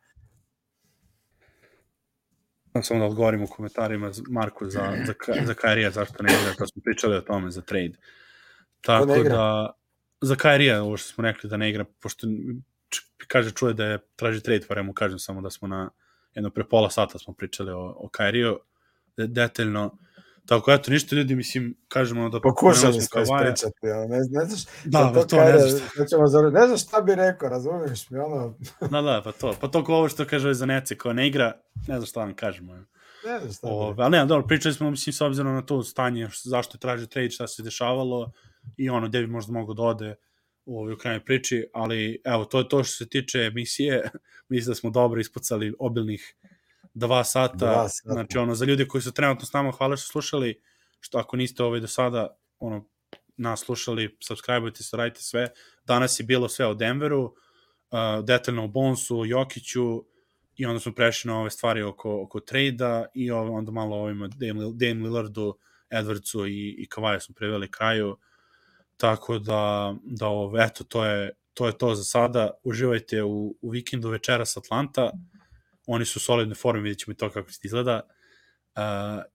[2.82, 5.14] Samo da odgovorim u komentarima Marku za, za,
[5.46, 7.92] za Kairija, zašto ne igra, to smo pričali o tome za trade.
[8.80, 9.72] Tako da,
[10.20, 12.26] za Kairija, ovo što smo rekli da ne igra, pošto
[13.26, 15.90] kaže čuje da je traži trade, pa mu kažem samo da smo na,
[16.34, 18.58] jedno pre pola sata smo pričali o, o Kairiju,
[19.16, 19.98] de, detaljno,
[20.46, 22.40] Tako, eto, ništa ljudi, mislim, kažemo da...
[22.40, 25.82] Pokušali smo ispričati, ali ne, ne znaš, da, to, to ne, znaš.
[25.98, 28.54] Nećemo, ne znaš šta bi rekao, razumiješ mi, ono...
[28.90, 31.52] da, da, pa to, pa to ko ovo što kaže za Nece, ko ne igra,
[31.88, 32.74] ne znaš šta vam kažemo.
[33.26, 36.28] Ne znaš šta o, Ali ne, dobro, pričali smo, mislim, s obzirom na to stanje,
[36.44, 38.32] zašto je tražio trade, šta se dešavalo
[38.76, 40.14] i ono, gde bi možda mogo da ode
[40.64, 44.10] u ovoj krajnjoj priči, ali evo, to je to što se tiče emisije,
[44.48, 46.34] mislim da smo dobro ispucali obilnih
[46.94, 48.12] dva sata, dva sata.
[48.12, 50.60] znači ono, za ljudi koji su trenutno s nama, hvala što slušali,
[51.00, 52.88] što ako niste ovaj do sada, ono,
[53.36, 55.48] nas slušali, subscribe-ujte se, radite sve,
[55.84, 60.04] danas je bilo sve o Denveru, uh, detaljno o Bonsu, Jokiću,
[60.56, 64.60] i onda smo prešli na ove stvari oko, oko trejda i onda malo ovima Dame,
[64.74, 65.58] Dame Lillardu,
[65.90, 68.16] Edwardsu i, i Kavaja smo preveli kraju.
[69.02, 72.50] Tako da, da ovo, eto, to je, to je to za sada.
[72.64, 75.10] Uživajte u, u vikendu večeras Atlanta.
[75.86, 78.00] Oni su u solidnoj formi, vidjet ćemo i to kako se izgleda.
[78.76, 78.82] Uh,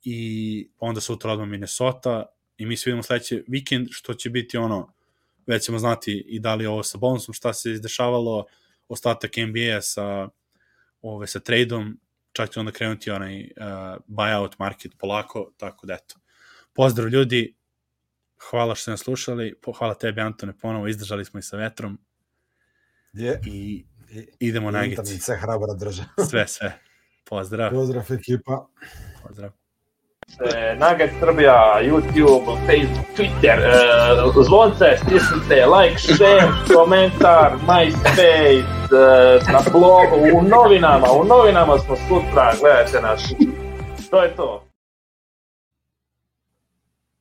[0.03, 2.25] I onda sutra odmah Minnesota.
[2.57, 4.93] I mi se vidimo sledeći vikend, što će biti ono,
[5.47, 8.45] već ćemo znati i da li ovo sa bonusom, šta se izdešavalo,
[8.87, 10.29] ostatak NBA sa,
[11.01, 11.99] ove, sa tradeom,
[12.31, 13.47] čak će onda krenuti onaj uh,
[14.07, 16.15] buyout market polako, tako da eto.
[16.73, 17.56] Pozdrav ljudi,
[18.49, 21.99] hvala što ste nas slušali, hvala tebi Antone ponovo, izdržali smo i sa vetrom.
[23.13, 23.41] Je.
[23.45, 23.85] I
[24.39, 26.03] idemo na Internet se hrabra drža.
[26.29, 26.79] sve, sve.
[27.29, 27.71] Pozdrav.
[27.71, 28.67] Pozdrav ekipa.
[29.27, 29.51] Pozdrav.
[30.79, 40.37] Nugget Srbija, YouTube, Facebook, Twitter, uh, zvonce, stisnite, like, share, komentar, MySpace, uh, na blogu,
[40.37, 43.33] u novinama, u novinama smo sutra, gledajte nas.
[44.09, 44.66] To je to.